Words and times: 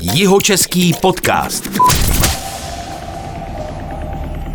Jihočeský 0.00 0.92
podcast. 1.02 1.68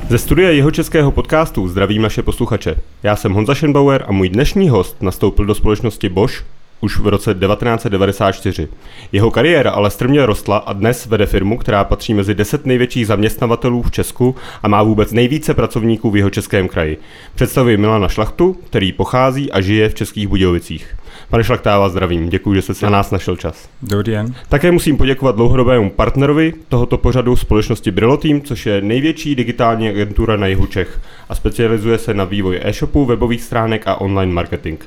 Ze 0.09 0.17
studia 0.17 0.49
jeho 0.49 0.71
českého 0.71 1.11
podcastu 1.11 1.67
zdravím 1.67 2.01
naše 2.01 2.21
posluchače. 2.21 2.75
Já 3.03 3.15
jsem 3.15 3.33
Honza 3.33 3.55
Schenbauer 3.55 4.05
a 4.07 4.11
můj 4.11 4.29
dnešní 4.29 4.69
host 4.69 5.01
nastoupil 5.01 5.45
do 5.45 5.55
společnosti 5.55 6.09
Bosch 6.09 6.43
už 6.81 6.99
v 6.99 7.07
roce 7.07 7.33
1994. 7.33 8.67
Jeho 9.11 9.31
kariéra 9.31 9.71
ale 9.71 9.91
strmě 9.91 10.25
rostla 10.25 10.57
a 10.57 10.73
dnes 10.73 11.05
vede 11.05 11.25
firmu, 11.25 11.57
která 11.57 11.83
patří 11.83 12.13
mezi 12.13 12.35
10 12.35 12.65
největších 12.65 13.07
zaměstnavatelů 13.07 13.81
v 13.81 13.91
Česku 13.91 14.35
a 14.63 14.67
má 14.67 14.83
vůbec 14.83 15.11
nejvíce 15.11 15.53
pracovníků 15.53 16.11
v 16.11 16.17
jeho 16.17 16.29
českém 16.29 16.67
kraji. 16.67 16.97
Představuji 17.35 17.77
Milana 17.77 18.07
Šlachtu, 18.07 18.53
který 18.53 18.91
pochází 18.91 19.51
a 19.51 19.61
žije 19.61 19.89
v 19.89 19.95
Českých 19.95 20.27
Budějovicích. 20.27 20.95
Pane 21.33 21.43
Šlachtáva, 21.43 21.89
zdravím, 21.89 22.29
děkuji, 22.29 22.53
že 22.55 22.61
jste 22.61 22.73
si 22.73 22.85
na 22.85 22.91
nás 22.91 23.11
našel 23.11 23.35
čas. 23.35 23.69
Dobrý 23.81 24.11
den. 24.11 24.35
Také 24.49 24.71
musím 24.71 24.97
poděkovat 24.97 25.35
dlouhodobému 25.35 25.89
partnerovi 25.89 26.53
tohoto 26.69 26.97
pořadu 26.97 27.35
společnosti 27.35 27.91
Brillo 27.91 28.17
Team, 28.17 28.41
což 28.41 28.65
je 28.65 28.81
největší 28.81 29.35
digitální 29.35 29.89
agentura 29.89 30.37
na 30.37 30.47
jihu 30.47 30.65
Čech 30.65 31.01
a 31.29 31.35
specializuje 31.35 31.97
se 31.97 32.13
na 32.13 32.23
vývoj 32.23 32.59
e-shopů, 32.63 33.05
webových 33.05 33.43
stránek 33.43 33.87
a 33.87 34.01
online 34.01 34.33
marketing. 34.33 34.79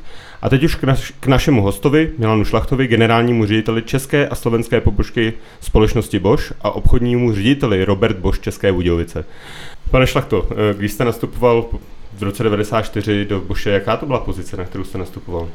A 0.42 0.48
teď 0.48 0.64
už 0.64 0.74
k, 0.74 0.84
naš, 0.84 1.12
k 1.20 1.26
našemu 1.26 1.62
hostovi, 1.62 2.12
Milanu 2.18 2.44
Šlachtovi, 2.44 2.86
generálnímu 2.86 3.46
řediteli 3.46 3.82
české 3.82 4.28
a 4.28 4.34
slovenské 4.34 4.80
pobočky 4.80 5.32
společnosti 5.60 6.18
Bosch 6.18 6.52
a 6.60 6.70
obchodnímu 6.70 7.32
řediteli 7.32 7.84
Robert 7.84 8.16
Bosch 8.16 8.40
České 8.40 8.72
Budějovice. 8.72 9.24
Pane 9.90 10.06
Šlachto, 10.06 10.48
eh, 10.50 10.74
když 10.74 10.92
jste 10.92 11.04
nastupoval 11.04 11.66
v 12.18 12.22
roce 12.22 12.42
94 12.42 13.24
do 13.24 13.40
Boše, 13.40 13.70
jaká 13.70 13.96
to 13.96 14.06
byla 14.06 14.20
pozice, 14.20 14.56
na 14.56 14.64
kterou 14.64 14.84
jste 14.84 14.98
nastupoval? 14.98 15.48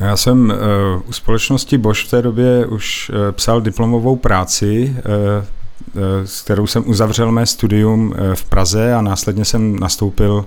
Já 0.00 0.16
jsem 0.16 0.50
uh, 0.50 1.08
u 1.08 1.12
společnosti 1.12 1.78
Bosch 1.78 2.04
v 2.06 2.10
té 2.10 2.22
době 2.22 2.66
už 2.66 3.10
uh, 3.10 3.32
psal 3.32 3.60
diplomovou 3.60 4.16
práci, 4.16 4.96
uh, 4.96 6.24
s 6.24 6.42
kterou 6.42 6.66
jsem 6.66 6.88
uzavřel 6.88 7.32
mé 7.32 7.46
studium 7.46 8.14
v 8.34 8.44
Praze 8.44 8.94
a 8.94 9.02
následně 9.02 9.44
jsem 9.44 9.80
nastoupil 9.80 10.44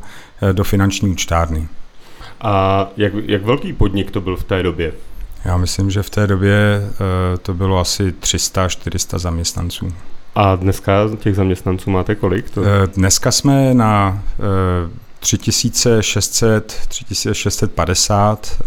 do 0.51 0.63
finanční 0.63 1.09
účtárny. 1.09 1.67
A 2.41 2.87
jak, 2.97 3.13
jak 3.25 3.43
velký 3.43 3.73
podnik 3.73 4.11
to 4.11 4.21
byl 4.21 4.35
v 4.37 4.43
té 4.43 4.63
době? 4.63 4.93
Já 5.45 5.57
myslím, 5.57 5.91
že 5.91 6.03
v 6.03 6.09
té 6.09 6.27
době 6.27 6.81
to 7.41 7.53
bylo 7.53 7.79
asi 7.79 8.11
300-400 8.11 9.19
zaměstnanců. 9.19 9.93
A 10.35 10.55
dneska 10.55 10.93
těch 11.19 11.35
zaměstnanců 11.35 11.89
máte 11.89 12.15
kolik? 12.15 12.49
To... 12.49 12.61
Dneska 12.95 13.31
jsme 13.31 13.73
na 13.73 14.23
3600, 15.19 16.73
3650 16.87 18.61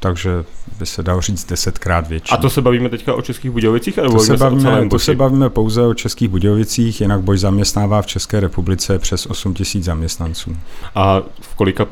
takže 0.00 0.30
by 0.78 0.86
se 0.86 1.02
dalo 1.02 1.20
říct 1.20 1.44
desetkrát 1.44 2.08
větší. 2.08 2.32
A 2.32 2.36
to 2.36 2.50
se 2.50 2.62
bavíme 2.62 2.88
teďka 2.88 3.14
o 3.14 3.22
Českých 3.22 3.50
Budějovicích? 3.50 3.94
To 3.94 4.18
se, 4.18 4.36
bavíme, 4.36 4.88
to 4.88 4.98
se 4.98 5.14
bavíme 5.14 5.50
pouze 5.50 5.86
o 5.86 5.94
Českých 5.94 6.28
Budějovicích, 6.28 7.00
jinak 7.00 7.20
Boj 7.20 7.38
zaměstnává 7.38 8.02
v 8.02 8.06
České 8.06 8.40
republice 8.40 8.98
přes 8.98 9.26
8 9.26 9.54
tisíc 9.54 9.84
zaměstnanců. 9.84 10.56
A 10.94 11.22
v 11.40 11.54
kolika 11.54 11.86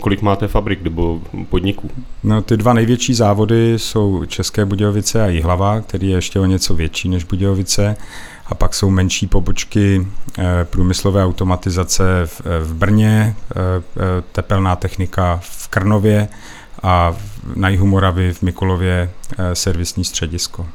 kolik 0.00 0.22
máte 0.22 0.48
fabrik 0.48 0.82
nebo 0.82 1.20
podniků? 1.48 1.90
No, 2.22 2.42
ty 2.42 2.56
dva 2.56 2.72
největší 2.72 3.14
závody 3.14 3.78
jsou 3.78 4.24
České 4.24 4.64
Budějovice 4.64 5.24
a 5.24 5.26
Jihlava, 5.26 5.80
který 5.80 6.08
je 6.08 6.14
ještě 6.14 6.40
o 6.40 6.44
něco 6.44 6.74
větší 6.74 7.08
než 7.08 7.24
Budějovice. 7.24 7.96
A 8.46 8.54
pak 8.54 8.74
jsou 8.74 8.90
menší 8.90 9.26
pobočky 9.26 10.06
e, 10.38 10.64
průmyslové 10.64 11.24
automatizace 11.24 12.04
v, 12.24 12.42
e, 12.44 12.64
v 12.64 12.74
Brně, 12.74 13.36
e, 13.50 13.82
tepelná 14.32 14.76
technika 14.76 15.40
v 15.42 15.68
Krnově 15.68 16.28
a 16.82 17.16
na 17.56 17.68
jihu 17.68 17.86
Moravy 17.86 18.32
v 18.32 18.42
Mikulově 18.42 19.10
eh, 19.38 19.54
servisní 19.54 20.04
středisko. 20.04 20.66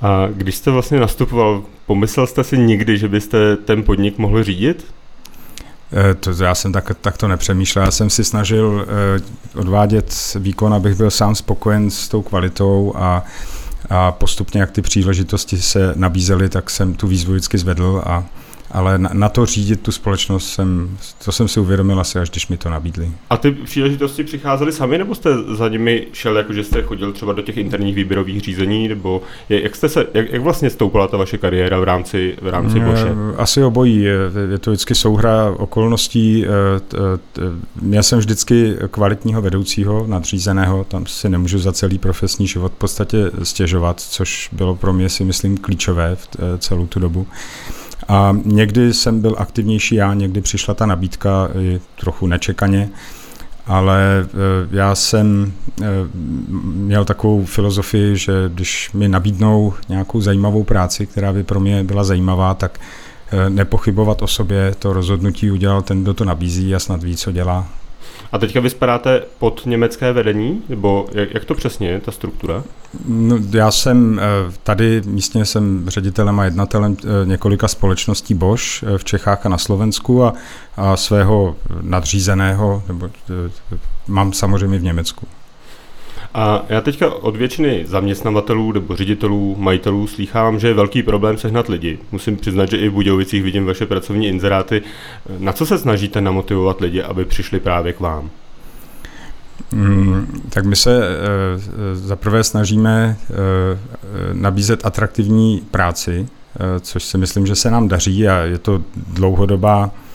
A 0.00 0.26
když 0.32 0.54
jste 0.54 0.70
vlastně 0.70 1.00
nastupoval, 1.00 1.62
pomyslel 1.86 2.26
jste 2.26 2.44
si 2.44 2.58
nikdy, 2.58 2.98
že 2.98 3.08
byste 3.08 3.56
ten 3.56 3.82
podnik 3.82 4.18
mohl 4.18 4.44
řídit? 4.44 4.86
Eh, 5.92 6.14
to 6.14 6.44
já 6.44 6.54
jsem 6.54 6.72
tak, 6.72 6.90
tak 7.00 7.16
to 7.16 7.28
nepřemýšlel. 7.28 7.84
Já 7.84 7.90
jsem 7.90 8.10
si 8.10 8.24
snažil 8.24 8.86
eh, 8.88 9.58
odvádět 9.58 10.14
výkon, 10.38 10.74
abych 10.74 10.94
byl 10.94 11.10
sám 11.10 11.34
spokojen 11.34 11.90
s 11.90 12.08
tou 12.08 12.22
kvalitou 12.22 12.92
a, 12.96 13.24
a 13.90 14.12
postupně, 14.12 14.60
jak 14.60 14.70
ty 14.70 14.82
příležitosti 14.82 15.62
se 15.62 15.92
nabízely, 15.96 16.48
tak 16.48 16.70
jsem 16.70 16.94
tu 16.94 17.06
výzvu 17.06 17.32
vždycky 17.32 17.58
zvedl 17.58 18.02
a, 18.06 18.24
ale 18.70 18.98
na, 18.98 19.10
na 19.12 19.28
to 19.28 19.46
řídit 19.46 19.80
tu 19.80 19.92
společnost 19.92 20.52
jsem, 20.52 20.98
to 21.24 21.32
jsem 21.32 21.48
si 21.48 21.60
uvědomil 21.60 22.00
asi, 22.00 22.18
až 22.18 22.30
když 22.30 22.48
mi 22.48 22.56
to 22.56 22.70
nabídli. 22.70 23.10
A 23.30 23.36
ty 23.36 23.50
příležitosti 23.50 24.24
přicházely 24.24 24.72
sami, 24.72 24.98
nebo 24.98 25.14
jste 25.14 25.30
za 25.54 25.68
nimi 25.68 26.06
šel, 26.12 26.36
jako 26.36 26.52
že 26.52 26.64
jste 26.64 26.82
chodil 26.82 27.12
třeba 27.12 27.32
do 27.32 27.42
těch 27.42 27.56
interních 27.56 27.94
výběrových 27.94 28.40
řízení, 28.40 28.88
nebo 28.88 29.22
je, 29.48 29.62
jak, 29.62 29.76
jste 29.76 29.88
se, 29.88 30.06
jak, 30.14 30.32
jak 30.32 30.42
vlastně 30.42 30.70
stoupala 30.70 31.08
ta 31.08 31.16
vaše 31.16 31.38
kariéra 31.38 31.78
v 31.80 31.84
rámci, 31.84 32.36
v 32.42 32.48
rámci 32.48 32.80
Boše? 32.80 33.14
Asi 33.36 33.64
obojí, 33.64 34.02
je, 34.02 34.16
je 34.50 34.58
to 34.58 34.70
vždycky 34.70 34.94
souhra 34.94 35.50
okolností. 35.50 36.46
Eh, 36.46 37.18
měl 37.80 38.02
jsem 38.02 38.18
vždycky 38.18 38.76
kvalitního 38.90 39.42
vedoucího, 39.42 40.06
nadřízeného, 40.06 40.84
tam 40.84 41.06
si 41.06 41.28
nemůžu 41.28 41.58
za 41.58 41.72
celý 41.72 41.98
profesní 41.98 42.46
život 42.46 42.72
v 42.72 42.78
podstatě 42.78 43.30
stěžovat, 43.42 44.00
což 44.00 44.48
bylo 44.52 44.74
pro 44.74 44.92
mě 44.92 45.08
si 45.08 45.24
myslím 45.24 45.56
klíčové 45.56 46.16
v 46.16 46.28
eh, 46.38 46.58
celou 46.58 46.86
tu 46.86 47.00
dobu. 47.00 47.26
A 48.08 48.36
někdy 48.44 48.94
jsem 48.94 49.20
byl 49.20 49.34
aktivnější 49.38 49.94
já, 49.94 50.14
někdy 50.14 50.40
přišla 50.40 50.74
ta 50.74 50.86
nabídka 50.86 51.48
i 51.60 51.80
trochu 52.00 52.26
nečekaně, 52.26 52.90
ale 53.66 54.20
e, 54.20 54.26
já 54.70 54.94
jsem 54.94 55.52
e, 55.82 55.84
měl 56.62 57.04
takovou 57.04 57.44
filozofii, 57.44 58.16
že 58.16 58.32
když 58.48 58.92
mi 58.92 59.08
nabídnou 59.08 59.74
nějakou 59.88 60.20
zajímavou 60.20 60.64
práci, 60.64 61.06
která 61.06 61.32
by 61.32 61.44
pro 61.44 61.60
mě 61.60 61.84
byla 61.84 62.04
zajímavá, 62.04 62.54
tak 62.54 62.80
e, 63.30 63.50
nepochybovat 63.50 64.22
o 64.22 64.26
sobě, 64.26 64.74
to 64.78 64.92
rozhodnutí 64.92 65.50
udělal 65.50 65.82
ten, 65.82 66.02
kdo 66.02 66.14
to 66.14 66.24
nabízí 66.24 66.74
a 66.74 66.78
snad 66.78 67.02
ví, 67.02 67.16
co 67.16 67.32
dělá. 67.32 67.77
A 68.32 68.38
teďka 68.38 68.60
vy 68.60 68.70
spadáte 68.70 69.22
pod 69.38 69.62
německé 69.66 70.12
vedení, 70.12 70.62
nebo 70.68 71.08
jak, 71.12 71.34
jak 71.34 71.44
to 71.44 71.54
přesně 71.54 71.88
je, 71.88 72.00
ta 72.00 72.12
struktura? 72.12 72.64
No, 73.04 73.38
já 73.50 73.70
jsem 73.70 74.20
eh, 74.20 74.52
tady 74.62 75.02
místně 75.04 75.44
jsem 75.44 75.90
ředitelem 75.90 76.40
a 76.40 76.44
jednatelem 76.44 76.96
eh, 77.00 77.26
několika 77.26 77.68
společností 77.68 78.34
Bosch 78.34 78.82
eh, 78.82 78.98
v 78.98 79.04
Čechách 79.04 79.46
a 79.46 79.48
na 79.48 79.58
Slovensku 79.58 80.24
a, 80.24 80.34
a 80.76 80.96
svého 80.96 81.56
nadřízeného 81.80 82.82
nebo, 82.88 83.10
mám 84.06 84.32
samozřejmě 84.32 84.78
v 84.78 84.82
Německu. 84.82 85.26
A 86.34 86.64
já 86.68 86.80
teďka 86.80 87.14
od 87.14 87.36
většiny 87.36 87.84
zaměstnavatelů 87.86 88.72
nebo 88.72 88.96
ředitelů, 88.96 89.56
majitelů 89.58 90.06
slýchám, 90.06 90.58
že 90.58 90.68
je 90.68 90.74
velký 90.74 91.02
problém 91.02 91.38
sehnat 91.38 91.68
lidi. 91.68 91.98
Musím 92.12 92.36
přiznat, 92.36 92.70
že 92.70 92.76
i 92.76 92.88
v 92.88 92.92
Budějovicích 92.92 93.42
vidím 93.42 93.66
vaše 93.66 93.86
pracovní 93.86 94.28
inzeráty. 94.28 94.82
Na 95.38 95.52
co 95.52 95.66
se 95.66 95.78
snažíte 95.78 96.20
namotivovat 96.20 96.80
lidi, 96.80 97.02
aby 97.02 97.24
přišli 97.24 97.60
právě 97.60 97.92
k 97.92 98.00
vám? 98.00 98.30
Hmm, 99.72 100.42
tak 100.50 100.64
my 100.64 100.76
se 100.76 101.00
e, 101.02 101.16
zaprvé 101.94 102.44
snažíme 102.44 103.16
e, 103.20 103.34
nabízet 104.32 104.86
atraktivní 104.86 105.62
práci, 105.70 106.26
e, 106.76 106.80
což 106.80 107.04
si 107.04 107.18
myslím, 107.18 107.46
že 107.46 107.54
se 107.54 107.70
nám 107.70 107.88
daří 107.88 108.28
a 108.28 108.38
je 108.38 108.58
to 108.58 108.82
dlouhodobá 109.06 109.90
Eh, 109.90 110.07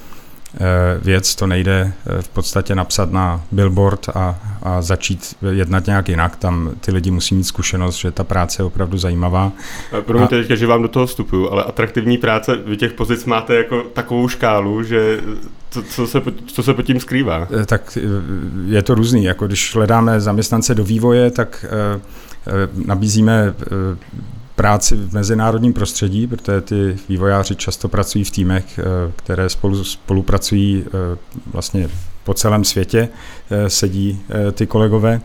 věc, 1.02 1.36
to 1.36 1.47
nejde 1.47 1.94
eh, 2.06 2.22
v 2.22 2.30
podstatě 2.30 2.75
napsat 2.75 3.12
na 3.12 3.41
billboard 3.52 4.09
a, 4.09 4.40
a 4.64 4.81
začít 4.81 5.36
jednat 5.52 5.86
nějak 5.88 6.09
jinak. 6.09 6.36
Tam 6.36 6.72
ty 6.80 6.91
lidi 6.91 7.12
musí 7.12 7.36
mít 7.36 7.44
zkušenost, 7.44 7.96
že 7.96 8.12
ta 8.12 8.24
práce 8.24 8.62
je 8.62 8.66
opravdu 8.66 8.97
zajímavá. 8.97 9.52
Eh, 9.97 10.02
promiňte 10.02 10.36
a... 10.36 10.40
teďka, 10.40 10.56
že 10.56 10.68
vám 10.68 10.81
do 10.81 10.88
toho 10.88 11.06
vstupuju, 11.06 11.50
ale 11.52 11.63
atraktivní 11.63 12.18
práce, 12.18 12.56
vy 12.66 12.78
těch 12.78 12.94
pozic 12.94 13.25
máte 13.25 13.56
jako 13.56 13.81
takovou 13.81 14.28
škálu, 14.28 14.84
že 14.84 15.19
co, 15.69 15.84
co, 15.84 16.08
se, 16.08 16.22
co 16.46 16.63
se 16.63 16.74
pod 16.74 16.81
tím 16.81 17.00
skrývá? 17.00 17.47
Tak 17.66 17.97
je 18.66 18.81
to 18.81 18.96
různý. 18.96 19.24
Jako 19.24 19.47
když 19.47 19.75
hledáme 19.75 20.22
zaměstnance 20.22 20.75
do 20.75 20.84
vývoje, 20.84 21.31
tak 21.31 21.66
nabízíme 22.86 23.53
práci 24.56 24.96
v 24.96 25.14
mezinárodním 25.14 25.74
prostředí, 25.74 26.28
protože 26.28 26.62
ty 26.62 26.98
vývojáři 27.10 27.56
často 27.56 27.88
pracují 27.89 28.24
v 28.24 28.31
týmech, 28.31 28.80
eh, 28.80 28.83
které 29.16 29.50
spolu 29.50 29.83
spolupracují 29.83 30.86
eh, 30.88 31.18
vlastně 31.54 31.89
po 32.24 32.33
celém 32.33 32.63
světě, 32.63 33.10
eh, 33.50 33.69
sedí 33.69 34.22
ty 34.51 34.68
kolegové. 34.68 35.22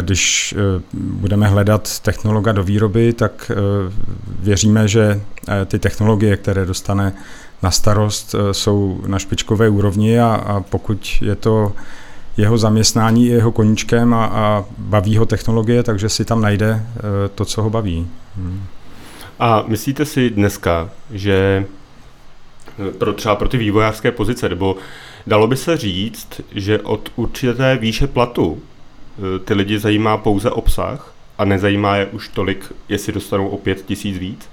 Když 0.00 0.54
budeme 0.94 1.48
hledat 1.48 2.00
technologa 2.00 2.52
do 2.52 2.64
výroby, 2.64 3.12
tak 3.12 3.50
věříme, 4.40 4.88
že 4.88 5.20
ty 5.66 5.78
technologie, 5.78 6.36
které 6.36 6.66
dostane 6.66 7.12
na 7.62 7.70
starost, 7.70 8.34
jsou 8.52 9.00
na 9.06 9.18
špičkové 9.18 9.68
úrovni 9.68 10.20
a, 10.20 10.34
a 10.34 10.60
pokud 10.60 11.08
je 11.20 11.34
to 11.34 11.72
jeho 12.36 12.58
zaměstnání 12.58 13.26
jeho 13.26 13.52
koníčkem 13.52 14.14
a, 14.14 14.26
a 14.26 14.64
baví 14.78 15.16
ho 15.16 15.26
technologie, 15.26 15.82
takže 15.82 16.08
si 16.08 16.24
tam 16.24 16.40
najde 16.40 16.86
to, 17.34 17.44
co 17.44 17.62
ho 17.62 17.70
baví. 17.70 18.08
A 19.38 19.64
myslíte 19.66 20.04
si 20.04 20.30
dneska, 20.30 20.90
že 21.10 21.66
eh, 22.88 22.90
pro 22.90 23.12
třeba 23.12 23.36
pro 23.36 23.48
ty 23.48 23.56
vývojářské 23.56 24.12
pozice, 24.12 24.48
nebo 24.48 24.76
dalo 25.26 25.46
by 25.46 25.56
se 25.56 25.76
říct, 25.76 26.40
že 26.52 26.80
od 26.80 27.12
určité 27.16 27.76
výše 27.76 28.06
platu 28.06 28.62
eh, 29.18 29.38
ty 29.38 29.54
lidi 29.54 29.78
zajímá 29.78 30.16
pouze 30.16 30.50
obsah 30.50 31.12
a 31.38 31.44
nezajímá 31.44 31.96
je 31.96 32.06
už 32.06 32.28
tolik, 32.28 32.72
jestli 32.88 33.12
dostanou 33.12 33.48
o 33.48 33.56
pět 33.56 33.86
tisíc 33.86 34.18
víc? 34.18 34.48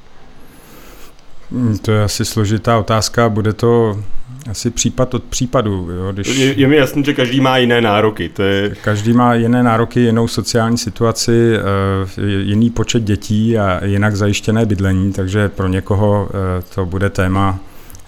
Hmm, 1.52 1.78
to 1.78 1.92
je 1.92 2.04
asi 2.04 2.26
složitá 2.26 2.78
otázka, 2.78 3.30
bude 3.30 3.54
to 3.54 4.04
asi 4.50 4.70
případ 4.70 5.14
od 5.14 5.24
případu. 5.24 5.90
Jo, 5.92 6.12
když... 6.12 6.38
je, 6.38 6.54
je 6.54 6.68
mi 6.68 6.76
jasné, 6.76 7.04
že 7.04 7.14
každý 7.14 7.42
má 7.42 7.58
jiné 7.58 7.82
nároky. 7.82 8.30
To 8.30 8.44
je... 8.44 8.76
Každý 8.82 9.14
má 9.14 9.34
jiné 9.34 9.64
nároky, 9.64 10.00
jinou 10.00 10.28
sociální 10.28 10.78
situaci, 10.78 11.54
eh, 11.56 12.22
jiný 12.42 12.70
počet 12.70 13.04
dětí 13.04 13.58
a 13.58 13.86
jinak 13.86 14.16
zajištěné 14.16 14.66
bydlení, 14.66 15.14
takže 15.14 15.50
pro 15.50 15.68
někoho 15.68 16.30
eh, 16.30 16.64
to 16.76 16.86
bude 16.86 17.10
téma 17.10 17.60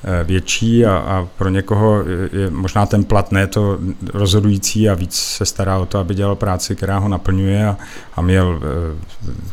eh, 0.04 0.24
větší 0.24 0.86
a, 0.86 0.98
a 0.98 1.28
pro 1.38 1.50
někoho 1.50 2.04
je 2.32 2.50
možná 2.50 2.86
ten 2.86 3.04
plat 3.04 3.32
ne 3.32 3.48
to 3.48 3.80
rozhodující 4.14 4.90
a 4.90 4.94
víc 4.94 5.16
se 5.16 5.46
stará 5.46 5.78
o 5.78 5.86
to, 5.86 6.00
aby 6.00 6.16
dělal 6.16 6.36
práci, 6.36 6.76
která 6.76 6.98
ho 6.98 7.08
naplňuje 7.08 7.68
a, 7.68 7.78
a 8.16 8.22
měl 8.22 8.60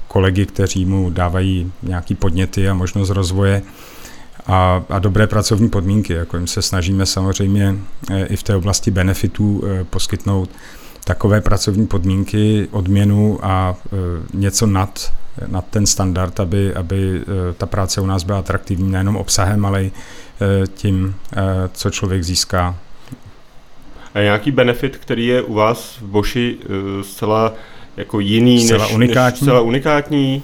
kolegy, 0.09 0.47
kteří 0.47 0.85
mu 0.85 1.11
dávají 1.11 1.73
nějaký 1.83 2.15
podněty 2.15 2.69
a 2.69 2.75
možnost 2.75 3.11
rozvoje 3.11 3.63
a, 4.47 4.85
a 4.89 4.99
dobré 4.99 5.27
pracovní 5.27 5.69
podmínky. 5.69 6.13
Jako 6.13 6.37
jim 6.37 6.47
se 6.47 6.63
snažíme 6.63 7.07
samozřejmě 7.07 7.77
eh, 8.11 8.27
i 8.27 8.37
v 8.37 8.43
té 8.43 8.57
oblasti 8.57 8.91
benefitů 8.91 9.63
eh, 9.67 9.85
poskytnout 9.85 10.51
takové 11.05 11.41
pracovní 11.41 11.87
podmínky, 11.87 12.69
odměnu 12.71 13.39
a 13.43 13.75
eh, 13.87 13.97
něco 14.35 14.67
nad, 14.67 15.13
nad 15.47 15.65
ten 15.71 15.87
standard, 15.87 16.41
aby, 16.41 16.75
aby 16.75 17.21
ta 17.57 17.67
práce 17.67 18.01
u 18.01 18.07
nás 18.07 18.25
byla 18.25 18.39
atraktivní 18.39 18.91
nejenom 18.93 19.17
obsahem, 19.17 19.67
ale 19.67 19.85
i 19.85 19.93
tím, 20.75 21.15
co 21.73 21.91
člověk 21.91 22.25
získá. 22.25 22.77
A 24.15 24.21
nějaký 24.21 24.51
benefit, 24.51 24.97
který 24.97 25.27
je 25.27 25.43
u 25.43 25.55
vás 25.55 25.99
v 26.01 26.03
Boši 26.03 26.59
zcela 27.03 27.55
jako 27.97 28.21
jiný, 28.21 28.65
zcela 28.65 28.85
než, 28.85 28.95
unikátní. 28.95 29.35
než 29.35 29.41
zcela 29.41 29.61
unikátní? 29.61 30.43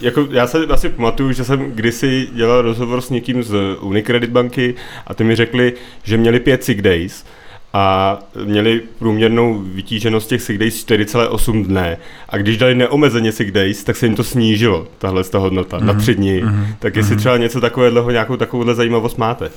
Jako, 0.00 0.28
já 0.30 0.46
se 0.46 0.66
asi 0.66 0.88
pamatuju, 0.88 1.32
že 1.32 1.44
jsem 1.44 1.72
kdysi 1.72 2.28
dělal 2.32 2.62
rozhovor 2.62 3.00
s 3.00 3.10
někým 3.10 3.42
z 3.42 3.76
Unicredit 3.80 4.30
banky 4.30 4.74
a 5.06 5.14
ty 5.14 5.24
mi 5.24 5.36
řekli, 5.36 5.72
že 6.02 6.16
měli 6.16 6.40
pět 6.40 6.64
sick 6.64 6.82
days 6.82 7.24
a 7.72 8.18
měli 8.44 8.82
průměrnou 8.98 9.58
vytíženost 9.58 10.28
těch 10.28 10.42
sick 10.42 10.58
days 10.58 10.86
4,8 10.86 11.66
dne. 11.66 11.98
A 12.28 12.36
když 12.36 12.58
dali 12.58 12.74
neomezeně 12.74 13.32
sick 13.32 13.50
days, 13.50 13.84
tak 13.84 13.96
se 13.96 14.06
jim 14.06 14.14
to 14.14 14.24
snížilo, 14.24 14.86
tahle 14.98 15.24
ta 15.24 15.38
hodnota, 15.38 15.78
mm-hmm. 15.78 15.84
na 15.84 15.94
tři 15.94 16.14
dny. 16.14 16.44
Mm-hmm. 16.44 16.66
Tak 16.78 16.96
jestli 16.96 17.16
mm-hmm. 17.16 17.18
třeba 17.18 17.36
něco 17.36 17.60
takového, 17.60 18.10
nějakou 18.10 18.36
takovouhle 18.36 18.74
zajímavost 18.74 19.18
máte? 19.18 19.50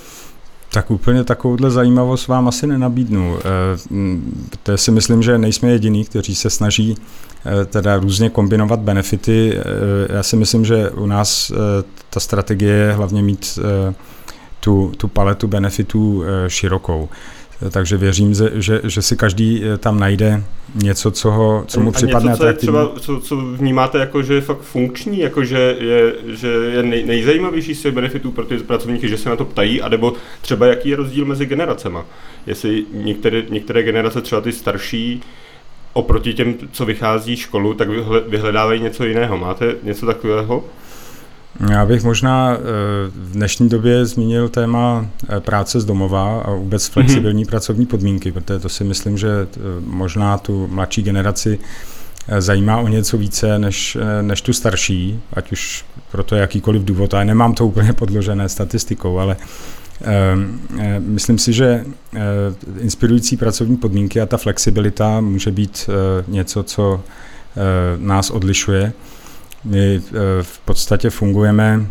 Tak 0.76 0.92
úplně 0.92 1.24
takovouhle 1.24 1.72
zajímavost 1.72 2.28
vám 2.28 2.48
asi 2.48 2.68
nenabídnu. 2.68 3.38
To 4.64 4.78
si 4.78 4.92
myslím, 4.92 5.24
že 5.24 5.38
nejsme 5.38 5.70
jediní, 5.70 6.06
kteří 6.06 6.36
se 6.36 6.50
snaží 6.50 6.96
eh, 7.46 7.66
teda 7.66 7.98
různě 7.98 8.30
kombinovat 8.30 8.80
benefity. 8.80 9.58
Eh, 9.58 9.64
já 10.16 10.24
si 10.24 10.36
myslím, 10.36 10.66
že 10.66 10.90
u 10.90 11.06
nás 11.06 11.52
eh, 11.52 11.56
ta 12.10 12.20
strategie 12.20 12.74
je 12.74 12.94
hlavně 12.94 13.24
mít 13.24 13.60
tu, 14.60 14.92
tu 14.98 15.08
paletu 15.08 15.48
benefitů 15.48 16.24
širokou. 16.48 17.10
Takže 17.72 17.98
věřím, 17.98 18.34
že, 18.54 18.82
že 18.84 19.02
si 19.02 19.18
každý 19.18 19.64
eh, 19.64 19.78
tam 19.78 20.00
najde 20.00 20.44
něco, 20.76 21.12
co, 21.12 21.32
ho, 21.32 21.64
co 21.68 21.80
mu 21.80 21.90
a 21.90 21.92
připadne 21.92 22.32
něco, 22.32 22.44
co, 22.44 22.48
je 22.48 22.54
třeba, 22.54 22.92
co, 23.00 23.20
co 23.20 23.38
vnímáte 23.38 23.98
jako, 23.98 24.24
že 24.24 24.34
je 24.34 24.42
fakt 24.42 24.62
funkční, 24.62 25.20
jako 25.20 25.44
že 25.44 25.78
je, 25.80 26.14
že 26.26 26.48
je 26.48 26.84
nej, 26.84 27.04
nejzajímavější 27.06 27.76
z 27.76 27.86
benefitů 27.86 28.32
pro 28.32 28.46
ty 28.46 28.58
pracovníky, 28.58 29.10
že 29.10 29.18
se 29.18 29.30
na 29.30 29.36
to 29.36 29.46
ptají, 29.46 29.82
anebo 29.82 30.14
třeba 30.42 30.66
jaký 30.68 30.90
je 30.90 30.96
rozdíl 30.96 31.26
mezi 31.26 31.46
generacema. 31.46 32.06
Jestli 32.48 32.86
některé, 32.94 33.44
některé 33.50 33.84
generace, 33.84 34.22
třeba 34.22 34.42
ty 34.42 34.52
starší, 34.52 35.22
oproti 35.94 36.34
těm, 36.34 36.56
co 36.72 36.86
vychází 36.86 37.36
školu, 37.36 37.74
tak 37.74 37.90
vyhledávají 38.28 38.82
něco 38.82 39.06
jiného. 39.06 39.38
Máte 39.38 39.76
něco 39.84 40.06
takového? 40.06 40.64
Já 41.60 41.86
bych 41.86 42.04
možná 42.04 42.54
eh, 42.54 42.60
v 43.16 43.32
dnešní 43.32 43.70
době 43.70 44.06
zmínil 44.06 44.50
téma 44.50 45.06
eh, 45.30 45.40
práce 45.40 45.82
z 45.82 45.86
domova 45.86 46.42
a 46.42 46.52
vůbec 46.52 46.90
mhm. 46.90 46.94
flexibilní 46.94 47.46
mm-hmm. 47.46 47.50
pracovní 47.50 47.86
podmínky, 47.86 48.32
protože 48.32 48.60
to 48.60 48.70
si 48.70 48.84
myslím, 48.84 49.18
že 49.18 49.30
eh, 49.30 49.60
možná 49.80 50.38
tu 50.38 50.68
mladší 50.68 51.04
generaci 51.04 51.60
zajímá 52.40 52.78
o 52.78 52.88
něco 52.88 53.18
více 53.18 53.60
než, 53.60 53.98
než 54.22 54.42
tu 54.42 54.54
starší, 54.54 55.20
ať 55.34 55.52
už 55.52 55.86
pro 56.12 56.24
to 56.24 56.36
jakýkoliv 56.36 56.84
důvod. 56.84 57.14
A 57.14 57.24
nemám 57.24 57.54
to 57.54 57.68
úplně 57.68 57.94
podložené 57.94 58.50
statistikou, 58.50 59.20
ale 59.20 59.38
myslím 61.00 61.38
si, 61.38 61.54
že 61.54 61.86
inspirující 62.80 63.38
pracovní 63.38 63.78
podmínky 63.78 64.22
a 64.22 64.26
ta 64.26 64.38
flexibilita 64.38 65.22
může 65.22 65.52
být 65.52 65.90
něco, 66.28 66.64
co 66.64 67.04
nás 67.98 68.30
odlišuje. 68.30 68.94
My 69.66 69.96
eh, 69.96 70.12
v 70.42 70.60
podstatě 70.60 71.10
fungujeme, 71.10 71.86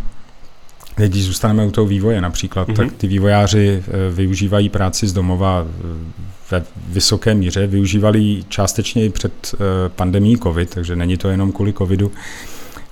když 0.97 1.25
zůstaneme 1.25 1.67
u 1.67 1.71
toho 1.71 1.87
vývoje 1.87 2.21
například, 2.21 2.69
mm-hmm. 2.69 2.77
tak 2.77 2.93
ty 2.93 3.07
vývojáři 3.07 3.83
eh, 3.87 4.11
využívají 4.11 4.69
práci 4.69 5.07
z 5.07 5.13
domova 5.13 5.67
eh, 5.67 6.23
ve 6.51 6.65
vysoké 6.89 7.35
míře, 7.35 7.67
využívali 7.67 8.45
částečně 8.49 9.05
i 9.05 9.11
před 9.11 9.55
pandemí 9.89 10.39
COVID, 10.39 10.71
takže 10.71 10.97
není 10.97 11.17
to 11.17 11.29
jenom 11.29 11.53
kvůli 11.53 11.73
COVIDu, 11.73 12.13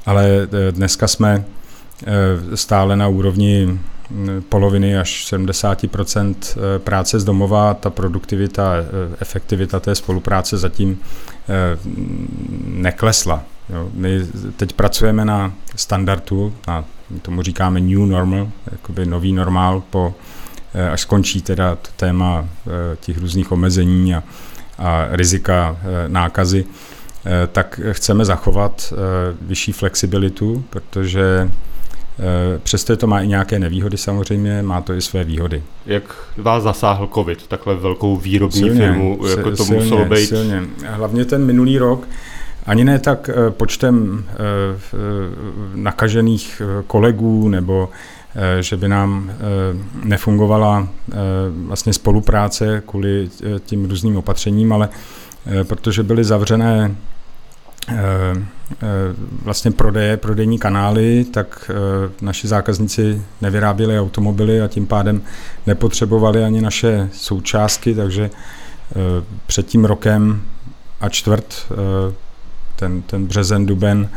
ale 0.07 0.49
dneska 0.71 1.09
jsme 1.09 1.45
stále 2.55 2.97
na 2.97 3.09
úrovni 3.09 3.67
mm, 3.67 4.43
poloviny 4.49 4.99
až 4.99 5.33
70% 5.33 6.35
práce 6.79 7.21
z 7.21 7.25
domova, 7.25 7.75
ta 7.75 7.91
produktivita, 7.91 8.75
efektivita 9.21 9.81
té 9.81 9.95
spolupráce 9.95 10.59
zatím 10.59 10.99
neklesla. 12.65 13.45
Jo, 13.71 13.89
my 13.93 14.21
teď 14.57 14.73
pracujeme 14.73 15.25
na 15.25 15.53
standardu, 15.77 16.55
na 16.69 16.85
tomu 17.23 17.43
říkáme 17.43 17.81
new 17.81 17.99
normal, 17.99 18.49
jakoby 18.73 19.07
nový 19.07 19.33
normál, 19.33 19.83
po, 19.91 20.15
eh, 20.75 20.91
až 20.91 21.01
skončí 21.01 21.43
teda 21.43 21.75
to 21.75 21.89
téma 21.97 22.49
eh, 22.67 22.97
těch 23.01 23.19
různých 23.19 23.53
omezení 23.53 24.15
a, 24.15 24.23
a 24.79 25.07
rizika 25.11 25.77
eh, 25.81 26.09
nákazy, 26.09 26.65
tak 27.53 27.81
chceme 27.93 28.25
zachovat 28.25 28.93
vyšší 29.41 29.73
flexibilitu, 29.73 30.65
protože 30.71 31.51
Přesto 32.63 32.97
to 32.97 33.07
má 33.07 33.21
i 33.21 33.29
nějaké 33.29 33.59
nevýhody 33.59 33.97
samozřejmě, 33.97 34.63
má 34.63 34.81
to 34.81 34.93
i 34.93 35.01
své 35.01 35.25
výhody. 35.25 35.63
Jak 35.87 36.05
vás 36.37 36.63
zasáhl 36.63 37.09
COVID, 37.15 37.47
takhle 37.47 37.75
velkou 37.75 38.17
výrobní 38.17 38.61
silně, 38.61 38.81
firmu, 38.81 39.27
jako 39.31 39.51
to 39.51 39.65
silně, 39.65 39.83
muselo 39.83 40.05
být? 40.05 40.27
Silně. 40.27 40.63
Hlavně 40.87 41.25
ten 41.25 41.45
minulý 41.45 41.79
rok, 41.79 42.09
ani 42.67 42.85
ne 42.85 42.99
tak 42.99 43.29
eh, 43.29 43.51
počtem 43.51 44.25
eh, 44.29 44.35
eh, 44.35 44.97
nakažených 45.75 46.63
kolegů 46.87 47.49
nebo 47.49 47.89
že 48.61 48.77
by 48.77 48.89
nám 48.89 49.33
nefungovala 50.05 50.89
vlastně 51.67 51.93
spolupráce 51.93 52.83
kvůli 52.87 53.29
tím 53.65 53.89
různým 53.89 54.17
opatřením, 54.17 54.73
ale 54.73 54.89
protože 55.63 56.03
byly 56.03 56.25
zavřené 56.25 56.97
vlastně 59.43 59.71
prodeje, 59.71 60.17
prodejní 60.17 60.59
kanály, 60.59 61.25
tak 61.25 61.71
naši 62.21 62.49
zákazníci 62.49 63.23
nevyráběli 63.41 64.01
automobily 64.01 64.63
a 64.63 64.69
tím 64.69 64.87
pádem 64.87 65.23
nepotřebovali 65.67 66.45
ani 66.45 66.61
naše 66.61 67.09
součástky, 67.13 67.95
takže 67.95 68.31
před 69.47 69.67
tím 69.67 69.85
rokem 69.85 70.43
a 71.01 71.09
čtvrt 71.09 71.67
ten, 72.83 73.03
ten 73.03 73.27
březen, 73.27 73.67
duben 73.67 74.09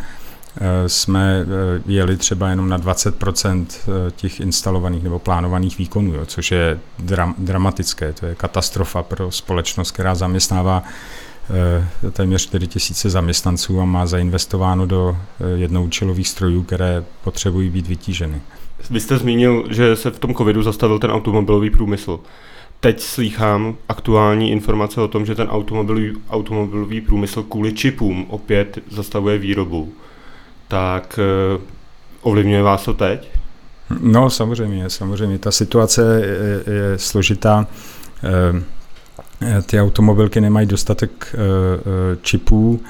eh, 0.58 0.90
jsme 0.90 1.42
eh, 1.42 1.82
jeli 1.86 2.18
třeba 2.18 2.50
jenom 2.50 2.70
na 2.70 2.80
20% 2.80 3.66
eh, 3.70 4.12
těch 4.12 4.40
instalovaných 4.40 5.04
nebo 5.04 5.20
plánovaných 5.20 5.78
výkonů, 5.78 6.14
jo, 6.14 6.26
což 6.26 6.52
je 6.52 6.80
dram, 7.00 7.36
dramatické. 7.38 8.14
To 8.14 8.26
je 8.26 8.36
katastrofa 8.36 9.04
pro 9.04 9.32
společnost, 9.32 9.92
která 9.92 10.16
zaměstnává 10.16 10.84
téměř 12.12 12.42
4 12.42 12.68
tisíce 12.68 13.10
zaměstnanců 13.10 13.82
a 13.82 13.86
má 13.86 14.06
zainvestováno 14.06 14.86
do 14.86 15.18
jednoučilových 15.56 16.28
strojů, 16.28 16.64
které 16.64 17.04
potřebují 17.24 17.70
být 17.70 17.88
vytíženy. 17.88 18.42
Vy 18.90 19.00
jste 19.00 19.18
zmínil, 19.18 19.66
že 19.70 19.96
se 19.96 20.12
v 20.12 20.20
tom 20.20 20.36
covidu 20.36 20.64
zastavil 20.64 21.00
ten 21.00 21.12
automobilový 21.12 21.70
průmysl 21.70 22.20
teď 22.86 23.02
slýchám 23.02 23.76
aktuální 23.90 24.52
informace 24.52 25.02
o 25.02 25.08
tom, 25.08 25.26
že 25.26 25.36
ten 25.36 25.48
automobilový, 25.48 26.14
automobilový 26.30 27.02
průmysl 27.02 27.44
kvůli 27.44 27.74
čipům 27.74 28.26
opět 28.30 28.80
zastavuje 28.92 29.38
výrobu. 29.38 29.94
Tak 30.68 31.20
eh, 31.20 31.62
ovlivňuje 32.22 32.62
vás 32.62 32.86
to 32.86 32.94
teď? 32.94 33.32
No 34.00 34.30
samozřejmě, 34.30 34.90
samozřejmě. 34.90 35.40
Ta 35.40 35.52
situace 35.52 36.22
je, 36.26 36.74
je 36.74 36.98
složitá. 36.98 37.68
Eh, 38.24 39.62
ty 39.62 39.82
automobilky 39.82 40.42
nemají 40.42 40.68
dostatek 40.68 41.36
eh, 41.36 42.18
čipů, 42.22 42.82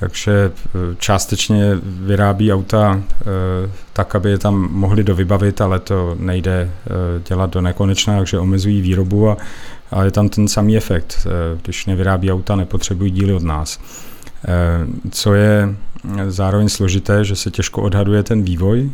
takže 0.00 0.52
eh, 0.52 0.70
částečně 0.98 1.78
vyrábí 1.82 2.52
auta 2.52 3.00
eh, 3.00 3.24
tak, 3.92 4.14
aby 4.14 4.30
je 4.30 4.38
tam 4.38 4.68
mohli 4.72 5.04
dovybavit, 5.04 5.60
ale 5.60 5.80
to 5.80 6.16
nejde 6.18 6.70
eh, 6.70 6.90
dělat 7.28 7.50
do 7.50 7.60
nekonečna, 7.60 8.16
takže 8.16 8.38
omezují 8.38 8.80
výrobu 8.80 9.30
a, 9.30 9.36
a 9.90 10.04
je 10.04 10.10
tam 10.10 10.28
ten 10.28 10.48
samý 10.48 10.76
efekt. 10.76 11.26
Když 11.62 11.86
nevyrábí 11.86 12.32
auta, 12.32 12.56
nepotřebují 12.56 13.10
díly 13.10 13.32
od 13.32 13.42
nás. 13.42 13.80
Co 15.10 15.34
je 15.34 15.74
zároveň 16.28 16.68
složité, 16.68 17.24
že 17.24 17.36
se 17.36 17.50
těžko 17.50 17.82
odhaduje 17.82 18.22
ten 18.22 18.42
vývoj. 18.42 18.90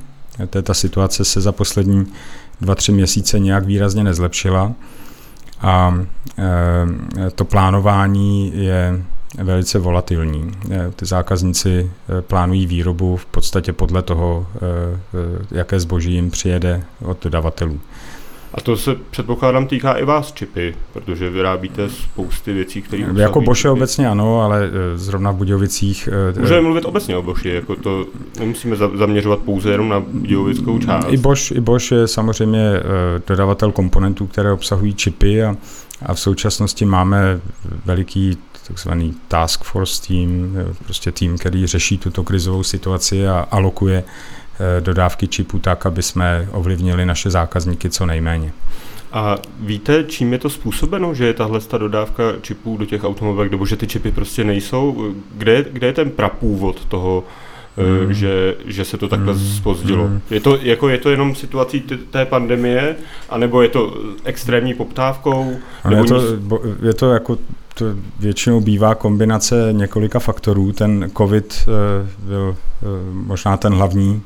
Ta 0.62 0.74
situace 0.74 1.24
se 1.24 1.40
za 1.40 1.52
poslední 1.52 2.06
dva, 2.60 2.74
tři 2.74 2.92
měsíce 2.92 3.38
nějak 3.38 3.64
výrazně 3.66 4.04
nezlepšila 4.04 4.72
a 5.60 6.04
to 7.34 7.44
plánování 7.44 8.52
je 8.54 9.02
velice 9.38 9.78
volatilní. 9.78 10.52
Ty 10.96 11.06
zákazníci 11.06 11.90
plánují 12.20 12.66
výrobu 12.66 13.16
v 13.16 13.26
podstatě 13.26 13.72
podle 13.72 14.02
toho, 14.02 14.46
jaké 15.50 15.80
zboží 15.80 16.12
jim 16.12 16.30
přijede 16.30 16.82
od 17.04 17.22
dodavatelů. 17.22 17.80
A 18.54 18.60
to 18.60 18.76
se 18.76 18.96
předpokládám 19.10 19.66
týká 19.66 19.92
i 19.92 20.04
vás 20.04 20.32
čipy, 20.32 20.74
protože 20.92 21.30
vyrábíte 21.30 21.88
spousty 21.88 22.52
věcí, 22.52 22.82
které 22.82 23.04
Jako 23.16 23.40
Boše 23.40 23.70
obecně 23.70 24.08
ano, 24.08 24.42
ale 24.42 24.70
zrovna 24.94 25.30
v 25.30 25.36
Budějovicích... 25.36 26.08
E, 26.36 26.40
Můžeme 26.40 26.60
mluvit 26.60 26.84
obecně 26.84 27.16
o 27.16 27.22
Boši, 27.22 27.48
jako 27.48 27.76
to 27.76 28.06
nemusíme 28.38 28.76
zaměřovat 28.76 29.38
pouze 29.38 29.70
jenom 29.70 29.88
na 29.88 30.00
budějovickou 30.00 30.78
část. 30.78 31.06
I 31.10 31.16
Bosch, 31.16 31.52
i 31.52 31.60
Bosch 31.60 31.92
je 31.92 32.08
samozřejmě 32.08 32.72
dodavatel 33.28 33.72
komponentů, 33.72 34.26
které 34.26 34.52
obsahují 34.52 34.94
čipy 34.94 35.42
a, 35.42 35.56
a 36.06 36.14
v 36.14 36.20
současnosti 36.20 36.84
máme 36.84 37.40
veliký 37.84 38.38
takzvaný 38.66 39.14
task 39.28 39.64
force 39.64 40.02
tým, 40.02 40.56
prostě 40.84 41.12
tým, 41.12 41.38
který 41.38 41.66
řeší 41.66 41.98
tuto 41.98 42.24
krizovou 42.24 42.62
situaci 42.62 43.28
a 43.28 43.46
alokuje 43.50 44.04
Eh, 44.60 44.80
dodávky 44.80 45.28
čipů 45.28 45.58
tak, 45.58 45.86
aby 45.86 46.02
jsme 46.02 46.48
ovlivnili 46.52 47.06
naše 47.06 47.30
zákazníky 47.30 47.90
co 47.90 48.06
nejméně. 48.06 48.52
A 49.12 49.38
víte, 49.60 50.04
čím 50.04 50.32
je 50.32 50.38
to 50.38 50.50
způsobeno, 50.50 51.14
že 51.14 51.26
je 51.26 51.34
tahle 51.34 51.60
ta 51.60 51.78
dodávka 51.78 52.22
čipů 52.40 52.76
do 52.76 52.86
těch 52.86 53.04
automobilek, 53.04 53.50
nebo 53.50 53.66
že 53.66 53.76
ty 53.76 53.86
čipy 53.86 54.12
prostě 54.12 54.44
nejsou? 54.44 55.14
Kde, 55.34 55.64
kde 55.72 55.86
je 55.86 55.92
ten 55.92 56.10
prapůvod 56.10 56.84
toho, 56.84 57.24
mm. 58.06 58.14
že, 58.14 58.56
že 58.66 58.84
se 58.84 58.98
to 58.98 59.08
takhle 59.08 59.32
mm. 59.32 59.38
spozdilo? 59.38 60.08
Mm. 60.08 60.20
Je, 60.30 60.40
to, 60.40 60.58
jako, 60.62 60.88
je 60.88 60.98
to 60.98 61.10
jenom 61.10 61.34
situací 61.34 61.80
té 62.10 62.24
pandemie, 62.24 62.96
anebo 63.28 63.62
je 63.62 63.68
to 63.68 63.96
extrémní 64.24 64.74
poptávkou? 64.74 65.56
Nebo 65.90 66.02
je, 66.02 66.08
to, 66.08 66.22
je 66.82 66.94
to 66.94 67.10
jako 67.10 67.38
to 67.74 67.86
většinou 68.18 68.60
bývá 68.60 68.94
kombinace 68.94 69.68
několika 69.72 70.18
faktorů. 70.18 70.72
Ten 70.72 71.10
COVID 71.16 71.68
eh, 71.68 72.08
byl 72.18 72.56
možná 73.12 73.56
ten 73.56 73.72
hlavní, 73.74 74.22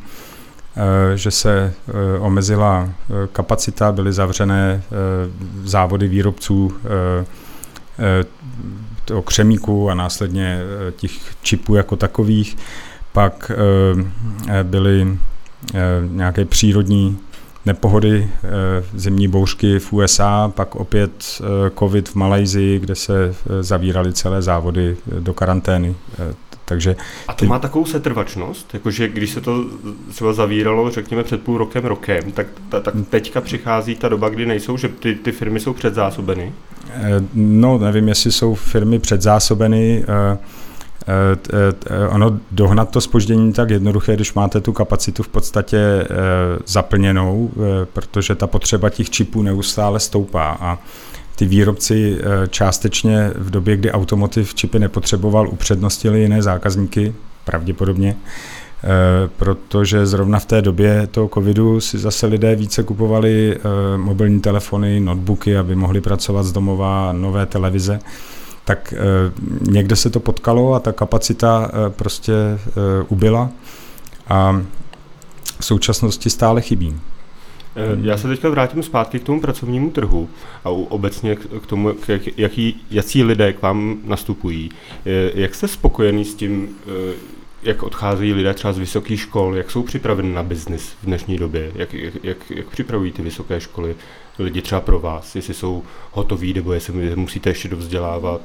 Eh, 0.76 1.16
že 1.16 1.30
se 1.30 1.72
eh, 1.88 2.18
omezila 2.18 2.88
eh, 2.88 3.12
kapacita, 3.32 3.92
byly 3.92 4.12
zavřené 4.12 4.82
závody 5.64 6.08
výrobců 6.08 6.72
toho 9.04 9.22
křemíku 9.22 9.90
a 9.90 9.94
následně 9.94 10.60
těch 10.96 11.12
čipů 11.42 11.74
jako 11.74 11.96
takových. 11.96 12.56
Pak 13.12 13.52
byly 14.62 15.18
nějaké 16.10 16.44
přírodní 16.44 17.18
nepohody, 17.66 18.30
zimní 18.94 19.28
bouřky 19.28 19.78
v 19.78 19.92
USA, 19.92 20.52
pak 20.54 20.74
opět 20.74 21.40
covid 21.78 22.08
v 22.08 22.14
Malajzii, 22.14 22.78
kde 22.78 22.94
se 22.94 23.34
zavíraly 23.60 24.12
celé 24.12 24.42
závody 24.42 24.96
do 25.20 25.34
karantény. 25.34 25.94
Takže 26.68 26.96
a 27.28 27.32
to 27.32 27.38
ty... 27.38 27.46
má 27.46 27.58
takovou 27.58 27.84
setrvačnost, 27.84 28.74
jakože 28.74 29.08
když 29.08 29.30
se 29.30 29.40
to 29.40 29.64
třeba 30.08 30.32
zavíralo, 30.32 30.90
řekněme, 30.90 31.24
před 31.24 31.42
půl 31.42 31.58
rokem, 31.58 31.84
rokem, 31.84 32.32
tak, 32.32 32.46
ta, 32.68 32.80
tak 32.80 32.94
teďka 33.10 33.40
přichází 33.40 33.96
ta 33.96 34.08
doba, 34.08 34.28
kdy 34.28 34.46
nejsou, 34.46 34.76
že 34.76 34.88
ty, 34.88 35.14
ty 35.14 35.32
firmy 35.32 35.60
jsou 35.60 35.72
předzásobeny? 35.72 36.52
Eh, 36.90 37.22
no, 37.34 37.78
nevím, 37.78 38.08
jestli 38.08 38.32
jsou 38.32 38.54
firmy 38.54 38.98
předzásobeny. 38.98 40.04
Eh, 40.08 40.12
eh, 40.32 40.38
ono 42.08 42.40
dohnat 42.50 42.90
to 42.90 43.00
spoždění 43.00 43.52
tak 43.52 43.70
jednoduché, 43.70 44.14
když 44.14 44.34
máte 44.34 44.60
tu 44.60 44.72
kapacitu 44.72 45.22
v 45.22 45.28
podstatě 45.28 45.78
zaplněnou, 46.66 47.50
protože 47.92 48.34
ta 48.34 48.46
potřeba 48.46 48.90
těch 48.90 49.10
čipů 49.10 49.42
neustále 49.42 50.00
stoupá 50.00 50.56
a 50.60 50.78
ty 51.36 51.46
výrobci 51.46 52.18
eh, 52.18 52.48
částečně 52.48 53.30
v 53.34 53.50
době, 53.50 53.76
kdy 53.76 53.92
automotiv 53.92 54.54
čipy 54.54 54.78
nepotřeboval, 54.78 55.48
upřednostili 55.48 56.20
jiné 56.20 56.42
zákazníky, 56.42 57.14
pravděpodobně, 57.44 58.16
eh, 58.16 58.88
protože 59.36 60.06
zrovna 60.06 60.38
v 60.38 60.44
té 60.44 60.62
době 60.62 61.06
toho 61.06 61.28
covidu 61.28 61.80
si 61.80 61.98
zase 61.98 62.26
lidé 62.26 62.56
více 62.56 62.82
kupovali 62.82 63.56
eh, 63.56 63.98
mobilní 63.98 64.40
telefony, 64.40 65.00
notebooky, 65.00 65.56
aby 65.56 65.76
mohli 65.76 66.00
pracovat 66.00 66.42
z 66.42 66.52
domova, 66.52 67.12
nové 67.12 67.46
televize 67.46 67.98
tak 68.66 68.94
někde 69.60 69.96
se 69.96 70.10
to 70.10 70.20
potkalo 70.20 70.74
a 70.74 70.80
ta 70.80 70.92
kapacita 70.92 71.70
prostě 71.90 72.32
ubyla 73.08 73.50
a 74.28 74.62
v 75.60 75.64
současnosti 75.64 76.30
stále 76.30 76.62
chybí. 76.62 77.00
Eh, 77.76 77.98
já 78.02 78.16
se 78.16 78.28
teďka 78.28 78.48
vrátím 78.48 78.82
zpátky 78.82 79.18
k 79.18 79.24
tomu 79.24 79.40
pracovnímu 79.40 79.90
trhu 79.90 80.28
a 80.64 80.70
obecně 80.70 81.36
k 81.36 81.66
tomu, 81.66 81.92
k 81.92 82.08
jaký, 82.36 82.76
jaký 82.90 83.22
lidé 83.22 83.52
k 83.52 83.62
vám 83.62 83.98
nastupují. 84.04 84.70
Eh, 85.06 85.30
jak 85.34 85.54
jste 85.54 85.68
spokojený 85.68 86.24
s 86.24 86.34
tím, 86.34 86.68
eh, 86.86 87.14
jak 87.62 87.82
odcházejí 87.82 88.32
lidé 88.32 88.54
třeba 88.54 88.72
z 88.72 88.78
vysokých 88.78 89.20
škol, 89.20 89.56
jak 89.56 89.70
jsou 89.70 89.82
připraveni 89.82 90.32
na 90.32 90.42
biznis 90.42 90.96
v 91.02 91.06
dnešní 91.06 91.36
době, 91.36 91.72
jak, 91.74 91.94
jak, 91.94 92.14
jak, 92.22 92.50
jak 92.50 92.66
připravují 92.66 93.12
ty 93.12 93.22
vysoké 93.22 93.60
školy 93.60 93.96
lidi 94.38 94.62
třeba 94.62 94.80
pro 94.80 95.00
vás, 95.00 95.36
jestli 95.36 95.54
jsou 95.54 95.82
hotoví, 96.12 96.54
nebo 96.54 96.72
jestli 96.72 97.16
musíte 97.16 97.50
ještě 97.50 97.68
dovzdělávat? 97.68 98.40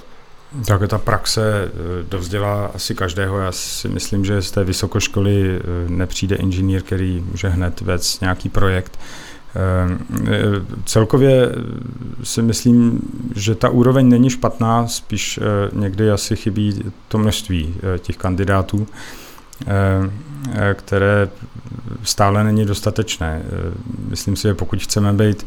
Tak 0.66 0.82
ta 0.88 0.98
praxe 0.98 1.72
dovzdělá 2.10 2.66
asi 2.66 2.96
každého. 2.96 3.38
Já 3.38 3.52
si 3.52 3.88
myslím, 3.88 4.26
že 4.26 4.42
z 4.42 4.52
té 4.52 4.64
vysokoškoly 4.64 5.62
nepřijde 5.88 6.36
inženýr, 6.36 6.82
který 6.82 7.24
může 7.32 7.48
hned 7.50 7.82
vést 7.82 8.22
nějaký 8.22 8.50
projekt. 8.50 9.00
Celkově 10.86 11.52
si 12.24 12.42
myslím, 12.42 13.02
že 13.36 13.56
ta 13.56 13.70
úroveň 13.70 14.10
není 14.10 14.30
špatná, 14.30 14.88
spíš 14.88 15.40
někdy 15.74 16.12
asi 16.12 16.36
chybí 16.36 16.84
to 17.08 17.18
množství 17.18 17.76
těch 18.00 18.18
kandidátů, 18.18 18.88
které 20.74 21.30
stále 22.04 22.44
není 22.44 22.66
dostatečné. 22.66 23.44
Myslím 24.10 24.36
si, 24.36 24.42
že 24.42 24.54
pokud 24.54 24.84
chceme 24.84 25.14
být 25.14 25.46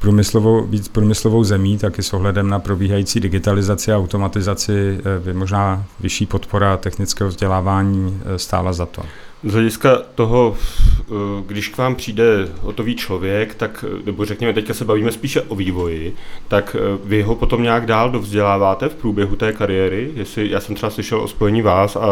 průmyslovou, 0.00 0.66
víc 0.66 0.88
průmyslovou 0.88 1.44
zemí, 1.44 1.78
tak 1.78 1.98
i 1.98 2.02
s 2.02 2.12
ohledem 2.12 2.48
na 2.48 2.58
probíhající 2.58 3.20
digitalizaci 3.20 3.92
a 3.92 3.98
automatizaci 3.98 5.00
by 5.24 5.34
možná 5.34 5.84
vyšší 6.00 6.26
podpora 6.26 6.76
technického 6.76 7.30
vzdělávání 7.30 8.20
stála 8.36 8.72
za 8.72 8.86
to. 8.86 9.02
Z 9.44 9.52
hlediska 9.52 9.98
toho, 10.14 10.56
eh, 11.00 11.14
když 11.46 11.68
k 11.68 11.76
vám 11.76 11.94
přijde 11.94 12.48
hotový 12.60 12.96
člověk, 12.96 13.54
tak, 13.54 13.84
eh, 13.88 14.02
nebo 14.06 14.24
řekněme, 14.24 14.52
teďka 14.52 14.74
se 14.74 14.84
bavíme 14.84 15.12
spíše 15.12 15.42
o 15.42 15.54
vývoji, 15.54 16.14
tak 16.48 16.76
eh, 16.78 16.98
vy 17.04 17.22
ho 17.22 17.34
potom 17.34 17.62
nějak 17.62 17.86
dál 17.86 18.10
dovzděláváte 18.10 18.88
v 18.88 18.94
průběhu 18.94 19.36
té 19.36 19.52
kariéry? 19.52 20.10
Jestli, 20.14 20.50
já 20.50 20.60
jsem 20.60 20.74
třeba 20.74 20.90
slyšel 20.90 21.20
o 21.20 21.28
spojení 21.28 21.62
vás 21.62 21.96
a 21.96 22.06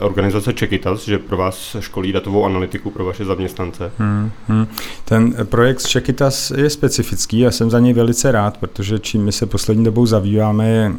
organizace 0.00 0.52
Čekitas, 0.52 1.04
že 1.04 1.18
pro 1.18 1.36
vás 1.36 1.76
školí 1.80 2.12
datovou 2.12 2.44
analytiku 2.44 2.90
pro 2.90 3.04
vaše 3.04 3.24
zaměstnance. 3.24 3.92
Hmm, 3.98 4.30
hmm. 4.48 4.66
Ten 5.04 5.34
projekt 5.44 5.86
Čekitas 5.86 6.50
je 6.50 6.70
specifický, 6.70 7.38
já 7.38 7.50
jsem 7.50 7.70
za 7.70 7.78
něj 7.78 7.92
velice 7.92 8.32
rád, 8.32 8.56
protože 8.56 8.98
čím 8.98 9.24
my 9.24 9.32
se 9.32 9.46
poslední 9.46 9.84
dobou 9.84 10.06
zabýváme 10.06 10.68
je 10.68 10.92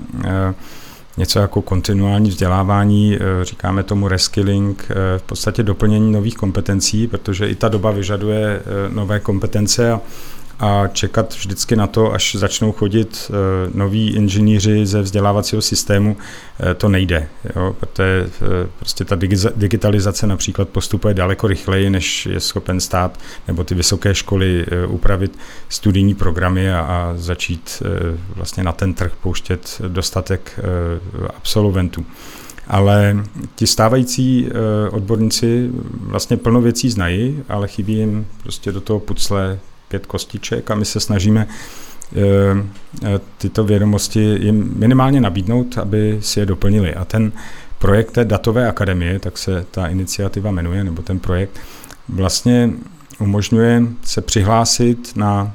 něco 1.18 1.40
jako 1.40 1.62
kontinuální 1.62 2.30
vzdělávání, 2.30 3.16
eh, 3.16 3.46
říkáme 3.46 3.84
tomu 3.84 4.08
reskilling, 4.08 4.86
eh, 4.90 5.20
v 5.20 5.24
podstatě 5.24 5.64
doplnění 5.64 6.12
nových 6.12 6.36
kompetencí, 6.36 7.08
protože 7.08 7.48
i 7.50 7.56
ta 7.56 7.70
doba 7.70 7.92
vyžaduje 7.92 8.60
eh, 8.60 8.64
nové 8.94 9.20
kompetence 9.20 9.92
a 9.92 10.02
a 10.60 10.88
čekat 10.88 11.34
vždycky 11.34 11.76
na 11.76 11.88
to, 11.88 12.14
až 12.14 12.36
začnou 12.36 12.72
chodit 12.72 13.30
uh, 13.30 13.76
noví 13.76 14.16
inženýři 14.16 14.86
ze 14.86 15.02
vzdělávacího 15.02 15.62
systému, 15.62 16.12
uh, 16.12 16.74
to 16.74 16.90
nejde. 16.90 17.28
Jo? 17.56 17.76
Protože 17.80 18.30
uh, 18.42 18.48
prostě 18.80 19.06
ta 19.06 19.16
digitalizace 19.56 20.28
například 20.28 20.70
postupuje 20.70 21.14
daleko 21.14 21.48
rychleji, 21.48 21.90
než 21.90 22.26
je 22.26 22.40
schopen 22.40 22.80
stát 22.80 23.20
nebo 23.48 23.64
ty 23.64 23.76
vysoké 23.76 24.16
školy 24.16 24.66
upravit 24.88 25.38
studijní 25.70 26.16
programy 26.16 26.74
a, 26.74 26.80
a 26.80 27.14
začít 27.16 27.84
vlastně 28.36 28.64
na 28.64 28.72
ten 28.72 28.94
trh 28.94 29.12
pouštět 29.22 29.82
dostatek 29.88 30.60
absolventů. 31.38 32.06
Ale 32.68 33.24
ti 33.56 33.68
stávající 33.68 34.50
odborníci 34.92 35.70
vlastně 36.00 36.38
plno 36.38 36.62
věcí 36.62 36.90
znají, 36.90 37.44
ale 37.50 37.68
chybí 37.68 37.94
jim 37.94 38.28
prostě 38.44 38.72
do 38.72 38.82
toho 38.82 39.00
pucle 39.00 39.60
pět 39.88 40.06
kostiček 40.06 40.72
a 40.72 40.76
my 40.76 40.86
se 40.86 41.00
snažíme 41.00 41.48
eh, 41.48 42.20
eh, 43.06 43.20
tyto 43.38 43.64
vědomosti 43.64 44.20
jim 44.20 44.74
minimálně 44.76 45.22
nabídnout, 45.22 45.78
aby 45.78 46.18
si 46.22 46.40
je 46.40 46.46
doplnili. 46.46 46.96
A 46.96 47.06
ten 47.06 47.32
projekt 47.80 48.12
té 48.12 48.26
datové 48.26 48.68
akademie, 48.68 49.20
tak 49.20 49.38
se 49.38 49.66
ta 49.72 49.88
iniciativa 49.88 50.52
jmenuje, 50.52 50.84
nebo 50.84 51.02
ten 51.02 51.20
projekt, 51.20 51.60
vlastně 52.10 52.70
umožňuje 53.20 53.84
se 54.04 54.22
přihlásit 54.22 55.16
na 55.16 55.52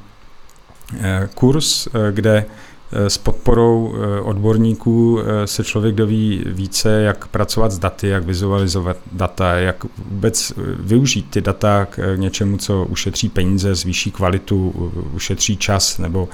eh, 1.01 1.29
kurz, 1.35 1.89
kde 2.11 2.45
s 2.93 3.19
podporou 3.19 3.95
odborníků 4.23 5.19
se 5.45 5.65
člověk 5.65 5.95
doví 5.95 6.45
více, 6.47 7.03
jak 7.03 7.29
pracovat 7.29 7.73
s 7.73 7.79
daty, 7.79 8.09
jak 8.09 8.25
vizualizovat 8.25 8.97
data, 9.13 9.55
jak 9.55 9.85
vůbec 10.11 10.53
využít 10.79 11.27
ty 11.31 11.41
data 11.41 11.87
k 11.91 12.17
něčemu, 12.17 12.57
co 12.57 12.85
ušetří 12.85 13.29
peníze, 13.29 13.75
zvýší 13.75 14.11
kvalitu, 14.11 14.93
ušetří 15.15 15.57
čas 15.57 15.99
nebo 15.99 16.29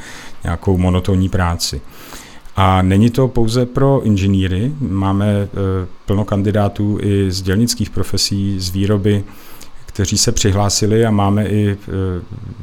nějakou 0.44 0.78
monotonní 0.78 1.28
práci. 1.28 1.80
A 2.56 2.82
není 2.82 3.10
to 3.10 3.28
pouze 3.28 3.66
pro 3.66 4.02
inženýry, 4.02 4.72
máme 4.80 5.48
plno 6.06 6.24
kandidátů 6.24 6.98
i 7.02 7.30
z 7.30 7.42
dělnických 7.42 7.90
profesí, 7.90 8.60
z 8.60 8.70
výroby, 8.70 9.24
kteří 9.86 10.18
se 10.18 10.32
přihlásili 10.32 11.06
a 11.06 11.10
máme 11.10 11.46
i 11.46 11.76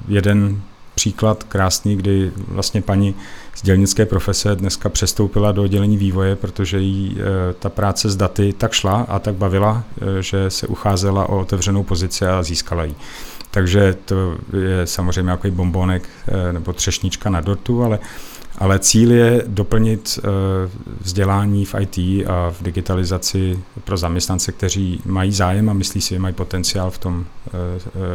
jeden 0.08 0.62
příklad 0.96 1.44
krásný, 1.44 1.96
kdy 1.96 2.32
vlastně 2.48 2.82
paní 2.82 3.16
z 3.56 3.62
dělnické 3.62 4.06
profese 4.06 4.56
dneska 4.56 4.90
přestoupila 4.90 5.52
do 5.52 5.64
oddělení 5.64 5.98
vývoje, 5.98 6.36
protože 6.36 6.80
jí 6.80 7.18
e, 7.20 7.54
ta 7.54 7.70
práce 7.70 8.10
s 8.10 8.16
daty 8.16 8.54
tak 8.54 8.72
šla 8.72 9.06
a 9.10 9.20
tak 9.20 9.36
bavila, 9.36 9.84
e, 10.02 10.24
že 10.24 10.50
se 10.50 10.68
ucházela 10.68 11.30
o 11.30 11.40
otevřenou 11.40 11.84
pozici 11.84 12.26
a 12.26 12.44
získala 12.44 12.84
ji. 12.84 12.96
Takže 13.52 13.98
to 14.06 14.38
je 14.54 14.88
samozřejmě 14.88 15.32
jako 15.32 15.52
bombonek 15.52 16.10
e, 16.28 16.54
nebo 16.54 16.74
třešnička 16.74 17.30
na 17.30 17.42
dortu, 17.42 17.84
ale 17.84 18.00
ale 18.58 18.80
cíl 18.80 19.12
je 19.12 19.44
doplnit 19.48 20.20
vzdělání 21.02 21.66
v 21.66 21.76
IT 21.80 21.98
a 22.28 22.52
v 22.52 22.64
digitalizaci 22.64 23.60
pro 23.84 23.98
zaměstnance, 23.98 24.52
kteří 24.52 25.02
mají 25.06 25.32
zájem 25.32 25.70
a 25.70 25.74
myslí 25.74 26.02
si, 26.02 26.10
že 26.16 26.20
mají 26.20 26.34
potenciál 26.34 26.92
v 26.92 26.98
tom 26.98 27.26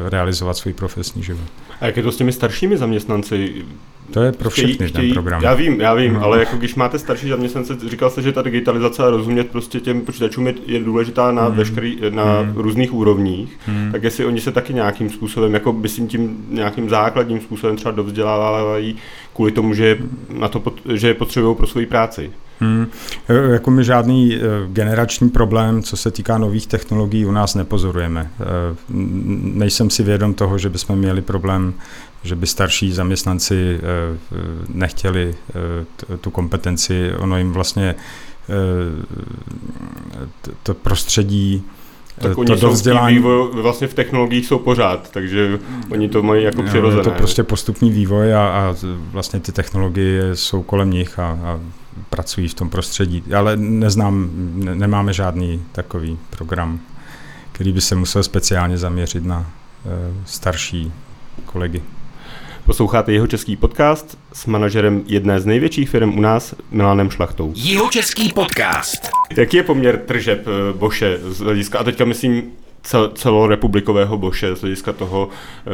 realizovat 0.08 0.56
svůj 0.56 0.72
profesní 0.72 1.22
život. 1.22 1.48
A 1.80 1.86
jak 1.86 1.96
je 1.96 2.02
to 2.02 2.12
s 2.12 2.16
těmi 2.16 2.32
staršími 2.32 2.76
zaměstnanci? 2.76 3.64
To 4.10 4.22
je 4.22 4.32
pro 4.32 4.50
všechny 4.50 4.88
chtějí, 4.88 5.08
ten 5.08 5.12
program. 5.12 5.42
Já 5.42 5.54
vím, 5.54 5.80
já 5.80 5.94
vím, 5.94 6.12
no. 6.12 6.22
ale 6.22 6.38
jako 6.38 6.56
když 6.56 6.74
máte 6.74 6.98
starší 6.98 7.28
zaměstnance, 7.28 7.76
říkal 7.88 8.10
jste, 8.10 8.22
že 8.22 8.32
ta 8.32 8.42
digitalizace 8.42 9.02
a 9.02 9.10
rozumět 9.10 9.50
prostě 9.50 9.80
těm 9.80 10.00
počítačům 10.00 10.46
je, 10.46 10.54
je 10.66 10.80
důležitá 10.80 11.32
na, 11.32 11.48
mm. 11.48 11.56
veškerý, 11.56 11.98
na 12.10 12.42
mm. 12.42 12.52
různých 12.56 12.94
úrovních, 12.94 13.58
mm. 13.68 13.92
tak 13.92 14.02
jestli 14.02 14.24
oni 14.24 14.40
se 14.40 14.52
taky 14.52 14.74
nějakým 14.74 15.10
způsobem, 15.10 15.54
jako 15.54 15.72
by 15.72 15.88
si 15.88 16.06
tím 16.06 16.46
nějakým 16.50 16.88
základním 16.88 17.40
způsobem 17.40 17.76
třeba 17.76 17.92
dovzdělávají 17.92 18.96
kvůli 19.34 19.52
tomu, 19.52 19.74
že, 19.74 19.98
na 20.38 20.48
to, 20.48 20.62
že 20.94 21.08
je 21.08 21.14
potřebují 21.14 21.56
pro 21.56 21.66
svoji 21.66 21.86
práci. 21.86 22.30
Hmm. 22.60 22.86
E, 23.28 23.52
jako 23.52 23.70
my 23.70 23.84
žádný 23.84 24.34
e, 24.34 24.38
generační 24.66 25.30
problém, 25.30 25.82
co 25.82 25.96
se 25.96 26.10
týká 26.10 26.38
nových 26.38 26.66
technologií, 26.66 27.26
u 27.26 27.32
nás 27.32 27.54
nepozorujeme. 27.54 28.30
E, 28.40 28.44
nejsem 29.58 29.90
si 29.90 30.02
vědom 30.02 30.34
toho, 30.34 30.58
že 30.58 30.68
bychom 30.68 30.98
měli 30.98 31.22
problém, 31.22 31.74
že 32.22 32.36
by 32.36 32.46
starší 32.46 32.92
zaměstnanci 32.92 33.80
nechtěli 34.68 35.34
tu 36.20 36.30
kompetenci. 36.30 37.12
Ono 37.18 37.38
jim 37.38 37.52
vlastně 37.52 37.94
to 40.62 40.74
prostředí 40.74 41.64
tak 42.18 42.34
to 42.34 42.40
oni 42.40 42.56
dovzdělání... 42.56 43.16
Vývoj, 43.16 43.48
vlastně 43.52 43.86
v 43.86 43.94
technologiích 43.94 44.46
jsou 44.46 44.58
pořád, 44.58 45.10
takže 45.10 45.58
oni 45.90 46.08
to 46.08 46.22
mají 46.22 46.44
jako 46.44 46.62
přirozené. 46.62 47.00
Je 47.00 47.04
to 47.04 47.10
prostě 47.10 47.42
postupný 47.42 47.90
vývoj 47.90 48.34
a, 48.34 48.40
a 48.40 48.74
vlastně 49.12 49.40
ty 49.40 49.52
technologie 49.52 50.36
jsou 50.36 50.62
kolem 50.62 50.90
nich 50.90 51.18
a, 51.18 51.38
a 51.44 51.60
pracují 52.10 52.48
v 52.48 52.54
tom 52.54 52.70
prostředí. 52.70 53.24
Ale 53.36 53.56
neznám, 53.56 54.30
ne, 54.54 54.74
nemáme 54.74 55.12
žádný 55.12 55.62
takový 55.72 56.18
program, 56.30 56.80
který 57.52 57.72
by 57.72 57.80
se 57.80 57.94
musel 57.94 58.22
speciálně 58.22 58.78
zaměřit 58.78 59.24
na 59.24 59.38
uh, 59.38 59.92
starší 60.24 60.92
kolegy. 61.46 61.82
Posloucháte 62.66 63.12
jeho 63.12 63.26
český 63.26 63.56
podcast 63.56 64.18
s 64.32 64.46
manažerem 64.46 65.02
jedné 65.06 65.40
z 65.40 65.46
největších 65.46 65.90
firm 65.90 66.18
u 66.18 66.20
nás, 66.20 66.54
Milanem 66.70 67.10
Šlachtou. 67.10 67.52
Jeho 67.56 67.88
český 67.88 68.32
podcast. 68.32 69.10
Jaký 69.36 69.56
je 69.56 69.62
poměr 69.62 69.98
tržeb 69.98 70.46
eh, 70.46 70.78
Boše 70.78 71.18
z 71.22 71.38
hlediska, 71.38 71.78
a 71.78 71.84
teďka 71.84 72.04
myslím 72.04 72.42
cel, 72.82 73.08
celorepublikového 73.08 74.18
Boše 74.18 74.56
z 74.56 74.60
hlediska 74.60 74.92
toho, 74.92 75.28
eh, 75.66 75.70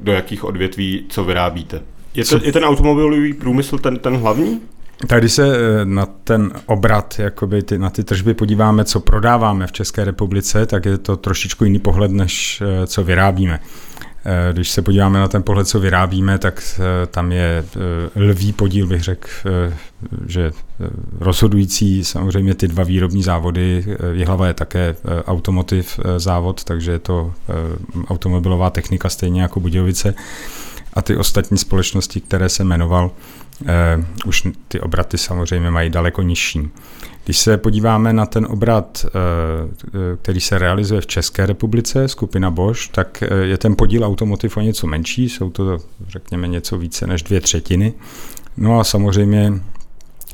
do 0.00 0.12
jakých 0.12 0.44
odvětví 0.44 1.04
co 1.08 1.24
vyrábíte? 1.24 1.82
Je, 2.14 2.24
to, 2.24 2.40
je 2.42 2.52
ten 2.52 2.64
automobilový 2.64 3.34
průmysl 3.34 3.78
ten, 3.78 3.98
ten 3.98 4.16
hlavní? 4.16 4.60
Tak 5.06 5.20
když 5.20 5.32
se 5.32 5.56
eh, 5.56 5.84
na 5.84 6.06
ten 6.06 6.52
obrat, 6.66 7.18
jakoby 7.18 7.62
ty, 7.62 7.78
na 7.78 7.90
ty 7.90 8.04
tržby 8.04 8.34
podíváme, 8.34 8.84
co 8.84 9.00
prodáváme 9.00 9.66
v 9.66 9.72
České 9.72 10.04
republice, 10.04 10.66
tak 10.66 10.84
je 10.84 10.98
to 10.98 11.16
trošičku 11.16 11.64
jiný 11.64 11.78
pohled, 11.78 12.10
než 12.10 12.62
co 12.86 13.04
vyrábíme. 13.04 13.60
Eh, 14.28 14.52
když 14.52 14.70
se 14.70 14.82
podíváme 14.82 15.18
na 15.18 15.28
ten 15.28 15.42
pohled, 15.42 15.68
co 15.68 15.80
vyrábíme, 15.80 16.38
tak 16.38 16.62
eh, 16.78 17.06
tam 17.06 17.32
je 17.32 17.64
eh, 18.16 18.20
lvý 18.20 18.52
podíl, 18.52 18.86
bych 18.86 19.02
řekl, 19.02 19.28
že 20.26 20.52
rozhodující 21.18 22.04
samozřejmě 22.04 22.54
ty 22.54 22.68
dva 22.68 22.84
výrobní 22.84 23.22
závody. 23.22 23.84
Jihlava 24.12 24.46
je 24.46 24.54
také 24.54 24.96
automotiv 25.26 26.00
závod, 26.16 26.64
takže 26.64 26.92
je 26.92 26.98
to 26.98 27.32
automobilová 28.08 28.70
technika 28.70 29.08
stejně 29.08 29.42
jako 29.42 29.60
Budějovice. 29.60 30.14
A 30.94 31.02
ty 31.02 31.16
ostatní 31.16 31.58
společnosti, 31.58 32.20
které 32.20 32.48
se 32.48 32.64
jmenoval, 32.64 33.10
už 34.26 34.48
ty 34.68 34.80
obraty 34.80 35.18
samozřejmě 35.18 35.70
mají 35.70 35.90
daleko 35.90 36.22
nižší. 36.22 36.70
Když 37.26 37.38
se 37.38 37.56
podíváme 37.56 38.12
na 38.12 38.26
ten 38.26 38.46
obrat, 38.50 39.06
eh, 39.06 39.10
který 40.22 40.40
se 40.40 40.58
realizuje 40.58 41.00
v 41.00 41.06
České 41.06 41.46
republice, 41.46 42.08
skupina 42.08 42.50
Bosch, 42.50 42.88
tak 42.88 43.22
eh, 43.22 43.34
je 43.34 43.58
ten 43.58 43.76
podíl 43.76 44.04
automotiv 44.04 44.56
o 44.56 44.60
něco 44.60 44.86
menší, 44.86 45.28
jsou 45.28 45.50
to 45.50 45.78
řekněme 46.08 46.48
něco 46.48 46.78
více 46.78 47.06
než 47.06 47.22
dvě 47.22 47.40
třetiny. 47.40 47.94
No 48.56 48.80
a 48.80 48.84
samozřejmě 48.84 49.52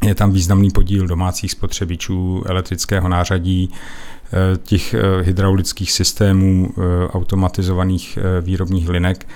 je 0.07 0.15
tam 0.15 0.33
významný 0.33 0.71
podíl 0.71 1.07
domácích 1.07 1.53
spotřebičů, 1.53 2.43
elektrického 2.47 3.09
nářadí, 3.09 3.71
eh, 3.73 4.59
těch 4.63 4.95
hydraulických 5.23 5.93
systémů, 5.93 6.69
automatizovaných 7.13 8.19
výrobních 8.41 8.89
linek 8.89 9.27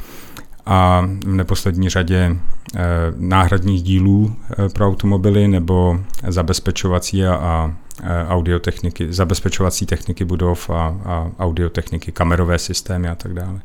a 0.67 1.09
v 1.25 1.35
neposlední 1.35 1.89
řadě 1.89 2.37
eh, 2.77 2.81
náhradních 3.17 3.83
dílů 3.83 4.33
eh, 4.51 4.69
pro 4.69 4.87
automobily 4.87 5.49
nebo 5.49 6.01
zabezpečovací 6.29 7.25
a, 7.25 7.35
a 7.35 7.75
eh, 8.03 8.27
audiotechniky, 8.29 9.13
zabezpečovací 9.13 9.87
techniky 9.87 10.25
budov 10.25 10.71
a, 10.71 10.97
a 11.05 11.31
audiotechniky, 11.39 12.13
kamerové 12.13 12.59
systémy 12.59 13.09
a 13.09 13.15
tak 13.15 13.35
dále. 13.35 13.61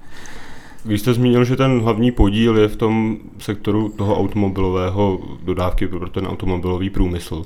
Vy 0.85 0.97
jste 0.97 1.13
zmínil, 1.13 1.45
že 1.45 1.55
ten 1.55 1.81
hlavní 1.81 2.11
podíl 2.11 2.57
je 2.57 2.67
v 2.67 2.75
tom 2.75 3.17
sektoru 3.39 3.89
toho 3.89 4.19
automobilového 4.19 5.19
dodávky 5.43 5.87
pro 5.87 6.09
ten 6.09 6.27
automobilový 6.27 6.89
průmysl. 6.89 7.43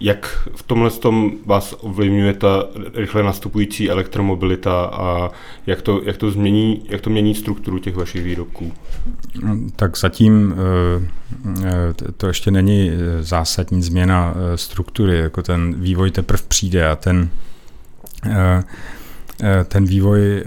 Jak 0.00 0.48
v 0.56 0.62
tomhle 0.62 0.90
tom 0.90 1.32
vás 1.46 1.76
ovlivňuje 1.80 2.34
ta 2.34 2.64
rychle 2.94 3.22
nastupující 3.22 3.90
elektromobilita 3.90 4.84
a 4.84 5.30
jak 5.66 5.82
to, 5.82 6.00
jak 6.04 6.16
to, 6.16 6.30
změní, 6.30 6.82
jak 6.88 7.00
to 7.00 7.10
mění 7.10 7.34
strukturu 7.34 7.78
těch 7.78 7.96
vašich 7.96 8.24
výrobků? 8.24 8.72
Tak 9.76 9.98
zatím 9.98 10.54
eh, 10.54 11.08
eh, 11.64 12.12
to 12.16 12.26
ještě 12.26 12.50
není 12.50 12.90
zásadní 13.20 13.82
změna 13.82 14.34
eh, 14.34 14.56
struktury, 14.56 15.18
jako 15.18 15.42
ten 15.42 15.74
vývoj 15.80 16.10
teprve 16.10 16.42
přijde 16.48 16.88
a 16.88 16.96
ten 16.96 17.30
ten 19.68 19.84
vývoj 19.84 20.44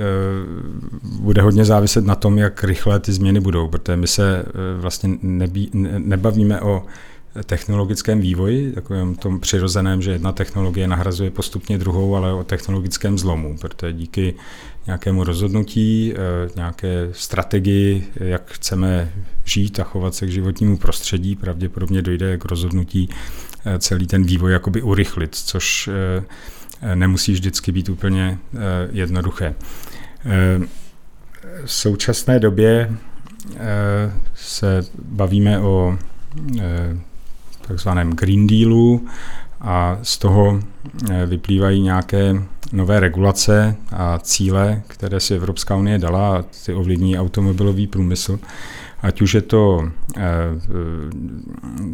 bude 1.19 1.41
hodně 1.41 1.65
záviset 1.65 2.05
na 2.05 2.15
tom, 2.15 2.37
jak 2.37 2.63
rychle 2.63 2.99
ty 2.99 3.13
změny 3.13 3.39
budou, 3.39 3.67
protože 3.67 3.97
my 3.97 4.07
se 4.07 4.45
vlastně 4.77 5.17
nebí, 5.21 5.69
nebavíme 5.73 6.61
o 6.61 6.83
technologickém 7.46 8.19
vývoji, 8.19 8.72
takovém 8.72 9.15
tom 9.15 9.39
přirozeném, 9.39 10.02
že 10.02 10.12
jedna 10.12 10.32
technologie 10.32 10.88
nahrazuje 10.88 11.32
postupně 11.32 11.78
druhou, 11.78 12.15
ale 12.15 12.34
o 12.34 12.43
technologickém 12.43 13.17
zlomu, 13.17 13.58
protože 13.58 13.93
díky 13.93 14.36
nějakému 14.86 15.24
rozhodnutí, 15.24 16.13
eh, 16.13 16.50
nějaké 16.56 17.10
strategii, 17.12 18.08
jak 18.15 18.52
chceme 18.52 19.12
žít 19.46 19.80
a 19.80 19.84
chovat 19.84 20.15
se 20.15 20.26
k 20.26 20.32
životnímu 20.32 20.78
prostředí, 20.78 21.36
pravděpodobně 21.36 22.02
dojde 22.02 22.38
k 22.38 22.46
rozhodnutí 22.46 23.10
eh, 23.65 23.80
celý 23.80 24.08
ten 24.08 24.24
vývoj 24.24 24.52
jakoby 24.52 24.82
urychlit, 24.82 25.36
což 25.36 25.89
eh, 26.82 26.96
nemusí 26.96 27.34
vždycky 27.34 27.72
být 27.72 27.89
úplně 27.89 28.38
jednoduché. 28.91 29.56
V 31.65 31.72
současné 31.72 32.39
době 32.39 32.91
se 34.36 34.86
bavíme 35.04 35.60
o 35.60 35.98
takzvaném 37.67 38.12
Green 38.12 38.47
Dealu 38.47 39.08
a 39.62 39.97
z 40.02 40.17
toho 40.17 40.60
eh, 41.12 41.26
vyplývají 41.26 41.82
nějaké 41.82 42.36
nové 42.71 42.99
regulace 42.99 43.76
a 43.91 44.19
cíle, 44.19 44.82
které 44.88 45.19
si 45.19 45.36
Evropská 45.36 45.76
unie 45.76 45.97
dala 45.97 46.38
a 46.38 46.43
ty 46.65 46.73
ovlivní 46.73 47.19
automobilový 47.19 47.88
průmysl. 47.88 48.39
Ať 49.02 49.21
už 49.21 49.34
je 49.34 49.41
to 49.41 49.89
eh, 50.17 50.21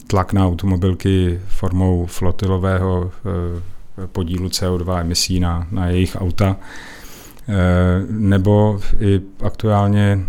tlak 0.07 0.33
na 0.33 0.47
automobilky 0.47 1.39
formou 1.47 2.05
flotilového 2.05 3.11
eh, 3.25 4.07
podílu 4.07 4.47
CO2 4.47 4.99
emisí 5.01 5.39
na, 5.39 5.67
na 5.71 5.87
jejich 5.87 6.15
auta, 6.21 6.55
nebo 8.09 8.79
i 8.99 9.21
aktuálně 9.43 10.25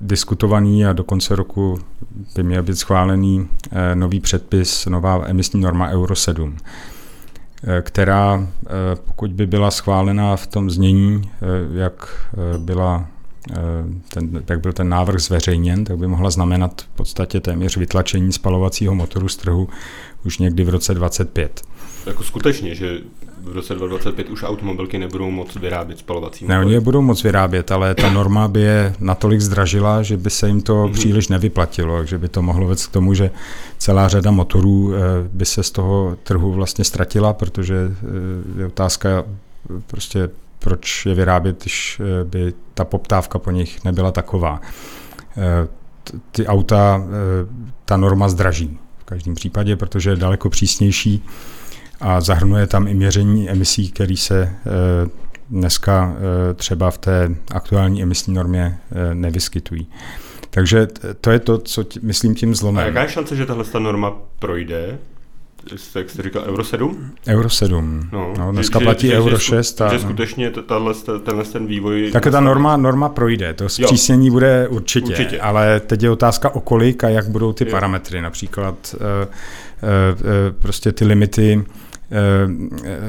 diskutovaný 0.00 0.86
a 0.86 0.92
do 0.92 1.04
konce 1.04 1.36
roku 1.36 1.78
by 2.36 2.42
měl 2.42 2.62
být 2.62 2.76
schválený 2.76 3.48
nový 3.94 4.20
předpis, 4.20 4.86
nová 4.86 5.22
emisní 5.26 5.60
norma 5.60 5.88
Euro 5.88 6.16
7 6.16 6.56
která, 7.82 8.48
pokud 9.04 9.32
by 9.32 9.46
byla 9.46 9.70
schválena 9.70 10.36
v 10.36 10.46
tom 10.46 10.70
znění, 10.70 11.30
jak, 11.74 12.28
byla, 12.58 13.06
ten, 14.14 14.42
jak 14.48 14.60
byl 14.60 14.72
ten 14.72 14.88
návrh 14.88 15.20
zveřejněn, 15.20 15.84
tak 15.84 15.98
by 15.98 16.06
mohla 16.06 16.30
znamenat 16.30 16.82
v 16.82 16.88
podstatě 16.88 17.40
téměř 17.40 17.76
vytlačení 17.76 18.32
spalovacího 18.32 18.94
motoru 18.94 19.28
z 19.28 19.36
trhu 19.36 19.68
už 20.24 20.38
někdy 20.38 20.64
v 20.64 20.68
roce 20.68 20.94
25. 20.94 21.62
Jako 22.06 22.22
skutečně, 22.22 22.74
že 22.74 23.00
v 23.42 23.52
roce 23.52 23.74
2025 23.74 24.30
už 24.30 24.42
automobilky 24.42 24.98
nebudou 24.98 25.30
moc 25.30 25.56
vyrábět 25.56 25.98
spalovací 25.98 26.44
motory? 26.44 26.58
Ne, 26.58 26.64
oni 26.64 26.72
je 26.72 26.80
budou 26.80 27.02
moc 27.02 27.22
vyrábět, 27.22 27.72
ale 27.72 27.94
ta 27.94 28.10
norma 28.10 28.48
by 28.48 28.60
je 28.60 28.94
natolik 29.00 29.40
zdražila, 29.40 30.02
že 30.02 30.16
by 30.16 30.30
se 30.30 30.48
jim 30.48 30.60
to 30.60 30.74
mm-hmm. 30.74 30.92
příliš 30.92 31.28
nevyplatilo, 31.28 31.96
takže 31.96 32.18
by 32.18 32.28
to 32.28 32.42
mohlo 32.42 32.66
vést 32.66 32.86
k 32.86 32.92
tomu, 32.92 33.14
že 33.14 33.30
celá 33.78 34.08
řada 34.08 34.30
motorů 34.30 34.94
eh, 34.94 34.98
by 35.32 35.44
se 35.44 35.62
z 35.62 35.70
toho 35.70 36.16
trhu 36.22 36.52
vlastně 36.52 36.84
ztratila, 36.84 37.32
protože 37.32 37.76
eh, 37.76 38.60
je 38.60 38.66
otázka 38.66 39.24
prostě 39.86 40.30
proč 40.58 41.06
je 41.06 41.14
vyrábět, 41.14 41.62
když 41.62 42.00
eh, 42.00 42.24
by 42.24 42.52
ta 42.74 42.84
poptávka 42.84 43.38
po 43.38 43.50
nich 43.50 43.84
nebyla 43.84 44.12
taková. 44.12 44.60
Ty 46.32 46.46
auta, 46.46 47.02
ta 47.84 47.96
norma 47.96 48.28
zdraží 48.28 48.78
v 48.98 49.04
každém 49.04 49.34
případě, 49.34 49.76
protože 49.76 50.10
je 50.10 50.16
daleko 50.16 50.50
přísnější 50.50 51.24
a 52.02 52.20
zahrnuje 52.20 52.66
tam 52.66 52.88
i 52.88 52.94
měření 52.94 53.50
emisí, 53.50 53.90
které 53.90 54.16
se 54.16 54.42
eh, 54.42 55.10
dneska 55.50 56.16
eh, 56.16 56.54
třeba 56.54 56.90
v 56.90 56.98
té 56.98 57.34
aktuální 57.50 58.02
emisní 58.02 58.34
normě 58.34 58.78
eh, 58.92 59.14
nevyskytují. 59.14 59.86
Takže 60.50 60.88
to 61.20 61.30
je 61.30 61.38
to, 61.38 61.58
co 61.58 61.84
tí, 61.84 62.00
myslím 62.02 62.34
tím 62.34 62.54
zlomem. 62.54 62.84
A 62.84 62.86
jaká 62.86 63.02
je 63.02 63.08
šance, 63.08 63.36
že 63.36 63.46
tahle 63.46 63.64
norma 63.78 64.12
projde? 64.38 64.98
jak 65.94 66.10
jste 66.10 66.22
říkal, 66.22 66.42
Euro 66.46 66.64
7? 66.64 67.10
Euro 67.26 67.50
7. 67.50 68.08
No, 68.12 68.34
no 68.38 68.52
dneska 68.52 68.78
že, 68.78 68.84
platí 68.84 69.06
že, 69.06 69.18
Euro 69.18 69.36
že, 69.36 69.44
6. 69.44 69.80
A, 69.80 69.92
že 69.92 69.98
skutečně 69.98 70.50
tahle, 70.50 70.94
tenhle 71.24 71.44
ten 71.44 71.66
vývoj... 71.66 72.10
Tak 72.12 72.22
ta 72.30 72.40
norma, 72.40 72.76
norma 72.76 73.08
projde, 73.08 73.54
to 73.54 73.68
zpřísnění 73.68 74.26
jo. 74.26 74.32
bude 74.32 74.68
určitě, 74.68 75.06
určitě, 75.06 75.40
ale 75.40 75.80
teď 75.80 76.02
je 76.02 76.10
otázka 76.10 76.54
o 76.54 76.60
kolik 76.60 77.04
a 77.04 77.08
jak 77.08 77.28
budou 77.28 77.52
ty 77.52 77.64
jo. 77.64 77.70
parametry. 77.70 78.20
Například 78.20 78.94
uh, 78.94 79.00
uh, 79.00 80.20
uh, 80.20 80.26
prostě 80.58 80.92
ty 80.92 81.04
limity 81.04 81.64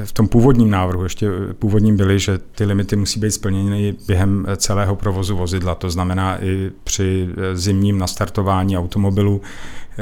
v 0.04 0.12
tom 0.12 0.28
původním 0.28 0.70
návrhu, 0.70 1.02
ještě 1.02 1.30
původním 1.58 1.96
byly, 1.96 2.18
že 2.18 2.38
ty 2.38 2.64
limity 2.64 2.96
musí 2.96 3.20
být 3.20 3.30
splněny 3.30 3.94
během 4.06 4.46
celého 4.56 4.96
provozu 4.96 5.36
vozidla, 5.36 5.74
to 5.74 5.90
znamená 5.90 6.44
i 6.44 6.70
při 6.84 7.28
zimním 7.54 7.98
nastartování 7.98 8.78
automobilu, 8.78 9.40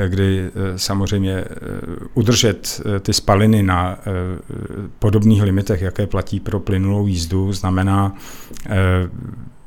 kdy 0.09 0.51
samozřejmě 0.77 1.45
udržet 2.15 2.81
ty 3.01 3.13
spaliny 3.13 3.63
na 3.63 3.99
podobných 4.99 5.43
limitech, 5.43 5.83
jaké 5.83 6.07
platí 6.07 6.41
pro 6.41 6.61
plynulou 6.61 7.07
jízdu, 7.07 7.53
znamená 7.53 8.17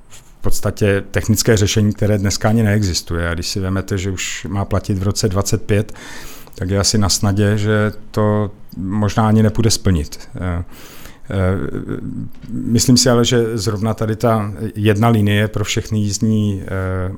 v 0.09 0.41
podstatě 0.41 1.03
technické 1.11 1.57
řešení, 1.57 1.93
které 1.93 2.17
dneska 2.17 2.49
ani 2.49 2.63
neexistuje. 2.63 3.29
A 3.29 3.33
když 3.33 3.47
si 3.47 3.59
vezmete, 3.59 3.97
že 3.97 4.11
už 4.11 4.47
má 4.49 4.65
platit 4.65 4.97
v 4.97 5.03
roce 5.03 5.29
25, 5.29 5.93
tak 6.55 6.69
je 6.69 6.79
asi 6.79 6.97
na 6.97 7.09
snadě, 7.09 7.57
že 7.57 7.91
to 8.11 8.51
možná 8.77 9.27
ani 9.27 9.43
nepůjde 9.43 9.71
splnit. 9.71 10.29
Eh, 10.35 10.63
eh, 11.29 11.35
myslím 12.51 12.97
si 12.97 13.09
ale, 13.09 13.25
že 13.25 13.57
zrovna 13.57 13.93
tady 13.93 14.15
ta 14.15 14.51
jedna 14.75 15.07
linie 15.07 15.47
pro 15.47 15.63
všechny 15.63 15.99
jízdní 15.99 16.63
eh, 16.63 16.67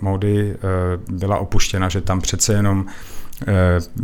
módy 0.02 0.56
byla 1.10 1.38
opuštěna, 1.38 1.90
že 1.90 2.02
tam 2.02 2.22
přece 2.22 2.54
jenom 2.54 2.86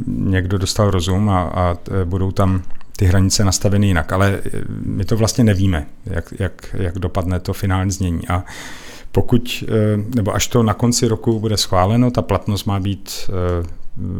někdo 0.08 0.58
dostal 0.58 0.92
rozum 0.92 1.30
a, 1.30 1.42
a 1.42 1.78
budou 2.06 2.32
tam 2.32 2.64
ty 2.98 3.06
hranice 3.06 3.46
nastaveny 3.46 3.88
jinak. 3.88 4.12
Ale 4.12 4.42
my 4.86 5.06
to 5.06 5.18
vlastně 5.18 5.44
nevíme, 5.44 5.86
jak, 6.06 6.34
jak, 6.40 6.76
jak 6.80 7.00
dopadne 7.00 7.40
to 7.40 7.54
finální 7.54 7.92
znění. 7.92 8.28
A 8.28 8.44
pokud, 9.12 9.64
nebo 10.16 10.36
až 10.36 10.48
to 10.48 10.64
na 10.64 10.74
konci 10.74 11.08
roku 11.08 11.40
bude 11.40 11.58
schváleno, 11.58 12.12
ta 12.12 12.22
platnost 12.22 12.66
má 12.66 12.80
být 12.80 13.30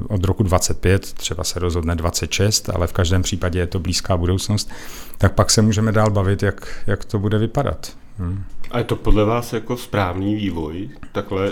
od 0.08 0.24
roku 0.24 0.44
25, 0.44 1.14
třeba 1.14 1.44
se 1.44 1.60
rozhodne 1.60 1.96
26, 1.96 2.70
ale 2.70 2.88
v 2.88 2.94
každém 2.94 3.22
případě 3.22 3.60
je 3.60 3.68
to 3.68 3.80
blízká 3.80 4.18
budoucnost, 4.18 4.70
tak 5.18 5.34
pak 5.34 5.52
se 5.52 5.62
můžeme 5.62 5.92
dál 5.92 6.12
bavit, 6.12 6.44
jak, 6.44 6.84
jak 6.88 7.06
to 7.06 7.20
bude 7.20 7.38
vypadat. 7.38 7.94
Hmm. 8.18 8.44
A 8.72 8.78
je 8.78 8.84
to 8.84 8.96
podle 8.96 9.26
vás 9.26 9.54
jako 9.54 9.78
správný 9.78 10.36
vývoj, 10.36 10.90
takhle 11.12 11.52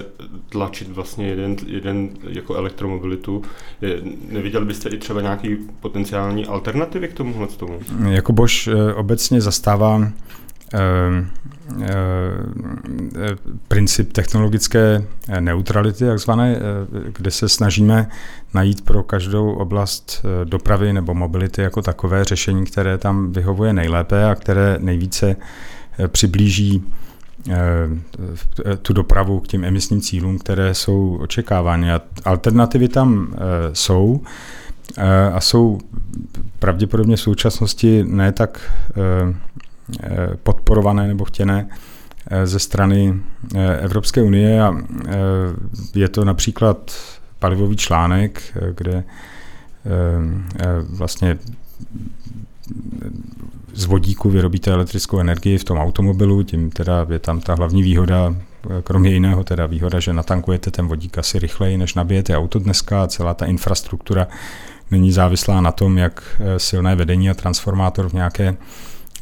tlačit 0.50 0.90
vlastně 0.90 1.28
jeden, 1.28 1.56
jeden 1.68 2.10
jako 2.24 2.56
elektromobilitu? 2.56 3.42
Je, 3.82 4.02
neviděl 4.30 4.66
byste 4.66 4.90
i 4.90 4.98
třeba 4.98 5.22
nějaký 5.22 5.58
potenciální 5.80 6.46
alternativy 6.46 7.08
k 7.08 7.14
tomuhle 7.14 7.48
tomu? 7.48 7.80
Jako 8.10 8.34
Bosch 8.34 8.68
eh, 8.68 8.94
obecně 8.94 9.42
zastává 9.42 10.12
princip 13.68 14.14
technologické 14.14 15.04
neutrality, 15.40 16.06
takzvané, 16.06 16.56
eh, 16.56 16.62
kde 17.18 17.32
se 17.32 17.50
snažíme 17.50 18.10
najít 18.54 18.86
pro 18.86 19.04
každou 19.04 19.52
oblast 19.52 20.26
dopravy 20.44 20.94
nebo 20.94 21.14
mobility 21.14 21.62
jako 21.62 21.82
takové 21.82 22.24
řešení, 22.24 22.66
které 22.66 22.98
tam 22.98 23.32
vyhovuje 23.32 23.74
nejlépe 23.74 24.26
a 24.26 24.36
které 24.36 24.78
nejvíce 24.80 25.36
přiblíží 26.08 26.84
tu 28.82 28.94
dopravu 28.94 29.40
k 29.40 29.48
těm 29.48 29.66
emisním 29.66 30.02
cílům, 30.02 30.40
které 30.40 30.74
jsou 30.74 31.18
očekávány. 31.22 31.88
Alternativy 32.26 32.88
tam 32.88 33.36
jsou 33.74 34.22
a 35.34 35.42
jsou 35.42 35.80
pravděpodobně 36.60 37.16
v 37.16 37.22
současnosti 37.22 38.04
ne 38.08 38.32
tak 38.32 38.72
podporované 40.44 41.08
nebo 41.08 41.26
chtěné 41.26 41.70
eh, 42.28 42.48
ze 42.48 42.60
strany 42.60 43.16
eh, 43.56 43.78
Evropské 43.78 44.24
unie. 44.24 44.62
A 44.62 44.78
je 45.96 46.10
to 46.10 46.26
například 46.26 46.92
palivový 47.40 47.78
článek, 47.78 48.42
kde 48.76 49.04
vlastně 50.90 51.38
z 53.74 53.86
vodíku 53.86 54.30
vyrobíte 54.30 54.72
elektrickou 54.72 55.20
energii 55.20 55.58
v 55.58 55.64
tom 55.64 55.78
automobilu, 55.78 56.44
tím 56.44 56.72
teda 56.72 57.08
je 57.10 57.20
tam 57.20 57.42
ta 57.42 57.54
hlavní 57.54 57.84
výhoda, 57.84 58.36
kromě 58.84 59.10
jiného 59.10 59.44
teda 59.44 59.66
výhoda, 59.66 60.00
že 60.00 60.14
natankujete 60.14 60.72
ten 60.72 60.88
vodík 60.88 61.18
asi 61.18 61.40
rychleji, 61.40 61.78
než 61.78 61.94
nabijete 61.94 62.38
auto 62.38 62.60
dneska 62.60 63.04
a 63.04 63.08
celá 63.08 63.34
ta 63.34 63.46
infrastruktura 63.46 64.28
není 64.92 65.12
závislá 65.12 65.62
na 65.62 65.72
tom, 65.72 65.98
jak 65.98 66.42
silné 66.58 66.96
vedení 66.96 67.30
a 67.30 67.34
transformátor 67.34 68.10
v 68.10 68.14
nějaké 68.14 68.58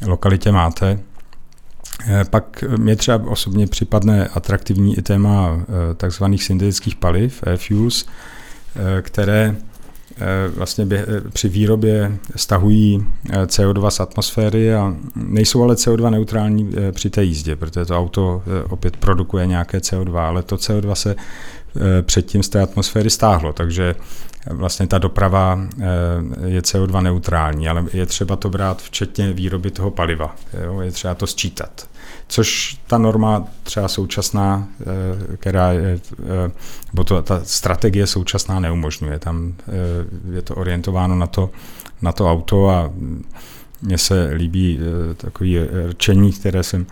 lokalitě 0.06 0.52
máte. 0.52 0.98
Eh, 2.06 2.24
pak 2.30 2.64
mě 2.76 2.96
třeba 2.96 3.30
osobně 3.30 3.66
připadne 3.66 4.28
atraktivní 4.28 4.98
i 4.98 5.02
téma 5.02 5.60
eh, 5.60 5.94
takzvaných 5.94 6.44
syntetických 6.44 6.96
paliv, 6.96 7.42
e-fuels, 7.46 8.06
eh, 8.06 9.02
které 9.02 9.56
vlastně 10.54 10.86
při 11.32 11.48
výrobě 11.48 12.18
stahují 12.36 13.06
CO2 13.28 13.90
z 13.90 14.00
atmosféry 14.00 14.74
a 14.74 14.94
nejsou 15.16 15.62
ale 15.62 15.74
CO2 15.74 16.10
neutrální 16.10 16.72
při 16.92 17.10
té 17.10 17.24
jízdě, 17.24 17.56
protože 17.56 17.84
to 17.84 17.98
auto 17.98 18.42
opět 18.68 18.96
produkuje 18.96 19.46
nějaké 19.46 19.78
CO2, 19.78 20.18
ale 20.18 20.42
to 20.42 20.56
CO2 20.56 20.92
se 20.92 21.16
předtím 22.02 22.42
z 22.42 22.48
té 22.48 22.60
atmosféry 22.60 23.10
stáhlo, 23.10 23.52
takže 23.52 23.94
vlastně 24.46 24.86
ta 24.86 24.98
doprava 24.98 25.60
eh, 25.80 25.84
je 26.46 26.60
CO2 26.60 27.02
neutrální, 27.02 27.68
ale 27.68 27.84
je 27.92 28.06
třeba 28.06 28.36
to 28.36 28.50
brát 28.50 28.82
včetně 28.82 29.32
výroby 29.32 29.70
toho 29.70 29.90
paliva. 29.90 30.36
Jo? 30.64 30.80
Je 30.80 30.90
třeba 30.90 31.14
to 31.14 31.26
sčítat. 31.26 31.89
Což 32.30 32.78
ta 32.86 32.98
norma 32.98 33.44
třeba 33.62 33.88
současná, 33.88 34.68
eh, 34.80 35.36
která 35.36 35.72
je, 35.72 36.00
eh, 36.18 36.50
nebo 36.92 37.04
to, 37.04 37.22
ta 37.22 37.40
strategie 37.44 38.06
současná 38.06 38.60
neumožňuje. 38.60 39.18
Tam 39.18 39.54
je 40.32 40.42
to 40.42 40.54
orientováno 40.54 41.16
na 41.16 41.26
to, 41.26 41.50
na 42.02 42.12
to 42.12 42.30
auto 42.30 42.68
a 42.68 42.90
mně 43.82 43.98
se 43.98 44.30
líbí 44.34 44.78
takový 45.16 45.58
rčení, 45.88 46.32
které 46.32 46.62
jsem 46.62 46.86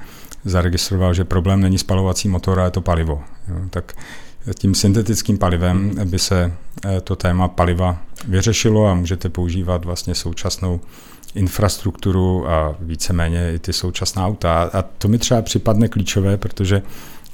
zaregistroval, 0.44 1.14
že 1.14 1.24
problém 1.24 1.60
není 1.60 1.78
spalovací 1.78 2.28
motor, 2.28 2.58
ale 2.58 2.66
je 2.66 2.70
to 2.70 2.80
palivo. 2.80 3.22
Tak 3.70 3.94
tím 4.54 4.74
syntetickým 4.74 5.38
palivem 5.38 5.94
by 6.04 6.18
se 6.18 6.52
eh, 6.84 7.00
to 7.00 7.16
téma 7.16 7.48
paliva 7.48 7.98
vyřešilo 8.28 8.86
a 8.86 8.94
můžete 8.94 9.28
používat 9.28 9.84
vlastně 9.84 10.14
současnou 10.14 10.80
infrastrukturu 11.34 12.48
a 12.50 12.76
víceméně 12.80 13.52
i 13.54 13.58
ty 13.58 13.72
současná 13.72 14.26
auta. 14.26 14.70
A 14.72 14.82
to 14.82 15.08
mi 15.08 15.18
třeba 15.18 15.42
připadne 15.42 15.88
klíčové, 15.88 16.36
protože 16.36 16.82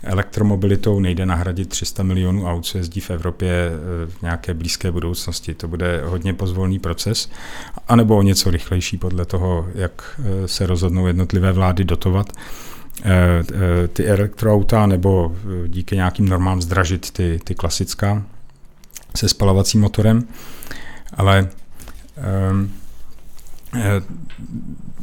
elektromobilitou 0.02 1.00
nejde 1.00 1.26
nahradit 1.26 1.68
300 1.68 2.02
milionů 2.02 2.46
aut, 2.46 2.66
co 2.66 2.78
jezdí 2.78 3.00
v 3.00 3.10
Evropě 3.10 3.50
eh, 3.50 4.06
v 4.06 4.22
nějaké 4.22 4.54
blízké 4.54 4.92
budoucnosti. 4.92 5.54
To 5.54 5.68
bude 5.68 6.02
hodně 6.04 6.34
pozvolný 6.34 6.78
proces, 6.78 7.30
anebo 7.88 8.16
o 8.16 8.22
něco 8.22 8.50
rychlejší 8.50 8.96
podle 8.96 9.24
toho, 9.24 9.68
jak 9.74 10.20
eh, 10.20 10.48
se 10.48 10.66
rozhodnou 10.66 11.06
jednotlivé 11.06 11.52
vlády 11.52 11.84
dotovat. 11.84 12.32
ty 13.92 14.06
elektroauta 14.06 14.86
nebo 14.86 15.36
díky 15.66 15.96
nějakým 15.96 16.28
normám 16.28 16.62
zdražit 16.62 17.10
ty, 17.10 17.40
ty 17.44 17.54
klasická 17.54 18.22
se 19.16 19.28
spalovacím 19.28 19.80
motorem, 19.80 20.28
ale 21.14 21.48
um, 22.50 22.72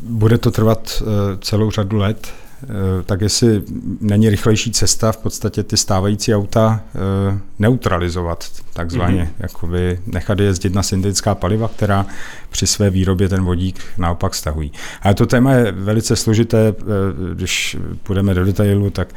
bude 0.04 0.38
to 0.38 0.52
trvat 0.52 1.04
celou 1.42 1.72
řadu 1.72 1.98
let. 1.98 2.28
Eh, 2.64 3.04
tak 3.04 3.22
jestli 3.22 3.64
není 4.02 4.30
rychlejší 4.30 4.72
cesta 4.72 5.12
v 5.12 5.18
podstatě 5.18 5.64
ty 5.64 5.78
stávající 5.78 6.36
auta 6.36 6.82
eh, 6.96 7.40
neutralizovat, 7.62 8.50
takzvaně, 8.74 9.24
mm-hmm. 9.24 9.44
jakoby 9.44 10.00
nechat 10.06 10.40
jezdit 10.40 10.76
na 10.76 10.84
syntetická 10.84 11.36
paliva, 11.36 11.68
která 11.68 12.06
při 12.50 12.68
své 12.68 12.90
výrobě 12.90 13.30
ten 13.30 13.44
vodík 13.44 13.84
naopak 13.98 14.36
stahují. 14.36 14.72
Ale 15.02 15.14
to 15.14 15.26
téma 15.26 15.54
je 15.54 15.72
velice 15.72 16.16
složité, 16.16 16.68
eh, 16.68 16.84
když 17.36 17.78
půjdeme 18.04 18.34
do 18.34 18.46
detailu, 18.46 18.90
tak 18.90 19.14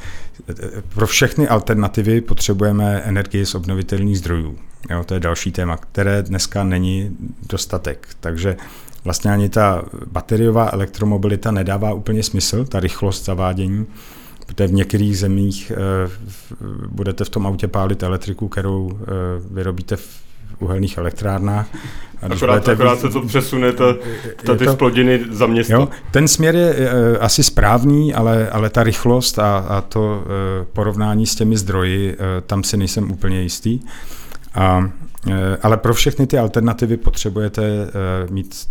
pro 0.88 1.06
všechny 1.06 1.48
alternativy 1.48 2.20
potřebujeme 2.20 3.00
energii 3.04 3.46
z 3.46 3.54
obnovitelných 3.54 4.18
zdrojů. 4.18 4.58
Jo, 4.90 5.04
to 5.04 5.14
je 5.14 5.20
další 5.20 5.52
téma, 5.52 5.76
které 5.76 6.22
dneska 6.22 6.64
není 6.64 7.16
dostatek. 7.48 8.08
Takže 8.20 8.56
vlastně 9.04 9.30
ani 9.30 9.48
ta 9.48 9.84
bateriová 10.06 10.70
elektromobilita 10.72 11.50
nedává 11.50 11.92
úplně 11.92 12.22
smysl, 12.22 12.64
ta 12.64 12.80
rychlost 12.80 13.24
zavádění, 13.24 13.86
protože 14.46 14.66
v 14.66 14.72
některých 14.72 15.18
zemích 15.18 15.72
eh, 15.74 16.10
budete 16.88 17.24
v 17.24 17.28
tom 17.28 17.46
autě 17.46 17.68
pálit 17.68 18.02
elektriku, 18.02 18.48
kterou 18.48 18.98
eh, 19.02 19.04
vyrobíte 19.50 19.96
v 19.96 20.24
uhelných 20.58 20.98
elektrárnách. 20.98 21.68
A 22.22 22.26
akorát, 22.26 22.54
budete, 22.54 22.72
akorát 22.72 23.00
se 23.00 23.08
to 23.08 23.22
přesune, 23.22 23.72
ta, 23.72 23.84
ta 24.46 24.56
ty 24.56 24.64
to, 24.64 24.72
splodiny 24.72 25.20
za 25.30 25.46
město. 25.46 25.72
Jo, 25.72 25.88
ten 26.10 26.28
směr 26.28 26.56
je 26.56 26.74
e, 26.74 27.18
asi 27.18 27.42
správný, 27.42 28.14
ale, 28.14 28.50
ale 28.50 28.70
ta 28.70 28.82
rychlost 28.82 29.38
a, 29.38 29.58
a 29.58 29.80
to 29.80 30.24
e, 30.24 30.64
porovnání 30.64 31.26
s 31.26 31.34
těmi 31.34 31.56
zdroji, 31.56 32.12
e, 32.12 32.40
tam 32.40 32.62
si 32.62 32.76
nejsem 32.76 33.10
úplně 33.10 33.42
jistý. 33.42 33.80
A 34.54 34.90
Eh, 35.30 35.58
ale 35.62 35.76
pro 35.76 35.94
všechny 35.94 36.26
ty 36.26 36.38
alternativy 36.38 36.96
potřebujete 36.96 37.62
eh, 37.64 38.32
mít 38.32 38.66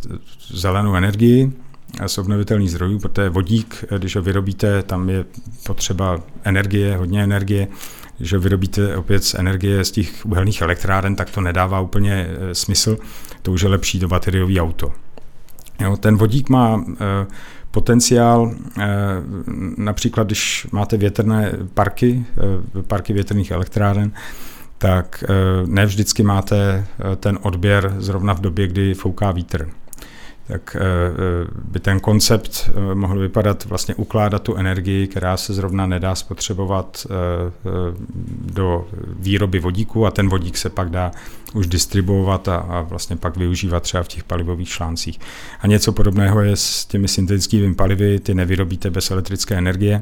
zelenou 0.54 0.96
energii 0.96 1.52
z 2.08 2.18
obnovitelných 2.18 2.72
zdrojů, 2.72 3.00
protože 3.00 3.30
vodík, 3.30 3.86
když 3.98 4.16
ho 4.16 4.22
vyrobíte, 4.22 4.84
tam 4.84 5.10
je 5.10 5.26
potřeba 5.66 6.22
energie, 6.44 6.98
hodně 6.98 7.24
energie. 7.24 7.68
Když 8.18 8.34
ho 8.34 8.40
vyrobíte 8.40 8.98
opět 8.98 9.24
z 9.24 9.34
energie 9.34 9.86
z 9.86 9.92
těch 9.92 10.26
uhelných 10.26 10.62
elektráren, 10.62 11.16
tak 11.16 11.30
to 11.30 11.42
nedává 11.42 11.80
úplně 11.80 12.28
smysl. 12.54 12.98
To 13.42 13.52
už 13.52 13.62
je 13.62 13.70
lepší 13.70 14.00
do 14.00 14.08
bateriový 14.08 14.62
auto. 14.62 14.92
Jo, 15.80 15.98
ten 15.98 16.18
vodík 16.18 16.50
má 16.50 16.86
potenciál, 17.72 18.56
například 19.78 20.28
když 20.28 20.68
máte 20.72 20.98
větrné 20.98 21.52
parky, 21.74 22.26
parky 22.88 23.14
větrných 23.14 23.52
elektráren, 23.52 24.12
tak 24.78 25.24
ne 25.66 25.86
vždycky 25.86 26.24
máte 26.24 26.86
ten 27.20 27.40
odběr 27.42 27.96
zrovna 27.98 28.34
v 28.34 28.42
době, 28.42 28.68
kdy 28.68 28.94
fouká 28.94 29.32
vítr. 29.32 29.70
Tak 30.48 30.78
eh, 30.80 30.82
by 31.64 31.80
ten 31.80 32.00
koncept 32.00 32.70
mohl 32.94 33.20
vypadat 33.20 33.66
vlastně 33.66 33.96
ukládat 33.96 34.44
tu 34.44 34.56
energii, 34.56 35.08
která 35.08 35.38
se 35.38 35.54
zrovna 35.54 35.88
nedá 35.88 36.16
spotřebovat 36.16 37.08
do 38.54 38.88
výroby 39.20 39.60
vodíku 39.60 40.06
a 40.06 40.12
ten 40.12 40.30
vodík 40.30 40.58
se 40.58 40.70
pak 40.70 40.90
dá 40.90 41.12
už 41.54 41.68
distribuovat 41.68 42.48
a, 42.48 42.82
vlastně 42.82 43.16
pak 43.16 43.38
využívat 43.38 43.84
třeba 43.84 44.04
v 44.04 44.08
těch 44.08 44.24
palivových 44.24 44.70
článcích. 44.70 45.20
A 45.60 45.68
něco 45.68 45.92
podobného 45.92 46.42
je 46.42 46.56
s 46.56 46.86
těmi 46.86 47.08
syntetickými 47.08 47.76
palivy, 47.76 48.20
ty 48.20 48.34
nevyrobíte 48.34 48.90
bez 48.90 49.12
elektrické 49.12 49.56
energie, 49.56 50.02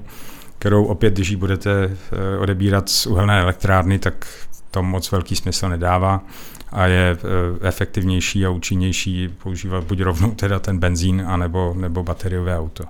kterou 0.59 0.85
opět, 0.85 1.13
když 1.13 1.29
ji 1.29 1.35
budete 1.35 1.97
odebírat 2.39 2.89
z 2.89 3.05
uhelné 3.05 3.41
elektrárny, 3.41 3.99
tak 3.99 4.27
to 4.71 4.83
moc 4.83 5.11
velký 5.11 5.35
smysl 5.35 5.69
nedává 5.69 6.23
a 6.71 6.85
je 6.85 7.17
eh, 7.17 7.67
efektivnější 7.67 8.45
a 8.45 8.49
účinnější 8.49 9.29
používat 9.43 9.83
buď 9.83 10.01
rovnou 10.01 10.31
teda 10.31 10.59
ten 10.59 10.79
benzín, 10.79 11.23
anebo, 11.27 11.73
nebo 11.77 12.03
bateriové 12.03 12.59
auto. 12.59 12.83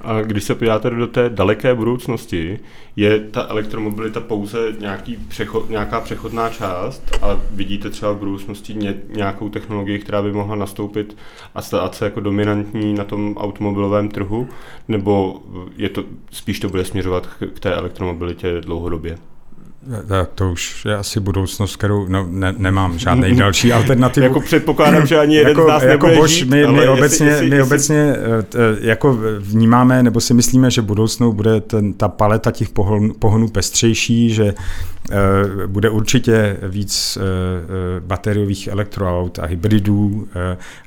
A 0.00 0.22
když 0.22 0.44
se 0.44 0.54
podíváte 0.54 0.90
do 0.90 1.06
té 1.06 1.30
daleké 1.30 1.74
budoucnosti, 1.74 2.60
je 2.96 3.20
ta 3.20 3.46
elektromobilita 3.48 4.20
pouze 4.20 4.58
nějaký 4.80 5.16
přechod, 5.16 5.70
nějaká 5.70 6.00
přechodná 6.00 6.50
část 6.50 7.18
a 7.22 7.40
vidíte 7.50 7.90
třeba 7.90 8.12
v 8.12 8.18
budoucnosti 8.18 8.74
ně, 8.74 8.94
nějakou 9.08 9.48
technologii, 9.48 9.98
která 9.98 10.22
by 10.22 10.32
mohla 10.32 10.56
nastoupit 10.56 11.16
a 11.54 11.62
stát 11.62 11.94
se 11.94 12.04
jako 12.04 12.20
dominantní 12.20 12.94
na 12.94 13.04
tom 13.04 13.36
automobilovém 13.36 14.08
trhu, 14.08 14.48
nebo 14.88 15.42
je 15.76 15.88
to, 15.88 16.04
spíš 16.30 16.60
to 16.60 16.68
bude 16.68 16.84
směřovat 16.84 17.26
k, 17.26 17.46
k 17.54 17.60
té 17.60 17.74
elektromobilitě 17.74 18.60
dlouhodobě? 18.60 19.18
Tak 20.08 20.28
to 20.34 20.50
už 20.50 20.84
je 20.84 20.96
asi 20.96 21.20
budoucnost, 21.20 21.76
kterou 21.76 22.08
no, 22.08 22.26
ne, 22.30 22.54
nemám 22.58 22.98
žádný 22.98 23.36
další 23.36 23.72
alternativu. 23.78 24.24
jako 24.24 24.40
předpokládám, 24.40 25.06
že 25.06 25.18
ani 25.18 25.34
jeden 25.34 25.48
jako, 25.48 25.64
z 25.64 25.66
nás 25.66 25.82
jako 25.82 26.08
Bož, 26.08 26.30
žít, 26.30 26.50
my, 26.50 26.66
my 26.66 26.88
obecně, 26.88 27.26
jestli, 27.26 27.50
my 27.50 27.56
jestli, 27.56 27.62
obecně 27.62 28.16
eh, 28.38 28.42
t, 28.42 28.58
jako 28.80 29.18
vnímáme 29.38 30.02
nebo 30.02 30.20
si 30.20 30.34
myslíme, 30.34 30.70
že 30.70 30.82
budoucnou 30.82 31.32
bude 31.32 31.60
ten, 31.60 31.92
ta 31.92 32.08
paleta 32.08 32.50
těch 32.50 32.68
pohon, 32.68 33.12
pohonů 33.18 33.48
pestřejší, 33.48 34.30
že 34.34 34.54
uh, 35.10 35.66
bude 35.66 35.90
určitě 35.90 36.56
víc 36.62 37.18
uh, 37.20 38.06
bateriových 38.06 38.68
elektroaut 38.68 39.38
a 39.38 39.46
hybridů, 39.46 40.06
uh, 40.06 40.26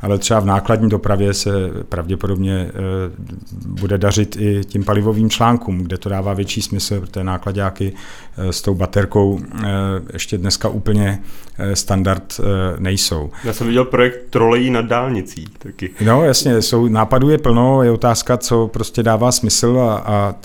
ale 0.02 0.18
třeba 0.18 0.40
v 0.40 0.46
nákladní 0.46 0.90
dopravě 0.90 1.34
se 1.34 1.52
pravděpodobně 1.90 2.72
uh, 2.74 3.78
bude 3.80 3.98
dařit 3.98 4.38
i 4.40 4.62
tím 4.66 4.84
palivovým 4.84 5.30
článkům, 5.30 5.78
kde 5.78 5.98
to 5.98 6.10
dává 6.10 6.34
větší 6.34 6.62
smysl, 6.62 7.02
protože 7.02 7.24
nákladňáky 7.24 7.94
uh, 8.38 8.50
s 8.50 8.62
tou 8.62 8.76
baterkou 8.82 9.40
eh, 9.40 9.68
ještě 10.14 10.38
dneska 10.38 10.70
úplně 10.70 11.20
eh, 11.58 11.76
standard 11.76 12.40
eh, 12.40 12.44
nejsou. 12.80 13.32
Já 13.44 13.54
jsem 13.54 13.68
viděl 13.68 13.86
projekt 13.86 14.20
trolejí 14.30 14.70
nad 14.70 14.86
dálnicí 14.86 15.46
taky. 15.58 15.90
No 16.06 16.24
jasně, 16.24 16.62
jsou, 16.62 16.88
nápadů 16.88 17.30
je 17.30 17.38
plno, 17.38 17.84
je 17.84 17.92
otázka, 17.92 18.38
co 18.38 18.68
prostě 18.68 19.04
dává 19.04 19.32
smysl 19.32 19.80
a, 19.80 19.96
a 19.96 20.36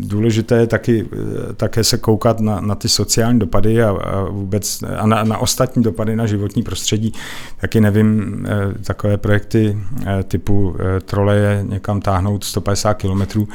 důležité 0.00 0.54
je 0.54 0.66
taky, 0.66 1.08
také 1.56 1.84
se 1.84 1.98
koukat 1.98 2.40
na, 2.40 2.60
na 2.60 2.74
ty 2.74 2.88
sociální 2.88 3.38
dopady 3.38 3.82
a, 3.82 3.90
a 3.90 4.24
vůbec 4.30 4.82
a 4.96 5.06
na, 5.06 5.24
na 5.24 5.38
ostatní 5.38 5.82
dopady 5.82 6.16
na 6.16 6.26
životní 6.26 6.62
prostředí. 6.62 7.12
Taky 7.60 7.80
nevím, 7.80 8.46
takové 8.84 9.16
projekty 9.16 9.78
typu 10.28 10.76
troleje 11.04 11.64
někam 11.68 12.00
táhnout 12.00 12.44
150 12.44 12.94
kilometrů, 12.94 13.48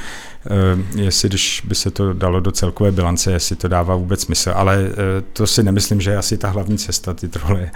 jestli 0.95 1.29
když 1.29 1.62
by 1.67 1.75
se 1.75 1.91
to 1.91 2.13
dalo 2.13 2.39
do 2.39 2.51
celkové 2.51 2.91
bilance, 2.91 3.31
jestli 3.31 3.55
to 3.55 3.67
dává 3.67 3.95
vůbec 3.95 4.21
smysl, 4.21 4.51
ale 4.55 4.79
eh, 4.79 5.23
to 5.34 5.47
si 5.47 5.63
nemyslím, 5.63 6.01
že 6.01 6.12
je 6.12 6.17
asi 6.17 6.38
ta 6.38 6.49
hlavní 6.49 6.77
cesta, 6.77 7.13
ty 7.13 7.27
troleje. 7.27 7.71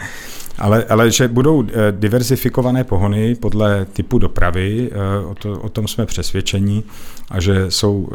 Ale, 0.59 0.83
ale 0.83 1.11
že 1.11 1.27
budou 1.27 1.63
eh, 1.63 1.71
diverzifikované 1.91 2.83
pohony 2.83 3.35
podle 3.35 3.85
typu 3.85 4.17
dopravy, 4.17 4.89
eh, 4.91 5.25
o, 5.25 5.35
to, 5.35 5.51
o 5.61 5.69
tom 5.69 5.87
jsme 5.87 6.05
přesvědčeni, 6.05 6.83
a 7.29 7.39
že 7.39 7.71
jsou 7.71 8.09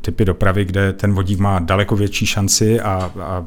typy 0.00 0.24
dopravy, 0.24 0.64
kde 0.64 0.92
ten 0.92 1.12
vodík 1.12 1.38
má 1.38 1.58
daleko 1.58 1.96
větší 1.96 2.26
šanci 2.26 2.80
a, 2.80 3.12
a 3.20 3.46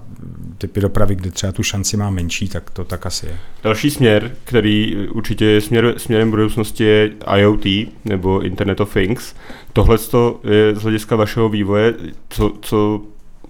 typy 0.57 0.81
dopravy, 0.81 1.15
kde 1.15 1.31
třeba 1.31 1.51
tu 1.51 1.63
šanci 1.63 1.97
má 1.97 2.09
menší, 2.09 2.49
tak 2.49 2.69
to 2.69 2.85
tak 2.85 3.05
asi 3.05 3.25
je. 3.25 3.37
Další 3.63 3.91
směr, 3.91 4.31
který 4.43 5.07
určitě 5.07 5.45
je 5.45 5.61
směr, 5.61 5.93
směrem 5.97 6.29
budoucnosti, 6.29 6.83
je 6.83 7.11
IoT 7.37 7.65
nebo 8.05 8.41
Internet 8.41 8.79
of 8.79 8.93
Things. 8.93 9.35
Tohle 9.73 9.97
je 10.43 10.75
z 10.75 10.81
hlediska 10.81 11.15
vašeho 11.15 11.49
vývoje, 11.49 11.93
co, 12.29 12.51
co 12.61 13.01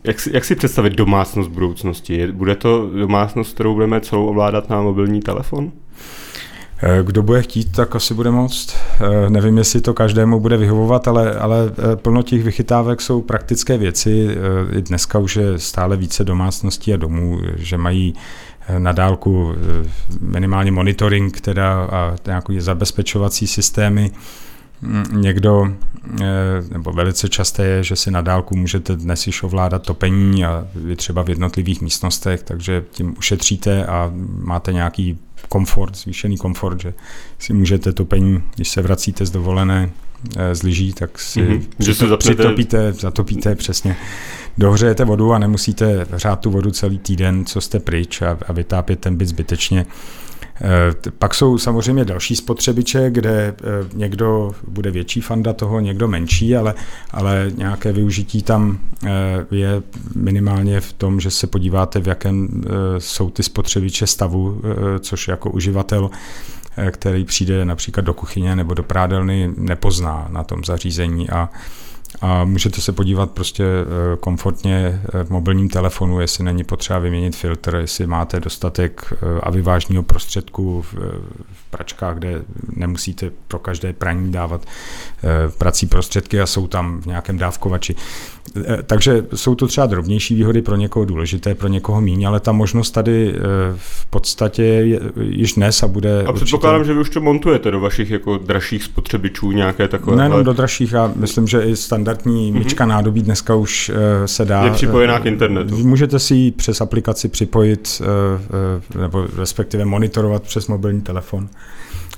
jak 0.03 0.19
si, 0.19 0.31
jak 0.33 0.45
si 0.45 0.55
představit 0.55 0.93
domácnost 0.93 1.49
budoucnosti? 1.49 2.27
Bude 2.31 2.55
to 2.55 2.89
domácnost, 2.99 3.53
kterou 3.53 3.73
budeme 3.73 4.01
celou 4.01 4.25
ovládat 4.25 4.69
na 4.69 4.81
mobilní 4.81 5.19
telefon? 5.19 5.71
Eh, 6.83 7.03
kdo 7.03 7.23
bude 7.23 7.41
chtít, 7.41 7.71
tak 7.71 7.95
asi 7.95 8.13
bude 8.13 8.31
moct. 8.31 8.75
Eh, 8.99 9.29
nevím, 9.29 9.57
jestli 9.57 9.81
to 9.81 9.93
každému 9.93 10.39
bude 10.39 10.57
vyhovovat, 10.57 11.07
ale, 11.07 11.35
ale 11.35 11.71
eh, 11.71 11.95
plno 11.95 12.23
těch 12.23 12.43
vychytávek 12.43 13.01
jsou 13.01 13.21
praktické 13.21 13.77
věci. 13.77 14.37
I 14.77 14.81
dneska 14.81 15.19
už 15.19 15.35
je 15.35 15.59
stále 15.59 15.97
více 15.97 16.23
domácností 16.23 16.93
a 16.93 16.97
domů, 16.97 17.39
že 17.55 17.77
mají 17.77 18.13
na 18.77 18.91
dálku 18.91 19.53
minimálně 20.21 20.71
monitoring 20.71 21.41
teda 21.41 21.73
a 21.91 22.15
nějaké 22.25 22.61
zabezpečovací 22.61 23.47
systémy 23.47 24.11
někdo, 25.11 25.73
eh, 26.21 26.25
nebo 26.71 26.91
velice 26.91 27.29
časté 27.29 27.65
je, 27.65 27.83
že 27.83 27.95
si 27.95 28.11
na 28.11 28.21
dálku 28.21 28.57
můžete 28.57 28.95
dnes 28.95 29.27
již 29.27 29.43
ovládat 29.43 29.83
topení 29.83 30.45
a 30.45 30.67
vy 30.75 30.95
třeba 30.95 31.23
v 31.23 31.29
jednotlivých 31.29 31.81
místnostech, 31.81 32.43
takže 32.43 32.83
tím 32.91 33.15
ušetříte 33.17 33.85
a 33.85 34.11
máte 34.43 34.73
nějaký 34.73 35.17
komfort, 35.49 35.97
zvýšený 35.97 36.37
komfort, 36.37 36.81
že 36.81 36.93
si 37.39 37.53
můžete 37.53 37.93
topení, 37.93 38.43
když 38.55 38.69
se 38.69 38.81
vracíte 38.81 39.25
z 39.25 39.31
dovolené 39.31 39.89
eh, 40.37 40.55
z 40.55 40.63
lyží, 40.63 40.93
tak 40.93 41.19
si 41.19 41.41
mm-hmm. 41.41 41.63
že 41.79 41.95
se 41.95 42.17
přitopíte, 42.17 42.93
zatopíte 42.93 43.55
přesně. 43.55 43.95
Dohřejete 44.57 45.05
vodu 45.05 45.33
a 45.33 45.39
nemusíte 45.39 46.05
hřát 46.11 46.39
tu 46.39 46.51
vodu 46.51 46.71
celý 46.71 46.99
týden, 46.99 47.45
co 47.45 47.61
jste 47.61 47.79
pryč 47.79 48.21
a, 48.21 48.37
a 48.47 48.53
vytápět 48.53 48.99
ten 48.99 49.15
byt 49.15 49.27
zbytečně. 49.27 49.85
Pak 51.19 51.33
jsou 51.33 51.57
samozřejmě 51.57 52.05
další 52.05 52.35
spotřebiče, 52.35 53.09
kde 53.09 53.55
někdo 53.93 54.51
bude 54.67 54.91
větší 54.91 55.21
fanda 55.21 55.53
toho, 55.53 55.79
někdo 55.79 56.07
menší, 56.07 56.55
ale, 56.55 56.73
ale 57.11 57.51
nějaké 57.55 57.91
využití 57.91 58.43
tam 58.43 58.79
je 59.51 59.81
minimálně 60.15 60.79
v 60.79 60.93
tom, 60.93 61.19
že 61.19 61.31
se 61.31 61.47
podíváte, 61.47 61.99
v 61.99 62.07
jakém 62.07 62.63
jsou 62.97 63.29
ty 63.29 63.43
spotřebiče 63.43 64.07
stavu, 64.07 64.61
což 64.99 65.27
jako 65.27 65.49
uživatel 65.49 66.09
který 66.91 67.25
přijde 67.25 67.65
například 67.65 68.05
do 68.05 68.13
kuchyně 68.13 68.55
nebo 68.55 68.73
do 68.73 68.83
prádelny, 68.83 69.53
nepozná 69.57 70.27
na 70.29 70.43
tom 70.43 70.63
zařízení 70.63 71.29
a 71.29 71.49
a 72.21 72.45
můžete 72.45 72.81
se 72.81 72.91
podívat 72.91 73.31
prostě 73.31 73.63
eh, 73.63 74.17
komfortně 74.17 75.01
eh, 75.13 75.23
v 75.23 75.29
mobilním 75.29 75.69
telefonu, 75.69 76.21
jestli 76.21 76.43
není 76.43 76.63
potřeba 76.63 76.99
vyměnit 76.99 77.35
filtr, 77.35 77.75
jestli 77.75 78.07
máte 78.07 78.39
dostatek 78.39 79.13
eh, 79.13 79.41
avivážního 79.41 80.03
prostředku 80.03 80.81
v, 80.81 80.93
v 81.53 81.69
pračkách, 81.69 82.17
kde 82.17 82.41
nemusíte 82.75 83.31
pro 83.47 83.59
každé 83.59 83.93
praní 83.93 84.31
dávat 84.31 84.65
prací 85.57 85.85
prostředky 85.87 86.41
a 86.41 86.45
jsou 86.45 86.67
tam 86.67 87.01
v 87.01 87.05
nějakém 87.05 87.37
dávkovači. 87.37 87.95
Takže 88.85 89.25
jsou 89.35 89.55
to 89.55 89.67
třeba 89.67 89.87
drobnější 89.87 90.35
výhody 90.35 90.61
pro 90.61 90.75
někoho 90.75 91.05
důležité, 91.05 91.55
pro 91.55 91.67
někoho 91.67 92.01
míň, 92.01 92.27
ale 92.27 92.39
ta 92.39 92.51
možnost 92.51 92.91
tady 92.91 93.35
v 93.75 94.05
podstatě 94.05 94.63
je 94.63 94.99
již 95.21 95.53
dnes 95.53 95.83
a 95.83 95.87
bude. 95.87 96.23
A 96.23 96.33
předpokládám, 96.33 96.79
určitě... 96.79 96.87
že 96.87 96.93
vy 96.93 96.99
už 96.99 97.09
to 97.09 97.21
montujete 97.21 97.71
do 97.71 97.79
vašich 97.79 98.11
jako 98.11 98.37
dražších 98.37 98.83
spotřebičů 98.83 99.51
nějaké 99.51 99.87
takové. 99.87 100.17
Nejenom 100.17 100.43
do 100.43 100.53
dražších, 100.53 100.91
já 100.91 101.11
myslím, 101.15 101.47
že 101.47 101.63
i 101.63 101.75
standardní 101.75 102.53
mm-hmm. 102.53 102.57
myčka 102.57 102.85
nádobí 102.85 103.21
dneska 103.21 103.55
už 103.55 103.89
uh, 103.89 103.95
se 104.25 104.45
dá. 104.45 104.63
Je 104.63 104.71
připojená 104.71 105.19
k 105.19 105.25
internetu. 105.25 105.77
Můžete 105.77 106.19
si 106.19 106.35
ji 106.35 106.51
přes 106.51 106.81
aplikaci 106.81 107.27
připojit, 107.27 108.01
nebo 108.99 109.27
respektive 109.37 109.85
monitorovat 109.85 110.43
přes 110.43 110.67
mobilní 110.67 111.01
telefon. 111.01 111.49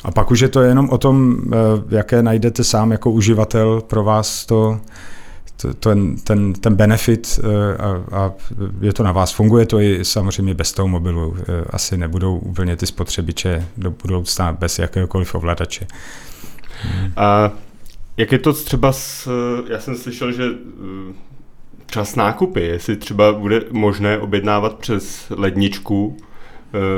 A 0.03 0.11
pak 0.11 0.31
už 0.31 0.39
je 0.39 0.47
to 0.47 0.61
jenom 0.61 0.89
o 0.89 0.97
tom, 0.97 1.41
jaké 1.89 2.23
najdete 2.23 2.63
sám 2.63 2.91
jako 2.91 3.11
uživatel 3.11 3.81
pro 3.87 4.03
vás 4.03 4.45
to 4.45 4.79
ten, 5.79 6.15
ten, 6.15 6.53
ten 6.53 6.75
benefit 6.75 7.39
a, 7.79 8.17
a 8.17 8.31
je 8.81 8.93
to 8.93 9.03
na 9.03 9.11
vás. 9.11 9.31
Funguje 9.31 9.65
to 9.65 9.79
i 9.79 10.05
samozřejmě 10.05 10.53
bez 10.53 10.73
toho 10.73 10.87
mobilu. 10.87 11.35
Asi 11.69 11.97
nebudou 11.97 12.37
úplně 12.37 12.75
ty 12.75 12.87
spotřebiče 12.87 13.67
do 13.77 13.91
budoucna 13.91 14.53
bez 14.53 14.79
jakéhokoliv 14.79 15.35
ovladače. 15.35 15.87
A 17.15 17.51
jak 18.17 18.31
je 18.31 18.39
to 18.39 18.53
třeba 18.53 18.91
s, 18.93 19.29
já 19.69 19.79
jsem 19.79 19.95
slyšel, 19.95 20.31
že 20.31 20.43
eh, 20.43 21.13
čas 21.85 22.15
nákupy, 22.15 22.61
jestli 22.61 22.95
třeba 22.95 23.33
bude 23.33 23.61
možné 23.71 24.19
objednávat 24.19 24.73
přes 24.73 25.25
ledničku 25.29 26.17
eh, 26.19 26.32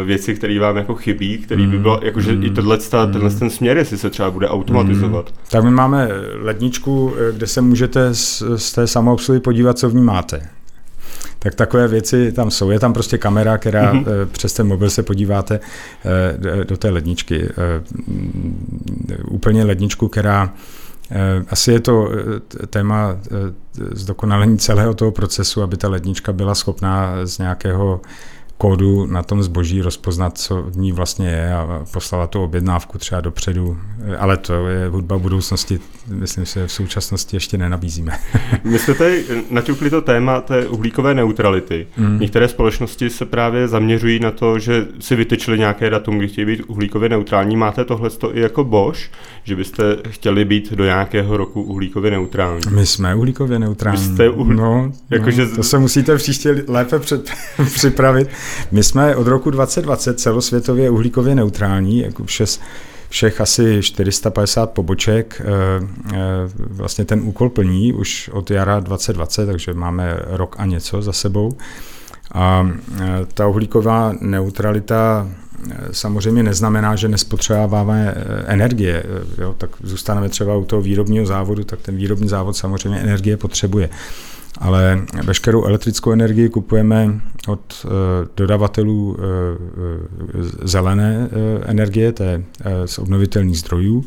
věci, 0.05 0.35
které 0.35 0.59
vám 0.59 0.77
jako 0.77 0.95
chybí, 0.95 1.37
který 1.37 1.67
by 1.67 1.77
bylo, 1.77 1.99
jakože 2.03 2.31
mm, 2.31 2.43
i 2.43 2.49
tohle, 2.49 2.77
mm, 2.77 3.11
tenhle 3.11 3.29
ten 3.29 3.49
směr, 3.49 3.77
jestli 3.77 3.97
se 3.97 4.09
třeba 4.09 4.31
bude 4.31 4.49
automatizovat. 4.49 5.29
Mm. 5.29 5.37
Tak 5.49 5.63
my 5.63 5.71
máme 5.71 6.09
ledničku, 6.41 7.13
eh, 7.17 7.31
kde 7.31 7.47
se 7.47 7.61
můžete 7.61 8.13
z, 8.13 8.43
z 8.55 8.71
té 8.71 8.87
samoobsluhy 8.87 9.39
podívat, 9.39 9.79
co 9.79 9.89
v 9.89 9.95
ní 9.95 10.03
máte. 10.03 10.41
Tak 11.39 11.55
takové 11.55 11.87
věci 11.87 12.31
tam 12.31 12.51
jsou. 12.51 12.69
Je 12.69 12.79
tam 12.79 12.93
prostě 12.93 13.17
kamera, 13.17 13.57
která 13.57 13.93
mm-hmm. 13.93 14.25
přes 14.31 14.53
ten 14.53 14.67
mobil 14.67 14.89
se 14.89 15.03
podíváte 15.03 15.59
do 16.67 16.77
té 16.77 16.89
ledničky. 16.89 17.49
Úplně 19.29 19.63
ledničku, 19.63 20.07
která 20.07 20.53
Eh, 21.11 21.45
asi 21.49 21.71
je 21.71 21.79
to 21.79 22.09
eh, 22.11 22.67
téma 22.67 23.17
eh, 23.25 23.53
zdokonalení 23.91 24.57
celého 24.57 24.93
toho 24.93 25.11
procesu, 25.11 25.61
aby 25.61 25.77
ta 25.77 25.89
lednička 25.89 26.33
byla 26.33 26.55
schopná 26.55 27.25
z 27.25 27.37
nějakého 27.37 28.01
kódu 28.57 29.05
na 29.05 29.23
tom 29.23 29.43
zboží 29.43 29.81
rozpoznat, 29.81 30.37
co 30.37 30.61
v 30.61 30.77
ní 30.77 30.91
vlastně 30.91 31.27
je 31.27 31.53
a 31.53 31.85
poslala 31.93 32.27
tu 32.27 32.43
objednávku 32.43 32.97
třeba 32.97 33.21
dopředu. 33.21 33.77
Ale 34.17 34.37
to 34.37 34.67
je 34.67 34.87
hudba 34.87 35.17
budoucnosti, 35.17 35.79
myslím 36.07 36.45
si, 36.45 36.59
že 36.59 36.67
v 36.67 36.71
současnosti 36.71 37.35
ještě 37.35 37.57
nenabízíme. 37.57 38.17
My 38.63 38.79
jsme 38.79 38.93
tady 38.93 39.25
naťukli 39.49 39.89
to 39.89 40.01
téma 40.01 40.41
té 40.41 40.67
uhlíkové 40.67 41.13
neutrality. 41.13 41.87
Mm. 41.97 42.19
Některé 42.19 42.47
společnosti 42.47 43.09
se 43.09 43.25
právě 43.25 43.67
zaměřují 43.67 44.19
na 44.19 44.31
to, 44.31 44.59
že 44.59 44.87
si 44.99 45.15
vytyčili 45.15 45.59
nějaké 45.59 45.89
datum, 45.89 46.17
kdy 46.17 46.27
chtějí 46.27 46.45
být 46.45 46.63
uhlíkově 46.67 47.09
neutrální. 47.09 47.55
Máte 47.55 47.85
tohle 47.85 48.09
i 48.33 48.39
jako 48.41 48.63
Bosch, 48.63 48.99
že 49.43 49.55
byste 49.55 49.83
chtěli 50.09 50.45
být 50.45 50.73
do 50.73 50.85
nějakého 50.85 51.37
roku 51.37 51.61
uhlíkově 51.61 52.11
neutrální? 52.11 52.61
My 52.69 52.85
jsme 52.85 53.15
uhlíkově 53.15 53.59
neutrální. 53.59 53.97
jste 53.97 54.29
uhl... 54.29 54.53
no, 54.53 54.91
jako, 55.09 55.25
no, 55.25 55.31
že... 55.31 55.45
To 55.45 55.63
se 55.63 55.79
musíte 55.79 56.15
příště 56.15 56.63
lépe 56.67 56.99
před... 56.99 57.31
připravit. 57.73 58.29
My 58.71 58.83
jsme 58.83 59.15
od 59.15 59.27
roku 59.27 59.49
2020 59.49 60.19
celosvětově 60.19 60.89
uhlíkově 60.89 61.35
neutrální, 61.35 61.99
jako 61.99 62.23
všes, 62.23 62.59
všech 63.09 63.41
asi 63.41 63.81
450 63.81 64.71
poboček 64.71 65.41
eh, 65.41 65.45
eh, 66.13 66.17
vlastně 66.57 67.05
ten 67.05 67.21
úkol 67.23 67.49
plní 67.49 67.93
už 67.93 68.29
od 68.33 68.51
jara 68.51 68.79
2020, 68.79 69.45
takže 69.45 69.73
máme 69.73 70.19
rok 70.25 70.55
a 70.59 70.65
něco 70.65 71.01
za 71.01 71.13
sebou. 71.13 71.57
A 72.33 72.69
eh, 73.01 73.25
ta 73.33 73.47
uhlíková 73.47 74.13
neutralita 74.21 75.27
samozřejmě 75.91 76.43
neznamená, 76.43 76.95
že 76.95 77.07
nespotřebováváme 77.07 78.15
energie. 78.45 79.03
Jo? 79.37 79.55
Tak 79.57 79.69
zůstaneme 79.83 80.29
třeba 80.29 80.55
u 80.55 80.65
toho 80.65 80.81
výrobního 80.81 81.25
závodu, 81.25 81.63
tak 81.63 81.81
ten 81.81 81.95
výrobní 81.95 82.27
závod 82.27 82.57
samozřejmě 82.57 82.99
energie 82.99 83.37
potřebuje 83.37 83.89
ale 84.57 85.05
veškerou 85.23 85.65
elektrickou 85.65 86.11
energii 86.11 86.49
kupujeme 86.49 87.21
od 87.47 87.85
eh, 87.85 87.89
dodavatelů 88.37 89.17
eh, 89.19 89.23
eh, 89.23 90.67
zelené 90.67 91.29
energie, 91.65 92.11
to 92.11 92.23
je 92.23 92.43
z 92.85 92.99
obnovitelných 92.99 93.59
zdrojů. 93.59 94.03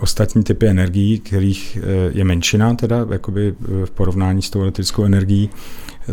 Ostatní 0.00 0.44
typy 0.44 0.68
energií, 0.68 1.18
kterých 1.18 1.78
je 2.10 2.24
menšina 2.24 2.74
teda 2.74 3.06
jakoby 3.12 3.54
v 3.84 3.90
porovnání 3.90 4.42
s 4.42 4.50
tou 4.50 4.62
elektrickou 4.62 5.04
energií, 5.04 5.50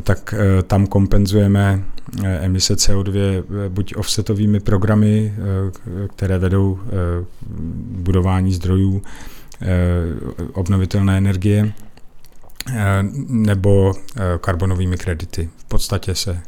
tak 0.03 0.35
tam 0.67 0.87
kompenzujeme 0.87 1.83
emise 2.23 2.73
CO2 2.73 3.43
buď 3.69 3.95
offsetovými 3.95 4.59
programy, 4.59 5.33
které 6.15 6.37
vedou 6.37 6.79
budování 7.91 8.53
zdrojů 8.53 9.01
obnovitelné 10.53 11.17
energie, 11.17 11.73
nebo 13.27 13.93
eh, 14.15 14.21
karbonovými 14.41 14.97
kredity. 14.97 15.49
V 15.57 15.63
podstatě 15.63 16.15
se 16.15 16.31
eh, 16.31 16.41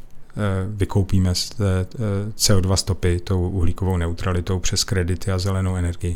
vykoupíme 0.67 1.35
z 1.35 1.49
té 1.49 1.87
CO2 2.37 2.73
stopy 2.73 3.19
tou 3.19 3.49
uhlíkovou 3.49 3.97
neutralitou 3.97 4.59
přes 4.59 4.83
kredity 4.83 5.31
a 5.31 5.39
zelenou 5.39 5.75
energii. 5.75 6.15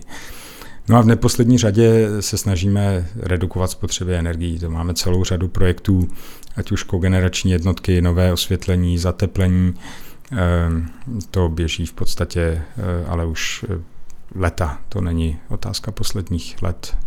No 0.87 0.97
a 0.97 1.01
v 1.01 1.05
neposlední 1.05 1.57
řadě 1.57 2.07
se 2.19 2.37
snažíme 2.37 3.09
redukovat 3.15 3.71
spotřeby 3.71 4.15
energií. 4.15 4.59
To 4.59 4.69
máme 4.69 4.93
celou 4.93 5.23
řadu 5.23 5.47
projektů, 5.47 6.07
ať 6.55 6.71
už 6.71 6.83
kogenerační 6.83 7.51
jednotky, 7.51 8.01
nové 8.01 8.33
osvětlení, 8.33 8.97
zateplení. 8.97 9.73
To 11.31 11.49
běží 11.49 11.85
v 11.85 11.93
podstatě, 11.93 12.61
ale 13.07 13.25
už 13.25 13.65
leta. 14.35 14.79
To 14.89 15.01
není 15.01 15.39
otázka 15.49 15.91
posledních 15.91 16.61
let. 16.61 16.97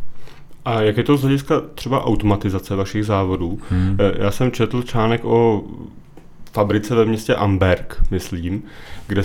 A 0.64 0.82
jak 0.82 0.96
je 0.96 1.04
to 1.04 1.16
z 1.16 1.22
hlediska 1.22 1.62
třeba 1.74 2.04
automatizace 2.04 2.76
vašich 2.76 3.06
závodů? 3.06 3.58
Hmm. 3.70 3.96
Eh, 4.00 4.24
já 4.24 4.30
jsem 4.30 4.52
četl 4.52 4.82
článek 4.82 5.24
o 5.24 5.64
fabrice 6.52 6.94
ve 6.94 7.04
městě 7.04 7.34
Amberg, 7.34 8.02
myslím, 8.10 8.62
kde, 9.06 9.22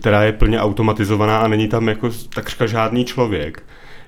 která 0.00 0.22
je 0.22 0.32
plně 0.32 0.60
automatizovaná 0.60 1.38
a 1.38 1.48
není 1.48 1.68
tam 1.68 1.88
jako 1.88 2.10
takřka 2.34 2.66
žádný 2.66 3.04
člověk. 3.04 3.62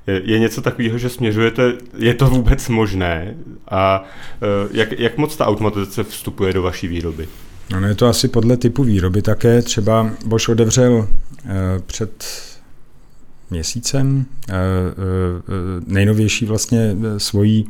Je, 0.06 0.22
je 0.24 0.38
něco 0.38 0.62
takového, 0.62 0.98
že 0.98 1.08
směřujete, 1.08 1.72
je 1.98 2.14
to 2.14 2.26
vůbec 2.26 2.68
možné 2.68 3.34
a 3.68 4.04
eh, 4.42 4.68
jak, 4.72 4.92
jak 4.98 5.16
moc 5.16 5.36
ta 5.36 5.46
automatizace 5.46 6.04
vstupuje 6.04 6.52
do 6.52 6.62
vaší 6.62 6.88
výroby? 6.88 7.28
No, 7.72 7.88
je 7.88 7.94
to 7.94 8.06
asi 8.06 8.28
podle 8.28 8.56
typu 8.56 8.84
výroby 8.84 9.22
také. 9.22 9.62
Třeba 9.62 10.10
Bosch 10.26 10.48
otevřel 10.48 11.08
eh, 11.44 11.48
před 11.86 12.24
měsícem. 13.50 14.26
Eh, 14.48 14.52
eh, 14.52 14.54
nejnovější 15.86 16.46
vlastně 16.46 16.96
eh, 16.96 17.20
svojí 17.20 17.66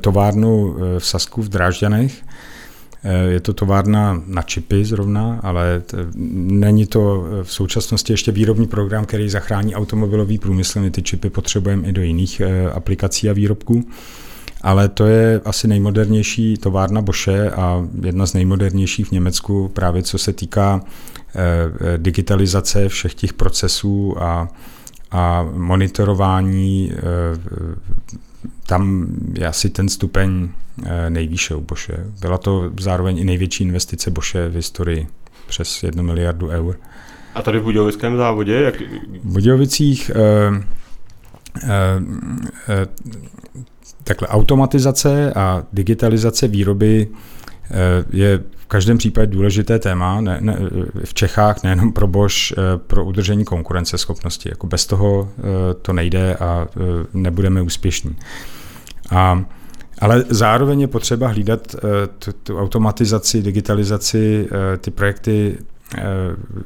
továrnu 0.00 0.76
v 0.98 1.06
Sasku 1.06 1.42
v 1.42 1.48
Drážďanech. 1.48 2.22
Je 3.28 3.40
to 3.40 3.52
továrna 3.52 4.22
na 4.26 4.42
čipy 4.42 4.84
zrovna, 4.84 5.40
ale 5.42 5.82
není 6.14 6.86
to 6.86 7.24
v 7.42 7.52
současnosti 7.52 8.12
ještě 8.12 8.32
výrobní 8.32 8.66
program, 8.66 9.04
který 9.04 9.28
zachrání 9.28 9.74
automobilový 9.74 10.38
průmysl. 10.38 10.80
My 10.80 10.90
ty 10.90 11.02
čipy 11.02 11.30
potřebujeme 11.30 11.88
i 11.88 11.92
do 11.92 12.02
jiných 12.02 12.42
aplikací 12.72 13.30
a 13.30 13.32
výrobků. 13.32 13.84
Ale 14.60 14.88
to 14.88 15.06
je 15.06 15.40
asi 15.44 15.68
nejmodernější 15.68 16.56
továrna 16.56 17.02
Bosche 17.02 17.50
a 17.50 17.88
jedna 18.02 18.26
z 18.26 18.34
nejmodernějších 18.34 19.06
v 19.06 19.12
Německu 19.12 19.68
právě 19.68 20.02
co 20.02 20.18
se 20.18 20.32
týká 20.32 20.80
digitalizace 21.96 22.88
všech 22.88 23.14
těch 23.14 23.32
procesů 23.32 24.22
a 24.22 24.48
a 25.12 25.48
monitorování, 25.52 26.92
eh, 26.92 27.00
tam 28.66 29.06
je 29.38 29.46
asi 29.46 29.70
ten 29.70 29.88
stupeň 29.88 30.48
eh, 30.84 31.10
nejvýše 31.10 31.54
u 31.54 31.60
Boše. 31.60 32.06
Byla 32.20 32.38
to 32.38 32.70
zároveň 32.80 33.18
i 33.18 33.24
největší 33.24 33.64
investice 33.64 34.10
Boše 34.10 34.48
v 34.48 34.54
historii, 34.54 35.06
přes 35.46 35.82
jednu 35.82 36.02
miliardu 36.02 36.48
eur. 36.48 36.76
A 37.34 37.42
tady 37.42 37.58
v 37.58 37.62
Budějovickém 37.62 38.16
závodě? 38.16 38.54
Jak... 38.54 38.80
V 39.22 39.32
Budějovicích 39.32 40.10
eh, 40.14 40.64
eh, 41.62 41.68
eh, 42.68 42.86
takhle 44.04 44.28
automatizace 44.28 45.32
a 45.32 45.64
digitalizace 45.72 46.48
výroby 46.48 47.08
eh, 47.08 48.04
je 48.12 48.40
každém 48.72 48.98
případě 48.98 49.26
důležité 49.26 49.78
téma 49.78 50.20
ne, 50.20 50.38
ne, 50.40 50.56
v 51.04 51.14
Čechách, 51.14 51.62
nejenom 51.62 51.92
pro 51.92 52.06
Bosch, 52.06 52.52
eh, 52.52 52.56
pro 52.86 53.04
udržení 53.04 53.44
konkurenceschopnosti. 53.44 54.48
Jako 54.48 54.66
bez 54.66 54.86
toho 54.86 55.28
eh, 55.38 55.42
to 55.82 55.92
nejde 55.92 56.34
a 56.34 56.66
nebudeme 57.14 57.62
úspěšní. 57.62 58.16
A 59.10 59.44
ale 59.98 60.24
zároveň 60.28 60.80
je 60.80 60.88
potřeba 60.88 61.28
hlídat 61.28 61.76
tu, 62.18 62.32
tu 62.32 62.58
automatizaci, 62.58 63.42
digitalizaci, 63.42 64.48
ty 64.78 64.90
projekty 64.90 65.58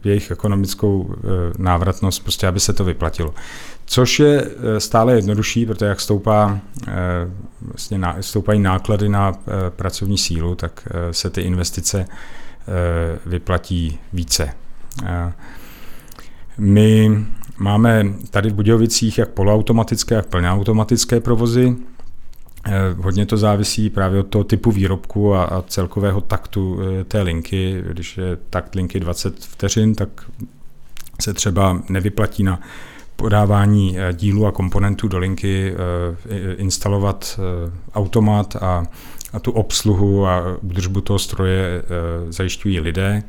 jejich 0.05 0.31
ekonomickou 0.31 1.15
návratnost, 1.59 2.23
prostě 2.23 2.47
aby 2.47 2.61
se 2.61 2.73
to 2.73 2.85
vyplatilo. 2.85 3.35
Což 3.87 4.20
je 4.20 4.43
eh, 4.45 4.80
stále 4.80 5.14
jednodušší, 5.14 5.66
protože 5.66 5.87
jak 5.87 6.01
stoupá, 6.01 6.61
eh, 6.89 6.93
vlastně 7.61 8.01
stoupají 8.20 8.61
náklady 8.61 9.09
na 9.09 9.32
eh, 9.32 9.70
pracovní 9.70 10.18
sílu, 10.18 10.55
tak 10.55 10.89
se 11.11 11.30
ty 11.30 11.41
investice 11.41 12.07
vyplatí 13.26 13.99
více. 14.12 14.51
My 16.59 17.24
máme 17.59 18.07
tady 18.30 18.51
v 18.51 18.55
Budějovicích 18.55 19.18
jak 19.18 19.28
poloautomatické, 19.28 20.14
jak 20.14 20.26
plně 20.26 20.51
automatické 20.51 21.20
provozy. 21.20 21.76
Hodně 22.97 23.26
to 23.26 23.37
závisí 23.37 23.91
právě 23.91 24.20
od 24.20 24.26
toho 24.26 24.45
typu 24.45 24.70
výrobku 24.70 25.34
a, 25.34 25.45
a 25.45 25.62
celkového 25.62 26.20
taktu 26.20 26.78
té 27.09 27.22
linky. 27.22 27.82
Když 27.91 28.16
je 28.16 28.37
takt 28.51 28.74
linky 28.74 29.01
20 29.01 29.45
vteřin, 29.45 29.95
tak 29.95 30.09
se 31.20 31.34
třeba 31.34 31.82
nevyplatí 31.89 32.43
na 32.43 32.61
podávání 33.17 33.99
eh, 33.99 34.12
dílů 34.12 34.47
a 34.47 34.53
komponentů 34.53 35.09
do 35.09 35.19
linky, 35.19 35.75
eh, 35.75 36.55
instalovat 36.55 37.41
eh, 37.41 37.73
automat 37.95 38.57
a, 38.57 38.85
a 39.33 39.39
tu 39.39 39.51
obsluhu 39.51 40.27
a 40.27 40.43
údržbu 40.62 41.01
toho 41.01 41.19
stroje 41.19 41.83
zajišťují 42.29 42.81
lidé. 42.81 43.23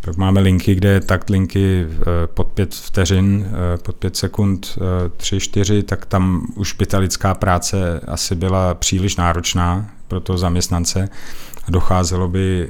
Pak 0.00 0.16
máme 0.16 0.40
linky, 0.40 0.74
kde 0.74 0.88
je 0.88 1.00
takt 1.00 1.30
linky 1.30 1.86
pod 2.34 2.46
pět 2.46 2.74
vteřin, 2.74 3.46
pod 3.82 3.96
pět 3.96 4.16
sekund, 4.16 4.78
tři, 5.16 5.40
čtyři, 5.40 5.82
tak 5.82 6.06
tam 6.06 6.46
už 6.54 6.72
by 6.72 6.86
ta 6.86 6.98
lidská 6.98 7.34
práce 7.34 8.00
asi 8.06 8.34
byla 8.34 8.74
příliš 8.74 9.16
náročná 9.16 9.90
pro 10.08 10.20
toho 10.20 10.38
zaměstnance 10.38 11.08
a 11.68 11.70
docházelo 11.70 12.28
by 12.28 12.68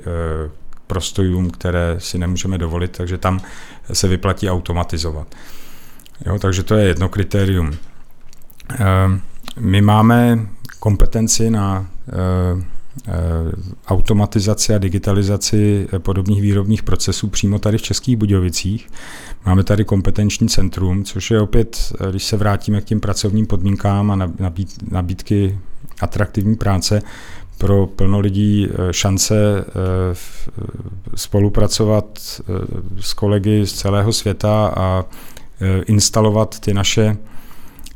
k 0.71 0.81
prostojům, 0.87 1.51
které 1.51 1.97
si 1.99 2.19
nemůžeme 2.19 2.59
dovolit, 2.59 2.91
takže 2.97 3.19
tam 3.19 3.41
se 3.93 4.09
vyplatí 4.09 4.51
automatizovat. 4.51 5.27
Jo, 6.27 6.39
takže 6.39 6.63
to 6.63 6.75
je 6.75 6.87
jedno 6.87 7.09
kritérium. 7.09 7.71
Ehm, 8.79 9.21
my 9.61 9.83
máme 9.83 10.47
kompetenci 10.79 11.51
na 11.51 11.87
eh, 12.09 12.65
eh, 13.09 13.13
automatizaci 13.87 14.75
a 14.75 14.79
digitalizaci 14.79 15.89
podobných 15.99 16.43
výrobních 16.43 16.83
procesů 16.83 17.29
přímo 17.29 17.59
tady 17.59 17.79
v 17.79 17.83
Českých 17.83 18.17
Budějovicích. 18.17 18.89
Máme 19.47 19.65
tady 19.65 19.85
kompetenční 19.85 20.49
centrum, 20.49 21.05
což 21.05 21.31
je 21.31 21.41
opět, 21.41 21.93
eh, 22.01 22.11
když 22.11 22.25
se 22.25 22.37
vrátíme 22.37 22.81
k 22.81 22.85
těm 22.85 23.01
pracovním 23.01 23.47
podmínkám 23.47 24.11
a 24.11 24.31
nabídky 24.91 25.59
atraktivní 26.01 26.57
práce, 26.57 27.03
pro 27.59 27.87
plno 27.87 28.21
lidí 28.21 28.69
šance 28.91 29.65
spolupracovat 31.15 32.19
s 33.01 33.15
kolegy 33.15 33.67
z 33.67 33.73
celého 33.73 34.13
světa 34.13 34.73
a 34.77 35.05
Eh, 35.05 35.34
instalovat 35.87 36.61
ty 36.61 36.75
naše, 36.75 37.17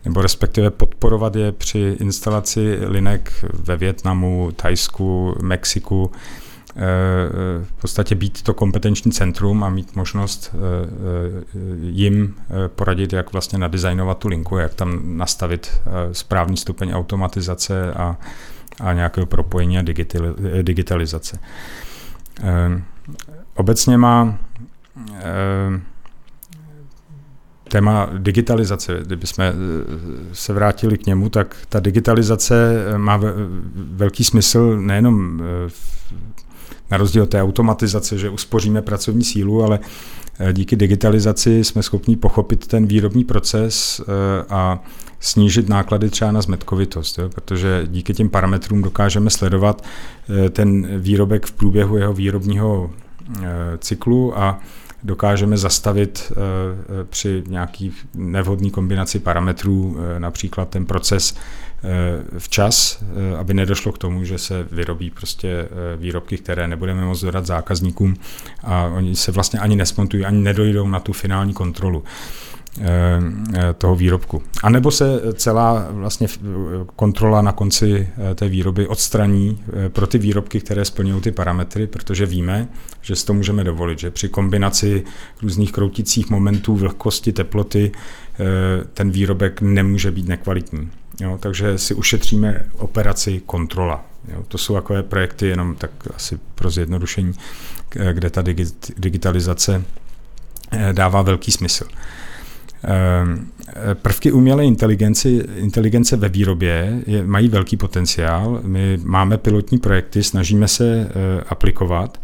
nebo 0.04 0.22
respektive 0.22 0.70
podporovat 0.70 1.36
je 1.36 1.52
při 1.52 1.96
instalaci 2.00 2.78
linek 2.80 3.44
ve 3.52 3.76
Větnamu, 3.76 4.52
Tajsku, 4.56 5.34
Mexiku, 5.42 6.12
eh, 6.70 6.80
v 7.62 7.72
podstatě 7.80 8.14
být 8.14 8.42
to 8.42 8.54
kompetenční 8.54 9.12
centrum 9.12 9.64
a 9.64 9.68
mít 9.68 9.96
možnost 9.96 10.54
eh, 10.54 10.58
jim 11.80 12.34
poradit, 12.66 13.12
jak 13.12 13.32
vlastně 13.32 13.58
nadizajnovat 13.58 14.18
tu 14.18 14.28
linku, 14.28 14.56
jak 14.56 14.74
tam 14.74 15.00
nastavit 15.16 15.80
správný 16.12 16.56
stupeň 16.56 16.92
automatizace 16.92 17.92
a, 17.92 18.16
a 18.80 18.92
nějakého 18.92 19.26
propojení 19.26 19.78
a 19.78 19.82
digitalizace. 20.62 21.38
Obecně 23.54 23.96
má 23.96 24.38
téma 27.68 28.08
digitalizace, 28.18 29.00
kdybychom 29.04 29.44
eh, 29.44 29.54
se 30.32 30.52
vrátili 30.52 30.98
k 30.98 31.06
němu, 31.06 31.28
tak 31.28 31.56
ta 31.68 31.80
digitalizace 31.80 32.84
eh, 32.94 32.98
má 32.98 33.20
velký 33.74 34.24
smysl 34.24 34.76
nejenom 34.80 35.42
eh, 35.42 35.70
na 36.90 36.96
rozdíl 36.96 37.22
od 37.22 37.30
té 37.30 37.42
automatizace, 37.42 38.18
že 38.18 38.30
uspoříme 38.30 38.82
pracovní 38.82 39.24
sílu, 39.24 39.62
ale 39.64 39.78
díky 40.52 40.76
digitalizaci 40.76 41.64
jsme 41.64 41.82
schopni 41.82 42.16
pochopit 42.16 42.66
ten 42.66 42.86
výrobní 42.86 43.24
proces 43.24 44.00
a 44.50 44.82
snížit 45.20 45.68
náklady 45.68 46.10
třeba 46.10 46.32
na 46.32 46.42
zmetkovitost, 46.42 47.18
jo? 47.18 47.28
protože 47.28 47.82
díky 47.86 48.14
těm 48.14 48.28
parametrům 48.28 48.82
dokážeme 48.82 49.30
sledovat 49.30 49.84
ten 50.50 50.98
výrobek 50.98 51.46
v 51.46 51.52
průběhu 51.52 51.96
jeho 51.96 52.12
výrobního 52.12 52.90
cyklu 53.78 54.38
a 54.38 54.60
dokážeme 55.02 55.56
zastavit 55.56 56.32
eh, 56.32 56.34
eh, 56.34 57.04
při 57.04 57.42
nějaký 57.46 57.92
nevhodný 58.14 58.70
kombinaci 58.70 59.18
parametrů, 59.18 59.96
eh, 60.16 60.20
například 60.20 60.68
ten 60.68 60.86
proces 60.86 61.34
včas, 62.38 63.04
aby 63.38 63.54
nedošlo 63.54 63.92
k 63.92 63.98
tomu, 63.98 64.24
že 64.24 64.38
se 64.38 64.66
vyrobí 64.70 65.10
prostě 65.10 65.68
výrobky, 65.96 66.38
které 66.38 66.68
nebudeme 66.68 67.04
moct 67.04 67.20
dodat 67.20 67.46
zákazníkům 67.46 68.16
a 68.62 68.84
oni 68.84 69.16
se 69.16 69.32
vlastně 69.32 69.60
ani 69.60 69.76
nesmontují, 69.76 70.24
ani 70.24 70.42
nedojdou 70.42 70.88
na 70.88 71.00
tu 71.00 71.12
finální 71.12 71.54
kontrolu. 71.54 72.04
Eh, 72.80 73.20
eh, 73.54 73.74
toho 73.78 73.96
výrobku. 73.96 74.42
A 74.62 74.70
nebo 74.70 74.90
se 74.90 75.20
celá 75.34 75.86
vlastně 75.90 76.26
kontrola 76.96 77.42
na 77.42 77.52
konci 77.52 78.08
eh, 78.30 78.34
té 78.34 78.48
výroby 78.48 78.86
odstraní 78.86 79.64
pro 79.88 80.06
ty 80.06 80.18
výrobky, 80.18 80.60
které 80.60 80.84
splňují 80.84 81.20
ty 81.20 81.30
parametry, 81.30 81.86
protože 81.86 82.26
víme, 82.26 82.68
že 83.02 83.16
si 83.16 83.26
to 83.26 83.34
můžeme 83.34 83.64
dovolit, 83.64 83.98
že 83.98 84.10
při 84.10 84.28
kombinaci 84.28 85.04
různých 85.42 85.72
kroutících 85.72 86.30
momentů, 86.30 86.76
vlhkosti, 86.76 87.32
teploty, 87.32 87.92
ten 88.94 89.10
výrobek 89.10 89.60
nemůže 89.60 90.10
být 90.10 90.28
nekvalitní. 90.28 90.90
Jo, 91.20 91.38
takže 91.40 91.78
si 91.78 91.94
ušetříme 91.94 92.66
operaci 92.72 93.42
kontrola. 93.46 94.04
Jo, 94.32 94.44
to 94.48 94.58
jsou 94.58 94.74
takové 94.74 95.02
projekty 95.02 95.46
jenom 95.46 95.76
tak 95.76 95.90
asi 96.14 96.38
pro 96.54 96.70
zjednodušení, 96.70 97.32
kde 98.12 98.30
ta 98.30 98.42
digitalizace 98.96 99.84
dává 100.92 101.22
velký 101.22 101.52
smysl. 101.52 101.84
Ehm, 102.84 103.46
prvky 103.94 104.32
umělé 104.32 104.64
inteligence, 104.64 105.28
inteligence 105.56 106.16
ve 106.16 106.28
výrobě 106.28 107.02
je, 107.06 107.26
mají 107.26 107.48
velký 107.48 107.76
potenciál. 107.76 108.60
My 108.62 108.98
máme 109.04 109.38
pilotní 109.38 109.78
projekty, 109.78 110.22
snažíme 110.22 110.68
se 110.68 111.06
uh, 111.06 111.42
aplikovat. 111.48 112.20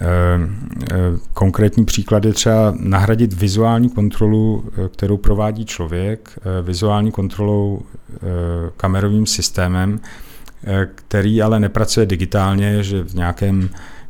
Ehm, 0.00 0.56
eh, 0.90 0.96
konkrétní 1.34 1.84
příklad 1.84 2.24
je 2.24 2.32
třeba 2.32 2.74
nahradit 2.78 3.32
vizuální 3.32 3.90
kontrolu, 3.90 4.64
eh, 4.66 4.88
kterou 4.88 5.16
provádí 5.16 5.64
člověk, 5.64 6.38
vizuální 6.62 7.12
kontrolou 7.12 7.82
kamerovým 8.76 9.26
systémem, 9.26 10.00
který 10.94 11.42
ale 11.42 11.60
nepracuje 11.60 12.06
digitálně, 12.06 12.82
že 12.82 13.02
v 13.02 13.14
nějakém 13.14 13.68
Eh, 13.68 14.01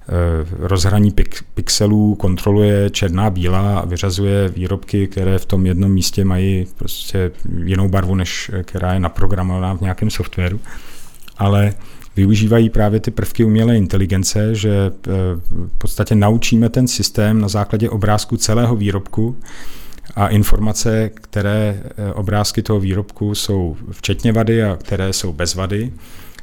rozhraní 0.59 1.11
pik- 1.11 1.42
pixelů 1.55 2.14
kontroluje 2.14 2.90
černá 2.90 3.30
bílá 3.30 3.78
a 3.78 3.86
vyřazuje 3.86 4.48
výrobky, 4.48 5.07
které 5.07 5.38
v 5.38 5.46
tom 5.46 5.66
jednom 5.66 5.92
místě 5.92 6.24
mají 6.24 6.66
prostě 6.76 7.30
jinou 7.64 7.88
barvu, 7.88 8.14
než 8.14 8.50
která 8.62 8.94
je 8.94 9.00
naprogramovaná 9.00 9.74
v 9.74 9.80
nějakém 9.80 10.11
softwaru. 10.11 10.61
Ale 11.38 11.74
využívají 12.16 12.70
právě 12.70 13.00
ty 13.00 13.11
prvky 13.11 13.44
umělé 13.44 13.76
inteligence, 13.76 14.55
že 14.55 14.70
eh, 14.70 15.11
v 15.50 15.78
podstatě 15.78 16.14
naučíme 16.14 16.68
ten 16.68 16.88
systém 16.88 17.40
na 17.40 17.48
základě 17.48 17.90
obrázku 17.90 18.36
celého 18.36 18.76
výrobku 18.76 19.36
a 20.16 20.28
informace, 20.28 21.11
které 21.14 21.82
eh, 21.84 22.12
obrázky 22.12 22.62
toho 22.62 22.80
výrobku 22.80 23.34
jsou 23.34 23.76
včetně 23.90 24.32
vady 24.32 24.64
a 24.64 24.76
které 24.76 25.12
jsou 25.12 25.32
bez 25.32 25.55
vady, 25.55 25.92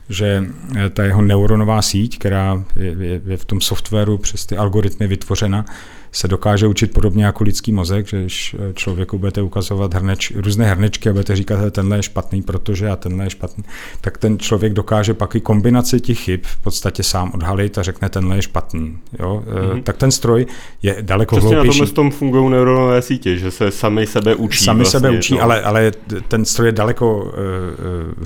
že 0.09 0.43
eh, 0.75 0.89
ta 0.89 1.03
jeho 1.03 1.21
neuronová 1.21 1.81
síť, 1.81 2.19
která 2.19 2.63
je, 2.75 2.95
je, 2.99 3.21
je 3.25 3.37
v 3.37 3.45
tom 3.45 3.61
softwaru 3.61 4.17
přes 4.17 4.45
ty 4.45 4.57
algoritmy 4.57 5.07
vytvořena, 5.07 5.65
se 6.11 6.27
dokáže 6.27 6.67
učit 6.67 6.93
podobně 6.93 7.25
jako 7.25 7.43
lidský 7.43 7.71
mozek, 7.71 8.07
že 8.07 8.21
když 8.21 8.55
člověku 8.73 9.17
budete 9.17 9.41
ukazovat 9.41 9.93
hrneč, 9.93 10.31
různé 10.35 10.65
hrnečky 10.65 11.09
a 11.09 11.11
budete 11.11 11.35
říkat, 11.35 11.63
že 11.63 11.71
tenhle 11.71 11.97
je 11.97 12.03
špatný, 12.03 12.41
protože 12.41 12.89
a 12.89 12.95
tenhle 12.95 13.25
je 13.25 13.29
špatný, 13.29 13.63
tak 14.01 14.17
ten 14.17 14.39
člověk 14.39 14.73
dokáže 14.73 15.13
pak 15.13 15.35
i 15.35 15.39
kombinaci 15.39 15.99
těch 15.99 16.19
chyb 16.19 16.39
v 16.43 16.57
podstatě 16.57 17.03
sám 17.03 17.31
odhalit 17.33 17.77
a 17.77 17.83
řekne, 17.83 18.09
tenhle 18.09 18.35
je 18.35 18.41
špatný. 18.41 18.97
Jo? 19.19 19.43
Mm-hmm. 19.47 19.83
Tak 19.83 19.97
ten 19.97 20.11
stroj 20.11 20.45
je 20.83 20.97
daleko 21.01 21.35
Přesně 21.35 21.55
hloupější. 21.55 21.79
na 21.79 21.85
tomhle 21.85 21.95
tom 21.95 22.11
fungují 22.11 22.49
neuronové 22.49 23.01
sítě, 23.01 23.37
že 23.37 23.51
se 23.51 23.71
sami 23.71 24.07
sebe 24.07 24.35
učí. 24.35 24.65
Sami 24.65 24.77
vlastně, 24.77 24.99
sebe 24.99 25.17
učí, 25.17 25.33
no. 25.33 25.41
ale, 25.41 25.61
ale 25.61 25.91
ten 26.27 26.45
stroj 26.45 26.67
je 26.67 26.71
daleko 26.71 27.17
uh, 27.17 27.31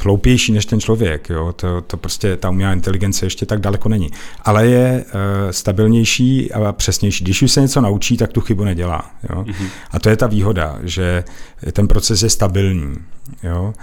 hloupější 0.02 0.52
než 0.52 0.66
ten 0.66 0.80
člověk. 0.80 1.30
Jo? 1.30 1.54
To, 1.56 1.82
to 1.82 1.98
prostě 1.98 2.38
ta 2.38 2.50
umělá 2.50 2.74
inteligence 2.74 3.26
ještě 3.26 3.46
tak 3.46 3.60
daleko 3.60 3.90
není. 3.90 4.10
Ale 4.46 4.68
je 4.68 5.06
uh, 5.06 5.52
stabilnější 5.52 6.52
a 6.52 6.72
přesnější. 6.72 7.24
Když 7.24 7.42
už 7.42 7.52
se 7.52 7.62
něco 7.62 7.73
naučí, 7.82 8.18
tak 8.18 8.32
tu 8.32 8.42
chybu 8.42 8.64
nedělá. 8.64 9.12
Jo? 9.30 9.44
Mm-hmm. 9.44 9.68
A 9.92 10.00
to 10.00 10.10
je 10.10 10.18
ta 10.18 10.28
výhoda, 10.28 10.80
že 10.84 11.24
ten 11.72 11.88
proces 11.88 12.24
je 12.24 12.30
stabilní. 12.30 12.96
Jo? 13.44 13.74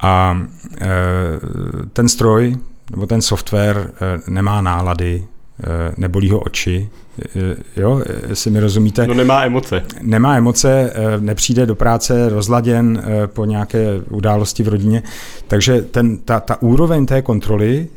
A 0.00 0.36
uh, 0.36 0.86
ten 1.92 2.08
stroj 2.08 2.56
nebo 2.90 3.06
ten 3.06 3.22
software 3.22 3.76
uh, 3.76 4.34
nemá 4.34 4.60
nálady, 4.60 5.24
nebolí 5.96 6.30
ho 6.30 6.40
oči, 6.40 6.90
jo, 7.76 8.02
jestli 8.28 8.50
mi 8.50 8.60
rozumíte. 8.60 9.06
No 9.06 9.14
nemá 9.14 9.44
emoce. 9.44 9.82
Nemá 10.02 10.36
emoce, 10.36 10.92
nepřijde 11.20 11.66
do 11.66 11.74
práce 11.74 12.28
rozladěn 12.28 13.02
po 13.26 13.44
nějaké 13.44 14.00
události 14.10 14.62
v 14.62 14.68
rodině, 14.68 15.02
takže 15.48 15.82
ten, 15.82 16.18
ta, 16.18 16.40
ta 16.40 16.62
úroveň 16.62 17.06
té 17.06 17.22
kontroly 17.22 17.88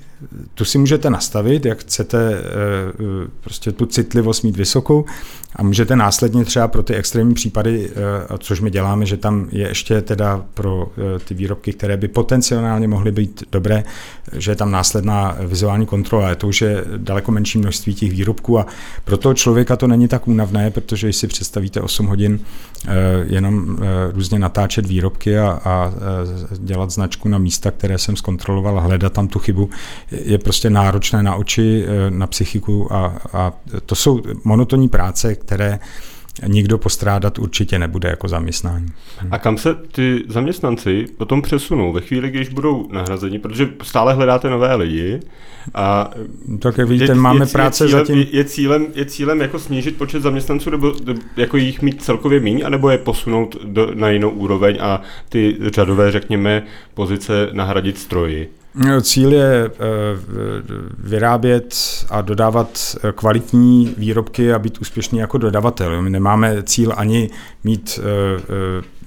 tu 0.53 0.65
si 0.65 0.77
můžete 0.77 1.09
nastavit, 1.09 1.65
jak 1.65 1.79
chcete 1.79 2.41
prostě 3.41 3.71
tu 3.71 3.85
citlivost 3.85 4.43
mít 4.43 4.57
vysokou 4.57 5.05
a 5.55 5.63
můžete 5.63 5.95
následně 5.95 6.45
třeba 6.45 6.67
pro 6.67 6.83
ty 6.83 6.95
extrémní 6.95 7.33
případy, 7.33 7.91
což 8.37 8.61
my 8.61 8.71
děláme, 8.71 9.05
že 9.05 9.17
tam 9.17 9.47
je 9.51 9.67
ještě 9.67 10.01
teda 10.01 10.45
pro 10.53 10.91
ty 11.25 11.33
výrobky, 11.33 11.73
které 11.73 11.97
by 11.97 12.07
potenciálně 12.07 12.87
mohly 12.87 13.11
být 13.11 13.43
dobré, 13.51 13.83
že 14.33 14.51
je 14.51 14.55
tam 14.55 14.71
následná 14.71 15.37
vizuální 15.39 15.85
kontrola. 15.85 16.35
To 16.35 16.47
už 16.47 16.61
je 16.61 16.83
daleko 16.97 17.31
menší 17.31 17.57
množství 17.57 17.95
těch 17.95 18.11
výrobků 18.11 18.59
a 18.59 18.65
pro 19.05 19.17
toho 19.17 19.33
člověka 19.33 19.75
to 19.75 19.87
není 19.87 20.07
tak 20.07 20.27
únavné, 20.27 20.71
protože 20.71 21.07
když 21.07 21.15
si 21.15 21.27
představíte 21.27 21.81
8 21.81 22.05
hodin 22.05 22.39
jenom 23.23 23.77
různě 24.13 24.39
natáčet 24.39 24.85
výrobky 24.85 25.37
a, 25.39 25.61
a 25.65 25.93
dělat 26.57 26.91
značku 26.91 27.29
na 27.29 27.37
místa, 27.37 27.71
které 27.71 27.97
jsem 27.97 28.15
zkontroloval 28.15 28.77
a 28.79 28.81
hledat 28.81 29.13
tam 29.13 29.27
tu 29.27 29.39
chybu, 29.39 29.69
je 30.11 30.37
prostě 30.37 30.69
náročné 30.69 31.23
na 31.23 31.35
oči, 31.35 31.85
na 32.09 32.27
psychiku 32.27 32.93
a, 32.93 33.17
a 33.33 33.53
to 33.85 33.95
jsou 33.95 34.21
monotonní 34.43 34.89
práce, 34.89 35.35
které 35.35 35.79
nikdo 36.47 36.77
postrádat 36.77 37.39
určitě 37.39 37.79
nebude 37.79 38.09
jako 38.09 38.27
zaměstnání. 38.27 38.87
A 39.31 39.37
kam 39.37 39.57
se 39.57 39.75
ty 39.91 40.23
zaměstnanci 40.27 41.05
potom 41.17 41.41
přesunou 41.41 41.93
ve 41.93 42.01
chvíli, 42.01 42.29
když 42.29 42.49
budou 42.49 42.87
nahrazeni, 42.91 43.39
protože 43.39 43.69
stále 43.83 44.13
hledáte 44.13 44.49
nové 44.49 44.75
lidi 44.75 45.19
a 45.73 46.11
tak 46.59 46.77
jak 46.77 46.87
vidíte, 46.87 47.11
je, 47.11 47.15
máme 47.15 47.45
je, 47.45 47.51
práce 47.51 47.83
je 47.83 47.87
cílem, 47.87 48.05
zatím... 48.05 48.17
Je, 48.19 48.25
je, 48.31 48.43
cílem, 48.43 48.87
je 48.95 49.05
cílem 49.05 49.41
jako 49.41 49.59
snížit 49.59 49.97
počet 49.97 50.21
zaměstnanců 50.21 50.69
nebo 50.69 50.93
jako 51.37 51.57
jich 51.57 51.81
mít 51.81 52.03
celkově 52.03 52.39
míň, 52.39 52.61
anebo 52.65 52.89
je 52.89 52.97
posunout 52.97 53.55
do, 53.63 53.91
na 53.93 54.09
jinou 54.09 54.29
úroveň 54.29 54.77
a 54.81 55.01
ty 55.29 55.57
řadové, 55.73 56.11
řekněme, 56.11 56.63
pozice 56.93 57.49
nahradit 57.51 57.97
stroji? 57.97 58.49
Cíl 59.01 59.33
je 59.33 59.71
vyrábět 60.99 61.75
a 62.09 62.21
dodávat 62.21 62.95
kvalitní 63.15 63.95
výrobky 63.97 64.53
a 64.53 64.59
být 64.59 64.77
úspěšný 64.81 65.19
jako 65.19 65.37
dodavatel. 65.37 66.01
My 66.01 66.09
nemáme 66.09 66.63
cíl 66.63 66.93
ani 66.97 67.29
mít 67.63 67.99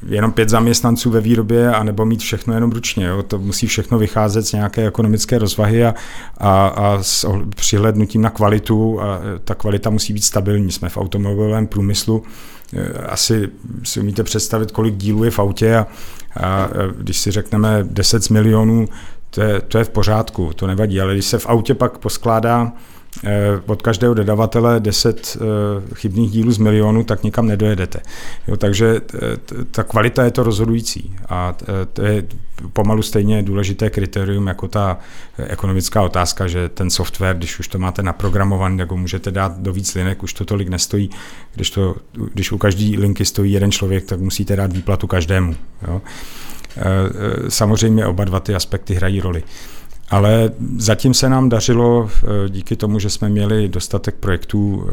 jenom 0.07 0.33
pět 0.33 0.49
zaměstnanců 0.49 1.11
ve 1.11 1.21
výrobě, 1.21 1.75
anebo 1.75 2.05
mít 2.05 2.21
všechno 2.21 2.55
jenom 2.55 2.71
ručně. 2.71 3.07
Jo. 3.07 3.23
To 3.23 3.39
musí 3.39 3.67
všechno 3.67 3.99
vycházet 3.99 4.43
z 4.43 4.53
nějaké 4.53 4.87
ekonomické 4.87 5.39
rozvahy 5.39 5.85
a, 5.85 5.95
a, 6.39 6.67
a 6.67 6.99
s 7.03 7.29
přihlednutím 7.57 8.23
na 8.23 8.31
kvalitu. 8.31 9.01
A 9.03 9.21
ta 9.45 9.55
kvalita 9.55 9.91
musí 9.91 10.13
být 10.13 10.25
stabilní. 10.25 10.73
Jsme 10.73 10.89
v 10.89 10.97
automobilovém 10.97 11.67
průmyslu. 11.67 12.23
Asi 13.09 13.49
si 13.85 14.01
umíte 14.01 14.23
představit, 14.23 14.71
kolik 14.71 14.97
dílů 14.97 15.25
je 15.25 15.31
v 15.31 15.39
autě 15.39 15.77
a, 15.77 15.87
a 16.37 16.69
když 16.97 17.19
si 17.19 17.31
řekneme 17.31 17.79
10 17.83 18.31
milionů 18.31 18.89
to 19.31 19.43
je, 19.43 19.61
to 19.61 19.79
je 19.79 19.85
v 19.85 19.91
pořádku, 19.91 20.51
to 20.55 20.67
nevadí, 20.67 21.01
ale 21.01 21.15
když 21.15 21.25
se 21.25 21.39
v 21.39 21.47
autě 21.47 21.75
pak 21.75 21.99
poskládá 21.99 22.73
eh, 23.25 23.61
od 23.67 23.83
každého 23.83 24.15
dodavatele 24.15 24.81
10 24.81 25.37
eh, 25.37 25.95
chybných 25.95 26.31
dílů 26.31 26.53
z 26.53 26.59
milionu, 26.59 27.05
tak 27.05 27.23
nikam 27.23 27.47
nedojedete. 27.47 28.01
Jo, 28.49 28.57
takže 28.57 29.01
eh, 29.15 29.19
ta 29.71 29.83
kvalita 29.83 30.25
je 30.25 30.31
to 30.31 30.43
rozhodující 30.43 31.17
a 31.29 31.57
to 31.93 32.03
je 32.03 32.25
pomalu 32.73 33.03
stejně 33.03 33.43
důležité 33.43 33.91
kritérium 33.91 34.47
jako 34.47 34.69
ta 34.69 34.99
ekonomická 35.39 36.03
otázka, 36.03 36.47
že 36.47 36.69
ten 36.69 36.91
software, 36.91 37.37
když 37.37 37.59
už 37.59 37.69
to 37.69 37.79
máte 37.79 38.03
naprogramovaný, 38.03 38.79
tak 38.79 38.91
ho 38.91 38.97
můžete 38.97 39.31
dát 39.31 39.59
do 39.59 39.73
víc 39.73 39.95
linek, 39.95 40.23
už 40.23 40.33
to 40.33 40.45
tolik 40.45 40.69
nestojí. 40.69 41.11
Když, 41.55 41.71
to, 41.71 41.97
když 42.13 42.53
u 42.53 42.59
každé 42.59 42.99
linky 42.99 43.25
stojí 43.25 43.53
jeden 43.53 43.73
člověk, 43.73 44.05
tak 44.05 44.21
musíte 44.21 44.57
dát 44.57 44.73
výplatu 44.73 45.07
každému. 45.07 45.57
Jo. 45.89 46.01
Samozřejmě 47.49 48.07
oba 48.07 48.25
dva 48.25 48.41
ty 48.41 48.55
aspekty 48.55 48.95
hrají 48.95 49.21
roli. 49.21 49.43
Ale 50.11 50.51
zatím 50.77 51.15
se 51.15 51.29
nám 51.29 51.49
dařilo 51.49 52.11
díky 52.49 52.77
tomu, 52.77 52.99
že 52.99 53.11
jsme 53.11 53.29
měli 53.29 53.69
dostatek 53.69 54.15
projektů 54.15 54.89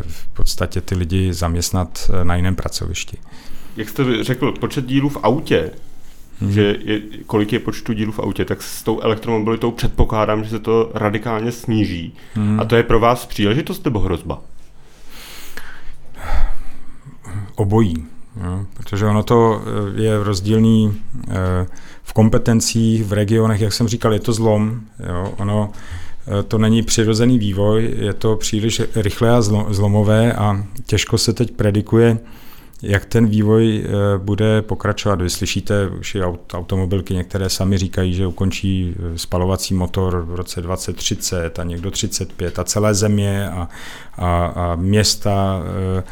v 0.00 0.28
podstatě 0.28 0.80
ty 0.80 0.94
lidi 0.94 1.32
zaměstnat 1.32 2.10
na 2.22 2.36
jiném 2.36 2.56
pracovišti. 2.56 3.18
Jak 3.76 3.88
jste 3.88 4.24
řekl, 4.24 4.52
počet 4.52 4.86
dílů 4.86 5.08
v 5.08 5.18
autě, 5.22 5.70
hmm. 6.40 6.52
že 6.52 6.76
je, 6.80 7.00
kolik 7.26 7.52
je 7.52 7.58
počtu 7.58 7.92
dílů 7.92 8.12
v 8.12 8.20
autě, 8.20 8.44
tak 8.44 8.62
s 8.62 8.82
tou 8.82 9.00
elektromobilitou 9.00 9.70
předpokládám, 9.70 10.44
že 10.44 10.50
se 10.50 10.58
to 10.58 10.90
radikálně 10.94 11.52
sníží. 11.52 12.14
Hmm. 12.34 12.60
A 12.60 12.64
to 12.64 12.76
je 12.76 12.82
pro 12.82 13.00
vás 13.00 13.26
příležitost 13.26 13.84
nebo 13.84 13.98
hrozba? 14.00 14.40
Obojí. 17.54 18.04
Jo, 18.36 18.66
protože 18.74 19.06
ono 19.06 19.22
to 19.22 19.62
eh, 19.96 20.02
je 20.02 20.24
rozdílný 20.24 21.00
eh, 21.28 21.66
v 22.02 22.12
kompetencích, 22.12 23.04
v 23.04 23.12
regionech, 23.12 23.60
jak 23.60 23.72
jsem 23.72 23.88
říkal, 23.88 24.12
je 24.12 24.20
to 24.20 24.32
zlom. 24.32 24.80
Jo, 25.08 25.34
ono 25.38 25.70
eh, 26.26 26.42
to 26.42 26.58
není 26.58 26.82
přirozený 26.82 27.38
vývoj, 27.38 27.94
je 27.98 28.12
to 28.12 28.36
příliš 28.36 28.82
rychlé 28.94 29.30
a 29.30 29.42
zlomové 29.70 30.32
a 30.32 30.64
těžko 30.86 31.18
se 31.18 31.32
teď 31.32 31.50
predikuje, 31.50 32.18
jak 32.82 33.04
ten 33.04 33.26
vývoj 33.26 33.84
bude 34.18 34.62
pokračovat. 34.62 35.22
Vy 35.22 35.30
slyšíte 35.30 35.88
už 35.88 36.14
i 36.14 36.22
automobilky, 36.52 37.14
některé 37.14 37.48
sami 37.50 37.78
říkají, 37.78 38.14
že 38.14 38.26
ukončí 38.26 38.94
spalovací 39.16 39.74
motor 39.74 40.24
v 40.26 40.34
roce 40.34 40.62
2030 40.62 41.58
a 41.58 41.64
někdo 41.64 41.90
35 41.90 42.58
a 42.58 42.64
celé 42.64 42.94
země 42.94 43.50
a, 43.50 43.68
a, 44.16 44.46
a 44.46 44.76
města 44.76 45.62
Ehm, 45.62 46.02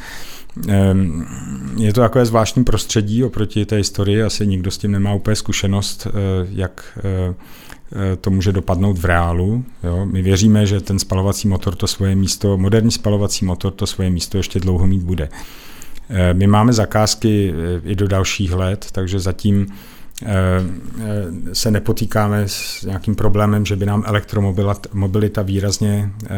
je 1.76 1.92
to 1.92 2.00
takové 2.00 2.26
zvláštní 2.26 2.64
prostředí 2.64 3.24
oproti 3.24 3.66
té 3.66 3.76
historii, 3.76 4.22
asi 4.22 4.46
nikdo 4.46 4.70
s 4.70 4.78
tím 4.78 4.92
nemá 4.92 5.14
úplně 5.14 5.36
zkušenost, 5.36 6.06
eh, 6.06 6.10
jak 6.50 6.98
eh, 6.98 7.34
eh, 7.92 8.16
to 8.16 8.30
může 8.30 8.52
dopadnout 8.52 8.98
v 8.98 9.04
reálu. 9.04 9.64
Jo. 9.84 10.06
My 10.06 10.22
věříme, 10.22 10.66
že 10.66 10.80
ten 10.80 10.98
spalovací 10.98 11.48
motor 11.48 11.74
to 11.74 11.86
svoje 11.86 12.16
místo, 12.16 12.58
moderní 12.58 12.90
spalovací 12.90 13.44
motor 13.44 13.72
to 13.72 13.86
svoje 13.86 14.10
místo 14.10 14.36
ještě 14.36 14.60
dlouho 14.60 14.86
mít 14.86 15.02
bude. 15.02 15.28
My 16.32 16.46
máme 16.46 16.72
zakázky 16.72 17.54
i 17.84 17.94
do 17.94 18.08
dalších 18.08 18.52
let, 18.52 18.86
takže 18.92 19.20
zatím 19.20 19.66
se 21.52 21.70
nepotýkáme 21.70 22.42
s 22.46 22.82
nějakým 22.82 23.14
problémem, 23.14 23.66
že 23.66 23.76
by 23.76 23.86
nám 23.86 24.04
elektromobilita 24.06 25.42
výrazně 25.42 26.10
eh, 26.24 26.28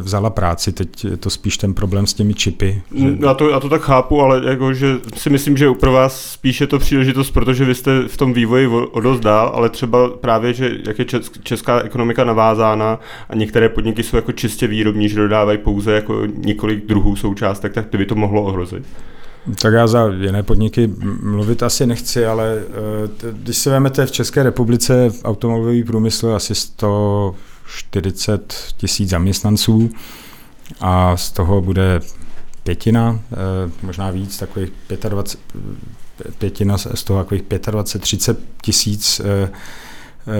vzala 0.00 0.30
práci. 0.30 0.72
Teď 0.72 1.04
je 1.04 1.16
to 1.16 1.30
spíš 1.30 1.56
ten 1.56 1.74
problém 1.74 2.06
s 2.06 2.14
těmi 2.14 2.34
čipy. 2.34 2.82
Že... 2.94 3.04
Mm, 3.04 3.22
já, 3.22 3.34
to, 3.34 3.50
já 3.50 3.60
to 3.60 3.68
tak 3.68 3.82
chápu, 3.82 4.20
ale 4.20 4.50
jako, 4.50 4.74
že 4.74 4.96
si 5.16 5.30
myslím, 5.30 5.56
že 5.56 5.70
pro 5.70 5.92
vás 5.92 6.30
spíš 6.30 6.60
je 6.60 6.66
to 6.66 6.78
příležitost, 6.78 7.30
protože 7.30 7.64
vy 7.64 7.74
jste 7.74 8.08
v 8.08 8.16
tom 8.16 8.32
vývoji 8.32 8.66
o 8.66 9.00
dost 9.00 9.20
dál, 9.20 9.52
ale 9.54 9.68
třeba 9.68 10.08
právě, 10.08 10.52
že 10.52 10.70
jak 10.86 10.98
je 10.98 11.04
česká 11.42 11.80
ekonomika 11.80 12.24
navázána 12.24 13.00
a 13.30 13.34
některé 13.34 13.68
podniky 13.68 14.02
jsou 14.02 14.16
jako 14.16 14.32
čistě 14.32 14.66
výrobní, 14.66 15.08
že 15.08 15.16
dodávají 15.16 15.58
pouze 15.58 15.92
jako 15.92 16.26
několik 16.26 16.86
druhů 16.86 17.16
součástek, 17.16 17.72
tak 17.72 17.86
to 17.86 17.98
by 17.98 18.06
to 18.06 18.14
mohlo 18.14 18.42
ohrozit. 18.42 18.84
Tak 19.54 19.72
já 19.72 19.86
za 19.86 20.08
jiné 20.08 20.42
podniky 20.42 20.90
mluvit 21.22 21.62
asi 21.62 21.86
nechci, 21.86 22.26
ale 22.26 22.58
eh, 22.58 22.62
když 23.32 23.56
si 23.56 23.70
vezmete 23.70 24.06
v 24.06 24.10
České 24.10 24.42
republice 24.42 25.10
automobilový 25.24 25.84
průmysl 25.84 26.28
asi 26.28 26.54
140 26.54 28.54
tisíc 28.76 29.10
zaměstnanců 29.10 29.90
a 30.80 31.16
z 31.16 31.30
toho 31.30 31.60
bude 31.60 32.00
pětina, 32.62 33.20
eh, 33.32 33.36
možná 33.82 34.10
víc, 34.10 34.38
takových 34.38 34.72
25, 35.08 36.34
pětina 36.38 36.78
z 36.78 37.04
toho 37.04 37.22
takových 37.22 37.42
25-30 37.42 38.36
tisíc 38.62 39.20
eh, 39.20 39.50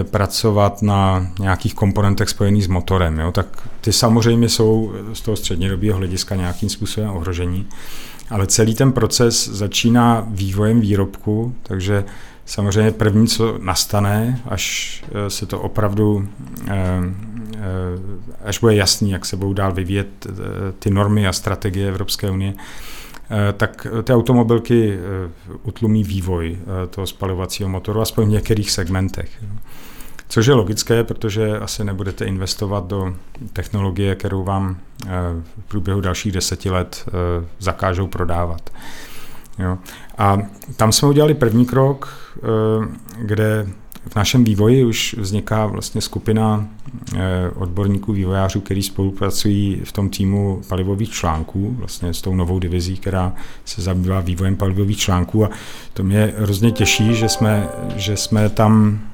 pracovat 0.04 0.82
na 0.82 1.26
nějakých 1.40 1.74
komponentech 1.74 2.28
spojených 2.28 2.64
s 2.64 2.68
motorem. 2.68 3.18
Jo? 3.18 3.32
Tak 3.32 3.68
ty 3.80 3.92
samozřejmě 3.92 4.48
jsou 4.48 4.92
z 5.12 5.20
toho 5.20 5.36
střednědobého 5.36 5.98
hlediska 5.98 6.34
nějakým 6.34 6.68
způsobem 6.68 7.10
ohrožení, 7.10 7.66
ale 8.30 8.46
celý 8.46 8.74
ten 8.74 8.92
proces 8.92 9.48
začíná 9.48 10.26
vývojem 10.30 10.80
výrobku, 10.80 11.54
takže 11.62 12.04
samozřejmě 12.44 12.90
první, 12.90 13.26
co 13.26 13.58
nastane, 13.62 14.40
až 14.46 15.04
se 15.28 15.46
to 15.46 15.60
opravdu, 15.60 16.28
až 18.44 18.58
bude 18.58 18.74
jasný, 18.74 19.10
jak 19.10 19.26
se 19.26 19.36
budou 19.36 19.52
dál 19.52 19.72
vyvíjet 19.72 20.26
ty 20.78 20.90
normy 20.90 21.28
a 21.28 21.32
strategie 21.32 21.88
Evropské 21.88 22.30
unie, 22.30 22.54
Eh, 23.30 23.52
tak 23.52 23.86
ty 24.02 24.12
automobilky 24.12 24.92
eh, 24.92 25.30
utlumí 25.62 26.04
vývoj 26.04 26.58
eh, 26.58 26.86
toho 26.86 27.06
spalovacího 27.06 27.68
motoru, 27.68 28.00
aspoň 28.00 28.26
v 28.26 28.30
některých 28.30 28.70
segmentech. 28.70 29.44
Což 30.28 30.46
je 30.46 30.54
logické, 30.54 31.04
protože 31.04 31.58
asi 31.58 31.84
nebudete 31.84 32.24
investovat 32.24 32.86
do 32.86 33.14
technologie, 33.52 34.14
kterou 34.14 34.44
vám 34.44 34.76
v 35.58 35.64
průběhu 35.68 36.00
dalších 36.00 36.32
deseti 36.32 36.70
let 36.70 37.08
zakážou 37.58 38.06
prodávat. 38.06 38.70
Jo. 39.58 39.78
A 40.18 40.38
tam 40.76 40.92
jsme 40.92 41.08
udělali 41.08 41.34
první 41.34 41.66
krok, 41.66 42.18
kde 43.18 43.66
v 44.08 44.16
našem 44.16 44.44
vývoji 44.44 44.84
už 44.84 45.16
vzniká 45.18 45.66
vlastně 45.66 46.00
skupina 46.00 46.68
eh, 47.16 47.18
odborníků, 47.54 48.12
vývojářů, 48.12 48.60
kteří 48.60 48.82
spolupracují 48.82 49.80
v 49.84 49.92
tom 49.92 50.10
týmu 50.10 50.62
palivových 50.68 51.10
článků, 51.10 51.76
vlastně 51.78 52.14
s 52.14 52.22
tou 52.22 52.34
novou 52.34 52.58
divizí, 52.58 52.96
která 52.96 53.32
se 53.64 53.82
zabývá 53.82 54.20
vývojem 54.20 54.56
palivových 54.56 54.98
článků 54.98 55.44
a 55.44 55.50
to 55.94 56.02
mě 56.02 56.32
hrozně 56.38 56.70
těší, 56.70 57.14
že 57.14 57.28
jsme, 57.28 57.68
že 57.96 58.16
jsme 58.16 58.48
tam 58.48 59.00
Eh, 59.00 59.07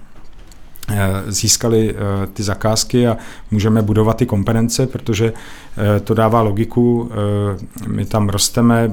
získali 1.26 1.95
eh, 1.95 2.26
ty 2.26 2.43
zakázky 2.43 3.09
a 3.09 3.16
můžeme 3.51 3.82
budovat 3.82 4.16
ty 4.16 4.26
kompetence, 4.26 4.87
protože 4.87 5.32
eh, 5.97 6.01
to 6.01 6.14
dává 6.14 6.43
logiku. 6.43 7.11
My 7.87 8.05
tam 8.05 8.28
rosteme, 8.28 8.93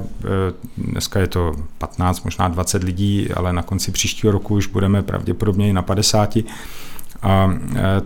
dneska 0.78 1.20
je 1.20 1.26
to 1.26 1.52
15, 1.78 2.24
možná 2.24 2.48
20 2.48 2.82
lidí, 2.82 3.28
ale 3.34 3.52
na 3.52 3.62
konci 3.62 3.92
příštího 3.92 4.32
roku 4.32 4.54
už 4.54 4.66
budeme 4.66 5.02
pravděpodobně 5.02 5.68
i 5.68 5.72
na 5.72 5.82
50. 5.82 6.38
A 7.22 7.54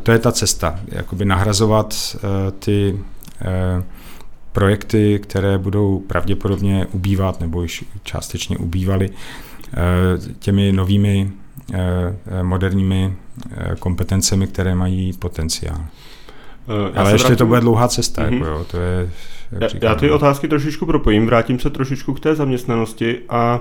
to 0.03 0.13
je 0.13 0.19
ta 0.19 0.33
cesta, 0.33 0.81
jakoby 0.89 1.25
nahrazovat 1.25 2.17
ty 2.59 2.99
projekty, 4.53 5.21
které 5.23 5.59
budou 5.59 5.99
pravděpodobně 5.99 6.87
ubývat 6.93 7.41
nebo 7.41 7.63
již 7.63 7.85
částečně 8.03 8.59
ubývaly 8.59 9.11
těmi 10.39 10.73
novými 10.73 11.33
Eh, 11.33 11.46
moderními 12.43 13.13
eh, 13.51 13.77
kompetencemi, 13.79 14.47
které 14.47 14.75
mají 14.75 15.13
potenciál. 15.13 15.79
Eh, 15.79 16.91
já 16.95 17.01
Ale 17.01 17.13
ještě 17.13 17.29
vrátím... 17.29 17.37
to 17.37 17.47
bude 17.47 17.61
dlouhá 17.61 17.89
cesta. 17.89 18.23
Mm-hmm. 18.23 18.33
Jako 18.33 18.47
jo, 18.47 18.67
to 18.71 18.77
je, 18.77 19.11
já, 19.61 19.69
já 19.83 19.95
ty 19.95 20.11
otázky 20.11 20.49
trošičku 20.49 20.87
propojím, 20.87 21.27
vrátím 21.27 21.59
se 21.59 21.71
trošičku 21.71 22.15
k 22.15 22.21
té 22.21 22.35
zaměstnanosti 22.35 23.19
a 23.29 23.61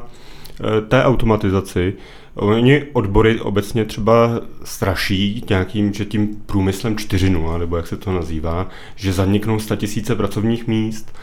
té 0.87 1.03
automatizaci. 1.03 1.93
Oni 2.35 2.83
odbory 2.93 3.39
obecně 3.39 3.85
třeba 3.85 4.41
straší 4.63 5.43
nějakým, 5.49 5.93
že 5.93 6.05
tím 6.05 6.27
průmyslem 6.45 6.95
4.0, 6.95 7.59
nebo 7.59 7.77
jak 7.77 7.87
se 7.87 7.97
to 7.97 8.11
nazývá, 8.11 8.67
že 8.95 9.13
zaniknou 9.13 9.59
tisíce 9.59 10.15
pracovních 10.15 10.67
míst 10.67 11.15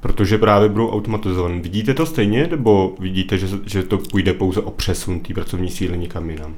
protože 0.00 0.38
právě 0.38 0.68
budou 0.68 0.90
automatizované. 0.90 1.60
Vidíte 1.60 1.94
to 1.94 2.06
stejně, 2.06 2.48
nebo 2.50 2.94
vidíte, 3.00 3.38
že, 3.38 3.46
že 3.66 3.82
to 3.82 3.98
půjde 3.98 4.32
pouze 4.32 4.60
o 4.60 4.70
přesun 4.70 5.20
té 5.20 5.34
pracovní 5.34 5.70
síly 5.70 5.98
někam 5.98 6.30
jinam? 6.30 6.54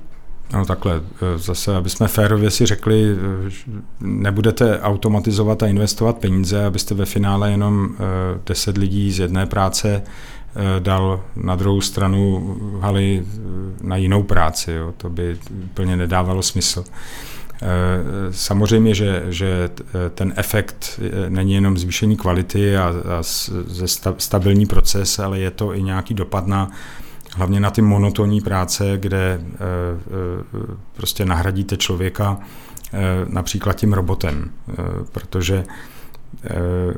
No 0.52 0.64
takhle, 0.64 0.94
e, 1.34 1.38
zase, 1.38 1.76
aby 1.76 1.90
jsme 1.90 2.08
férově 2.08 2.50
si 2.50 2.66
řekli, 2.66 3.12
e, 3.12 3.16
nebudete 4.00 4.80
automatizovat 4.80 5.62
a 5.62 5.66
investovat 5.66 6.18
peníze, 6.18 6.64
abyste 6.64 6.94
ve 6.94 7.06
finále 7.06 7.50
jenom 7.50 7.88
10 8.46 8.76
e, 8.76 8.80
lidí 8.80 9.12
z 9.12 9.18
jedné 9.18 9.46
práce 9.46 10.02
dal 10.78 11.24
na 11.36 11.56
druhou 11.56 11.80
stranu 11.80 12.56
haly 12.80 13.24
na 13.82 13.96
jinou 13.96 14.22
práci. 14.22 14.72
Jo. 14.72 14.94
To 14.96 15.08
by 15.08 15.38
úplně 15.64 15.96
nedávalo 15.96 16.42
smysl. 16.42 16.84
Eh, 17.62 17.68
samozřejmě, 18.30 18.94
že, 18.94 19.22
že 19.28 19.70
ten 20.14 20.32
efekt 20.36 21.00
není 21.28 21.54
jenom 21.54 21.78
zvýšení 21.78 22.16
kvality 22.16 22.76
a, 22.76 22.86
a 22.86 23.22
stabilní 24.18 24.66
proces, 24.66 25.18
ale 25.18 25.38
je 25.38 25.50
to 25.50 25.74
i 25.74 25.82
nějaký 25.82 26.14
dopad 26.14 26.46
na 26.46 26.70
hlavně 27.36 27.60
na 27.60 27.70
ty 27.70 27.82
monotonní 27.82 28.40
práce, 28.40 28.96
kde 28.96 29.40
eh, 29.40 29.56
eh, 29.60 30.76
prostě 30.96 31.24
nahradíte 31.24 31.76
člověka 31.76 32.38
například 33.28 33.72
tím 33.72 33.92
robotem, 33.92 34.50
protože 35.12 35.64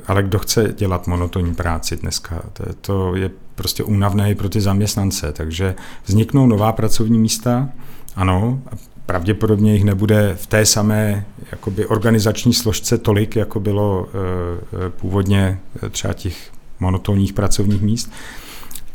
ale 0.06 0.22
kdo 0.22 0.38
chce 0.38 0.74
dělat 0.76 1.06
monotonní 1.06 1.54
práci 1.54 1.96
dneska? 1.96 2.42
To 2.80 3.16
je 3.16 3.30
prostě 3.54 3.82
únavné 3.82 4.30
i 4.30 4.34
pro 4.34 4.48
ty 4.48 4.60
zaměstnance, 4.60 5.32
takže 5.32 5.74
vzniknou 6.06 6.46
nová 6.46 6.72
pracovní 6.72 7.18
místa, 7.18 7.68
ano, 8.16 8.62
Pravděpodobně 9.06 9.72
jich 9.72 9.84
nebude 9.84 10.36
v 10.40 10.46
té 10.46 10.66
samé 10.66 11.26
jakoby 11.52 11.86
organizační 11.86 12.54
složce 12.54 12.98
tolik, 12.98 13.36
jako 13.36 13.60
bylo 13.60 14.06
e, 14.06 14.90
původně 14.90 15.60
e, 15.86 15.88
třeba 15.88 16.14
těch 16.14 16.50
monotonních 16.80 17.32
pracovních 17.32 17.82
míst, 17.82 18.12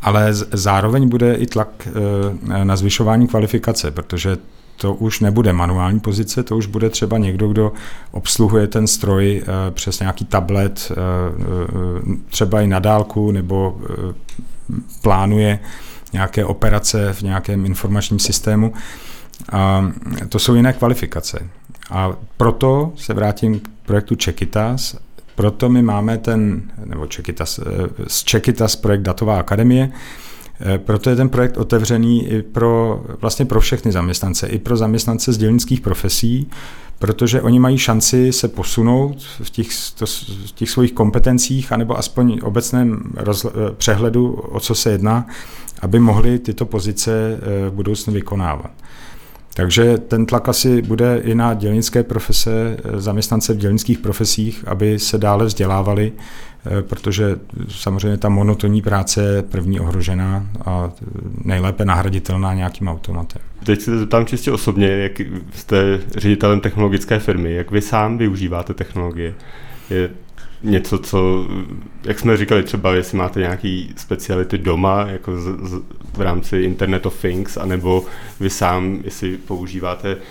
ale 0.01 0.33
zároveň 0.33 1.09
bude 1.09 1.35
i 1.35 1.45
tlak 1.45 1.87
na 2.63 2.75
zvyšování 2.75 3.27
kvalifikace, 3.27 3.91
protože 3.91 4.37
to 4.77 4.93
už 4.93 5.19
nebude 5.19 5.53
manuální 5.53 5.99
pozice, 5.99 6.43
to 6.43 6.57
už 6.57 6.65
bude 6.65 6.89
třeba 6.89 7.17
někdo, 7.17 7.47
kdo 7.47 7.73
obsluhuje 8.11 8.67
ten 8.67 8.87
stroj 8.87 9.43
přes 9.71 9.99
nějaký 9.99 10.25
tablet, 10.25 10.91
třeba 12.29 12.61
i 12.61 12.67
na 12.67 12.79
dálku, 12.79 13.31
nebo 13.31 13.81
plánuje 15.01 15.59
nějaké 16.13 16.45
operace 16.45 17.13
v 17.13 17.21
nějakém 17.21 17.65
informačním 17.65 18.19
systému. 18.19 18.73
A 19.51 19.91
to 20.29 20.39
jsou 20.39 20.55
jiné 20.55 20.73
kvalifikace. 20.73 21.49
A 21.89 22.11
proto 22.37 22.93
se 22.95 23.13
vrátím 23.13 23.59
k 23.59 23.67
projektu 23.85 24.15
Čekitas. 24.15 24.97
Proto 25.35 25.69
my 25.69 25.81
máme 25.81 26.17
ten, 26.17 26.61
nebo 26.85 27.07
Čekitas, 27.07 27.59
z 28.07 28.23
Čekitas 28.23 28.75
projekt 28.75 29.01
Datová 29.01 29.39
akademie, 29.39 29.91
proto 30.77 31.09
je 31.09 31.15
ten 31.15 31.29
projekt 31.29 31.57
otevřený 31.57 32.27
i 32.27 32.41
pro, 32.41 33.03
vlastně 33.21 33.45
pro 33.45 33.61
všechny 33.61 33.91
zaměstnance, 33.91 34.47
i 34.47 34.59
pro 34.59 34.77
zaměstnance 34.77 35.33
z 35.33 35.37
dělnických 35.37 35.81
profesí, 35.81 36.49
protože 36.99 37.41
oni 37.41 37.59
mají 37.59 37.77
šanci 37.77 38.33
se 38.33 38.47
posunout 38.47 39.23
v 39.41 39.49
těch, 39.49 39.67
to, 39.97 40.05
v 40.45 40.51
těch 40.51 40.69
svých 40.69 40.93
kompetencích, 40.93 41.71
anebo 41.71 41.97
aspoň 41.97 42.39
obecném 42.43 43.03
rozle, 43.15 43.51
přehledu, 43.77 44.31
o 44.31 44.59
co 44.59 44.75
se 44.75 44.91
jedná, 44.91 45.27
aby 45.81 45.99
mohli 45.99 46.39
tyto 46.39 46.65
pozice 46.65 47.11
eh, 47.11 47.69
v 47.69 47.73
budoucnu 47.73 48.13
vykonávat. 48.13 48.71
Takže 49.55 49.97
ten 49.97 50.25
tlak 50.25 50.49
asi 50.49 50.81
bude 50.81 51.17
i 51.17 51.35
na 51.35 51.53
dělnické 51.53 52.03
profese, 52.03 52.77
zaměstnance 52.93 53.53
v 53.53 53.57
dělnických 53.57 53.99
profesích, 53.99 54.63
aby 54.67 54.99
se 54.99 55.17
dále 55.17 55.45
vzdělávali, 55.45 56.11
eh, 56.65 56.81
protože 56.81 57.39
samozřejmě 57.69 58.17
ta 58.17 58.29
monotonní 58.29 58.81
práce 58.81 59.23
je 59.23 59.41
první 59.41 59.79
ohrožená 59.79 60.47
a 60.65 60.91
nejlépe 61.43 61.85
nahraditelná 61.85 62.53
nějakým 62.53 62.87
automatem. 62.87 63.41
Teď 63.63 63.81
se 63.81 63.99
zeptám 63.99 64.25
čistě 64.25 64.51
osobně, 64.51 64.87
jak 64.87 65.11
jste 65.53 65.99
ředitelem 66.17 66.59
technologické 66.59 67.19
firmy, 67.19 67.53
jak 67.53 67.71
vy 67.71 67.81
sám 67.81 68.17
využíváte 68.17 68.73
technologie? 68.73 69.33
Je 69.89 70.09
něco, 70.65 70.97
co, 70.97 71.47
jak 72.03 72.19
jsme 72.19 72.37
říkali, 72.37 72.63
třeba 72.63 72.93
jestli 72.93 73.17
máte 73.17 73.39
nějaký 73.39 73.93
speciality 73.95 74.57
doma, 74.57 75.05
jako 75.07 75.41
z, 75.41 75.43
z, 75.43 75.81
v 76.17 76.21
rámci 76.21 76.57
Internet 76.57 77.05
of 77.05 77.21
Things, 77.21 77.57
anebo 77.57 78.05
vy 78.39 78.49
sám, 78.49 78.99
jestli 79.03 79.37
používáte 79.37 80.15
uh, 80.15 80.21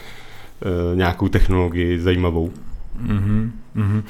nějakou 0.97 1.29
technologii 1.29 2.01
zajímavou. 2.01 2.51
Mm-hmm, 3.07 3.51
mm-hmm. 3.77 4.03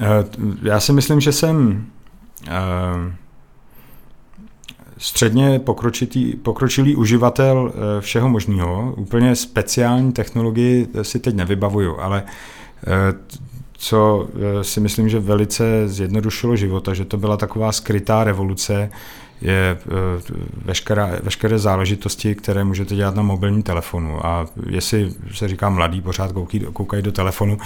Uh, 0.00 0.54
já 0.62 0.80
si 0.80 0.92
myslím, 0.92 1.20
že 1.20 1.32
jsem 1.32 1.86
uh, 2.46 3.12
středně 4.98 5.58
pokročitý, 5.58 6.36
pokročilý 6.36 6.96
uživatel 6.96 7.72
všeho 8.00 8.28
možného. 8.28 8.94
Úplně 8.96 9.36
speciální 9.36 10.12
technologii 10.12 10.88
si 11.02 11.18
teď 11.18 11.34
nevybavuju, 11.34 11.98
ale 11.98 12.22
co 13.86 14.28
eh, 14.34 14.64
si 14.64 14.80
myslím, 14.80 15.08
že 15.08 15.20
velice 15.20 15.88
zjednodušilo 15.88 16.56
života, 16.56 16.94
že 16.94 17.04
to 17.04 17.16
byla 17.16 17.36
taková 17.36 17.72
skrytá 17.72 18.24
revoluce, 18.24 18.90
je 19.40 19.78
eh, 19.80 19.86
veškerá, 20.64 21.10
veškeré 21.22 21.58
záležitosti, 21.58 22.34
které 22.34 22.64
můžete 22.64 22.94
dělat 22.94 23.14
na 23.14 23.22
mobilním 23.22 23.62
telefonu. 23.62 24.26
A 24.26 24.46
jestli 24.66 25.12
se 25.34 25.48
říká 25.48 25.68
mladý, 25.68 26.00
pořád 26.00 26.32
koukají, 26.32 26.66
koukají 26.72 27.02
do 27.02 27.12
telefonu, 27.12 27.58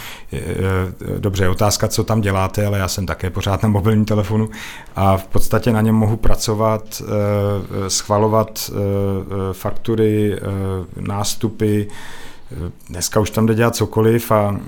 dobře, 1.19 1.49
otázka, 1.49 1.89
co 1.89 2.05
tam 2.05 2.21
děláte, 2.21 2.67
ale 2.67 2.79
já 2.79 2.89
jsem 2.89 3.07
také 3.07 3.31
pořád 3.31 3.63
na 3.63 3.69
mobilním 3.69 4.05
telefonu 4.05 4.51
a 4.97 5.17
v 5.17 5.27
podstatě 5.27 5.73
na 5.73 5.81
něm 5.81 5.95
mohu 5.95 6.17
pracovat, 6.17 7.03
eh, 7.03 7.91
schvalovat 7.91 8.71
faktury, 9.53 10.37
nástupy, 11.01 11.87
Dneska 12.89 13.21
už 13.21 13.31
tam 13.31 13.47
jde 13.47 13.55
dělat 13.55 13.77
cokoliv 13.77 14.33
a 14.33 14.61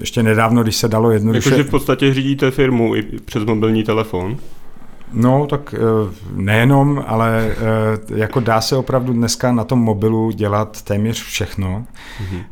ještě 0.00 0.22
nedávno, 0.22 0.62
když 0.62 0.76
se 0.76 0.88
dalo 0.88 1.10
jednoduše... 1.10 1.48
Jakože 1.48 1.68
v 1.68 1.70
podstatě 1.70 2.14
řídíte 2.14 2.50
firmu 2.50 2.96
i 2.96 3.02
přes 3.02 3.44
mobilní 3.44 3.84
telefon? 3.84 4.36
No, 5.12 5.46
tak 5.46 5.74
eh, 5.74 5.78
nejenom, 6.34 7.04
ale 7.06 7.50
eh, 7.50 8.16
jako 8.16 8.40
dá 8.40 8.60
se 8.60 8.76
opravdu 8.76 9.12
dneska 9.12 9.52
na 9.52 9.64
tom 9.64 9.78
mobilu 9.78 10.30
dělat 10.30 10.82
téměř 10.82 11.22
všechno. 11.22 11.86
Mm-hmm. 12.20 12.44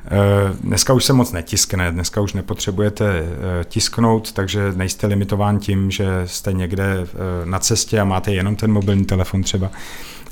Dneska 0.60 0.92
už 0.92 1.04
se 1.04 1.12
moc 1.12 1.32
netiskne, 1.32 1.92
dneska 1.92 2.20
už 2.20 2.32
nepotřebujete 2.32 3.24
tisknout, 3.64 4.32
takže 4.32 4.72
nejste 4.76 5.06
limitován 5.06 5.58
tím, 5.58 5.90
že 5.90 6.06
jste 6.24 6.52
někde 6.52 7.06
na 7.44 7.58
cestě 7.58 8.00
a 8.00 8.04
máte 8.04 8.32
jenom 8.32 8.56
ten 8.56 8.72
mobilní 8.72 9.04
telefon 9.04 9.42
třeba. 9.42 9.70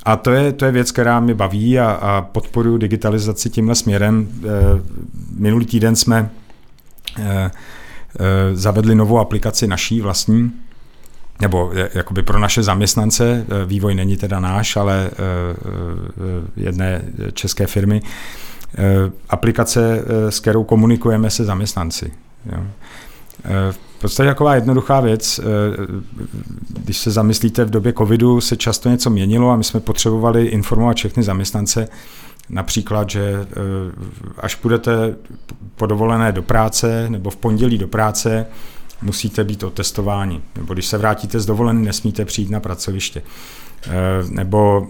A 0.05 0.17
to 0.17 0.31
je, 0.31 0.53
to 0.53 0.65
je 0.65 0.73
věc, 0.73 0.93
která 0.93 1.21
mě 1.21 1.35
baví 1.35 1.79
a, 1.79 1.91
a 1.91 2.23
podporuji 2.23 2.79
digitalizaci 2.79 3.51
tímhle 3.51 3.75
směrem. 3.75 4.29
Minulý 5.37 5.67
týden 5.67 5.97
jsme 5.97 6.31
zavedli 8.53 8.95
novou 8.95 9.19
aplikaci 9.19 9.67
naší 9.67 10.01
vlastní, 10.01 10.53
nebo 11.41 11.73
jakoby 11.95 12.23
pro 12.23 12.39
naše 12.39 12.63
zaměstnance, 12.63 13.47
vývoj 13.67 13.95
není 13.95 14.17
teda 14.17 14.41
náš, 14.41 14.77
ale 14.77 15.11
jedné 16.57 17.03
české 17.33 17.67
firmy, 17.67 18.03
aplikace, 19.31 20.05
s 20.29 20.41
kterou 20.41 20.65
komunikujeme 20.65 21.31
se 21.31 21.45
zaměstnanci. 21.45 22.13
Podstatě 24.03 24.29
taková 24.29 24.55
jednoduchá 24.55 25.01
věc, 25.01 25.41
když 26.69 26.99
se 26.99 27.11
zamyslíte, 27.11 27.65
v 27.65 27.71
době 27.71 27.93
covidu 27.93 28.41
se 28.41 28.57
často 28.57 28.89
něco 28.89 29.11
měnilo 29.11 29.51
a 29.51 29.57
my 29.57 29.65
jsme 29.65 29.81
potřebovali 29.81 30.47
informovat 30.47 30.97
všechny 30.97 31.23
zaměstnance, 31.23 31.89
Například, 32.53 33.11
že 33.11 33.47
až 34.39 34.55
půjdete 34.55 35.17
po 35.77 35.87
dovolené 35.87 36.33
do 36.33 36.43
práce 36.43 37.07
nebo 37.09 37.31
v 37.31 37.37
pondělí 37.37 37.79
do 37.79 37.89
práce, 37.89 38.47
musíte 39.03 39.45
být 39.45 39.63
otestováni. 39.63 40.43
Nebo 40.57 40.75
když 40.75 40.87
se 40.87 40.99
vrátíte 40.99 41.41
z 41.41 41.47
dovolené, 41.47 41.81
nesmíte 41.81 42.25
přijít 42.25 42.51
na 42.51 42.61
pracoviště. 42.61 43.23
Eh, 43.87 43.91
nebo 44.29 44.87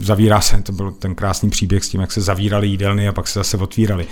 zavírá 0.00 0.40
se, 0.40 0.62
to 0.62 0.72
byl 0.72 0.90
ten 0.90 1.14
krásný 1.14 1.50
příběh 1.50 1.84
s 1.84 1.88
tím, 1.88 2.00
jak 2.00 2.12
se 2.12 2.20
zavíraly 2.20 2.68
jídelny 2.68 3.08
a 3.08 3.12
pak 3.12 3.28
se 3.28 3.38
zase 3.38 3.56
otvíraly. 3.56 4.06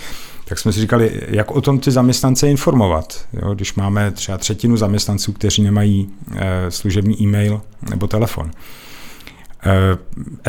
Tak 0.45 0.59
jsme 0.59 0.73
si 0.73 0.81
říkali, 0.81 1.21
jak 1.29 1.51
o 1.51 1.61
tom 1.61 1.79
ty 1.79 1.91
zaměstnance 1.91 2.51
informovat. 2.51 3.27
Jo? 3.33 3.55
Když 3.55 3.75
máme 3.75 4.11
třeba 4.11 4.39
třetinu 4.39 4.77
zaměstnanců, 4.77 5.33
kteří 5.33 5.62
nemají 5.62 6.09
eh, 6.37 6.71
služební 6.71 7.23
e-mail 7.23 7.61
nebo 7.91 8.07
telefon. 8.07 8.51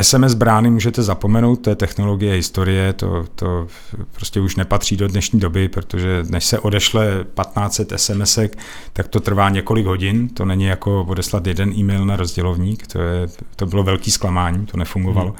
SMS 0.02 0.32
eh, 0.32 0.36
brány 0.36 0.70
můžete 0.70 1.02
zapomenout, 1.02 1.56
to 1.56 1.70
je 1.70 1.76
technologie 1.76 2.34
historie, 2.34 2.92
to, 2.92 3.24
to 3.34 3.66
prostě 4.12 4.40
už 4.40 4.56
nepatří 4.56 4.96
do 4.96 5.08
dnešní 5.08 5.40
doby, 5.40 5.68
protože 5.68 6.24
než 6.30 6.44
se 6.44 6.58
odešle 6.58 7.24
1500 7.42 7.92
SMS, 7.96 8.38
tak 8.92 9.08
to 9.08 9.20
trvá 9.20 9.48
několik 9.48 9.86
hodin, 9.86 10.28
to 10.28 10.44
není 10.44 10.64
jako 10.64 11.04
odeslat 11.08 11.46
jeden 11.46 11.72
e-mail 11.72 12.06
na 12.06 12.16
rozdělovník, 12.16 12.86
to, 12.86 12.98
je, 12.98 13.28
to 13.56 13.66
bylo 13.66 13.82
velký 13.82 14.10
zklamání, 14.10 14.66
to 14.66 14.76
nefungovalo. 14.76 15.34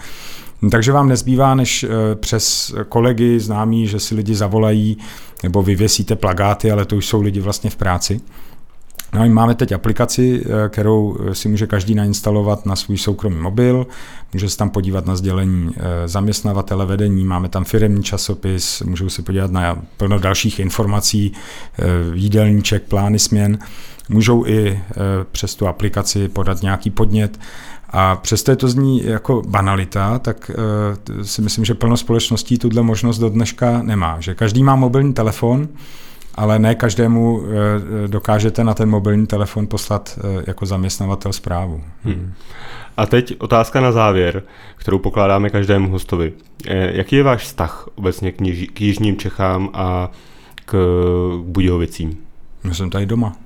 Hmm. 0.63 0.71
Takže 0.71 0.93
vám 0.93 1.09
nezbývá, 1.09 1.55
než 1.55 1.85
eh, 1.85 2.15
přes 2.15 2.75
kolegy 2.89 3.41
známí, 3.41 3.87
že 3.87 4.01
si 4.01 4.15
lidi 4.15 4.35
zavolají 4.35 4.99
nebo 5.43 5.63
vyvěsíte 5.63 6.17
plagáty, 6.17 6.71
ale 6.71 6.85
to 6.85 6.97
už 6.97 7.07
jsou 7.07 7.23
lidi 7.23 7.41
vlastně 7.41 7.71
v 7.71 7.77
práci. 7.77 8.21
No 9.17 9.23
a 9.23 9.29
máme 9.29 9.55
teď 9.55 9.73
aplikaci, 9.73 10.45
eh, 10.45 10.69
kterou 10.69 11.17
eh, 11.21 11.35
si 11.35 11.49
může 11.49 11.67
každý 11.67 11.95
nainstalovat 11.95 12.67
na 12.67 12.77
svůj 12.77 12.99
soukromý 12.99 13.37
mobil, 13.37 13.87
může 14.33 14.49
se 14.49 14.57
tam 14.57 14.71
podívat 14.71 15.07
na 15.07 15.17
sdělení 15.17 15.71
eh, 15.77 16.09
zaměstnavatele 16.09 16.87
vedení, 16.87 17.25
máme 17.25 17.49
tam 17.49 17.65
firemní 17.65 18.03
časopis, 18.03 18.83
můžou 18.83 19.09
se 19.09 19.23
podívat 19.23 19.51
na 19.51 19.79
plno 19.97 20.19
dalších 20.19 20.59
informací, 20.59 21.33
jídelníček, 22.15 22.83
plány 22.83 23.19
směn, 23.19 23.59
můžou 24.09 24.47
i 24.47 24.81
přes 25.33 25.55
tu 25.55 25.67
aplikaci 25.67 26.29
podat 26.29 26.63
nějaký 26.63 26.91
podnět, 26.91 27.41
a 27.91 28.17
přesto 28.17 28.57
to 28.57 28.69
zní 28.69 29.05
jako 29.05 29.43
banalita, 29.49 30.19
tak 30.19 30.51
si 31.23 31.43
myslím, 31.43 31.65
že 31.65 31.75
plno 31.75 31.97
společností 31.97 32.59
tuhle 32.59 32.83
možnost 32.83 33.19
do 33.19 33.29
dneška 33.29 33.83
nemá. 33.83 34.21
Že 34.21 34.35
každý 34.35 34.63
má 34.63 34.77
mobilní 34.77 35.13
telefon, 35.13 35.69
ale 36.37 36.59
ne 36.59 36.75
každému 36.75 37.43
eh, 37.43 38.09
dokážete 38.09 38.65
na 38.65 38.75
ten 38.75 38.89
mobilní 38.89 39.27
telefon 39.27 39.67
poslat 39.67 40.19
eh, 40.19 40.45
jako 40.47 40.67
zaměstnavatel 40.67 41.33
zprávu. 41.33 41.83
Hmm. 42.05 42.33
A 42.97 43.07
teď 43.07 43.37
otázka 43.39 43.81
na 43.81 43.93
závěr, 43.93 44.43
kterou 44.77 44.99
pokládáme 44.99 45.51
každému 45.51 45.91
hostovi. 45.91 46.33
Eh, 46.67 46.97
jaký 46.97 47.17
je 47.17 47.23
váš 47.23 47.43
vztah 47.43 47.89
obecně 47.95 48.33
k, 48.33 48.41
niž, 48.41 48.67
k 48.73 48.81
Jižním 48.81 49.17
Čechám 49.17 49.71
a 49.73 50.11
k 50.65 50.77
Budějovicím? 51.43 52.19
Já 52.65 52.75
jsem 52.75 52.91
tady 52.91 53.07
doma. 53.07 53.37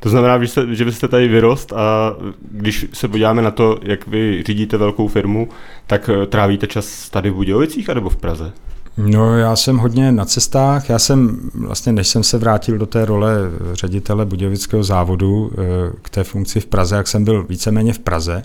To 0.00 0.08
znamená, 0.08 0.38
že, 0.38 0.48
jste, 0.48 0.74
že 0.74 0.84
byste 0.84 1.08
tady 1.08 1.28
vyrost 1.28 1.72
a 1.72 2.16
když 2.50 2.86
se 2.92 3.08
podíváme 3.08 3.42
na 3.42 3.50
to, 3.50 3.78
jak 3.82 4.06
vy 4.06 4.42
řídíte 4.46 4.76
velkou 4.76 5.08
firmu, 5.08 5.48
tak 5.86 6.10
trávíte 6.28 6.66
čas 6.66 7.10
tady 7.10 7.30
v 7.30 7.34
Budějovicích 7.34 7.90
anebo 7.90 8.08
v 8.08 8.16
Praze? 8.16 8.52
No, 8.96 9.38
já 9.38 9.56
jsem 9.56 9.78
hodně 9.78 10.12
na 10.12 10.24
cestách. 10.24 10.88
Já 10.88 10.98
jsem 10.98 11.50
vlastně, 11.54 11.92
než 11.92 12.08
jsem 12.08 12.22
se 12.22 12.38
vrátil 12.38 12.78
do 12.78 12.86
té 12.86 13.04
role 13.04 13.36
ředitele 13.72 14.26
Budějovického 14.26 14.84
závodu 14.84 15.50
eh, 15.52 15.56
k 16.02 16.10
té 16.10 16.24
funkci 16.24 16.60
v 16.60 16.66
Praze, 16.66 16.96
jak 16.96 17.08
jsem 17.08 17.24
byl 17.24 17.42
víceméně 17.42 17.92
v 17.92 17.98
Praze, 17.98 18.42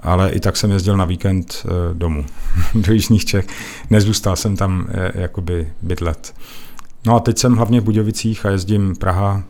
ale 0.00 0.30
i 0.30 0.40
tak 0.40 0.56
jsem 0.56 0.70
jezdil 0.70 0.96
na 0.96 1.04
víkend 1.04 1.66
eh, 1.66 1.94
domů 1.94 2.24
do 2.74 2.92
Jižních 2.92 3.24
Čech. 3.24 3.46
Nezůstal 3.90 4.36
jsem 4.36 4.56
tam 4.56 4.86
eh, 4.88 5.12
jakoby 5.14 5.72
bydlet. 5.82 6.34
No 7.06 7.16
a 7.16 7.20
teď 7.20 7.38
jsem 7.38 7.56
hlavně 7.56 7.80
v 7.80 7.84
Budějovicích 7.84 8.46
a 8.46 8.50
jezdím 8.50 8.96
Praha, 8.96 9.42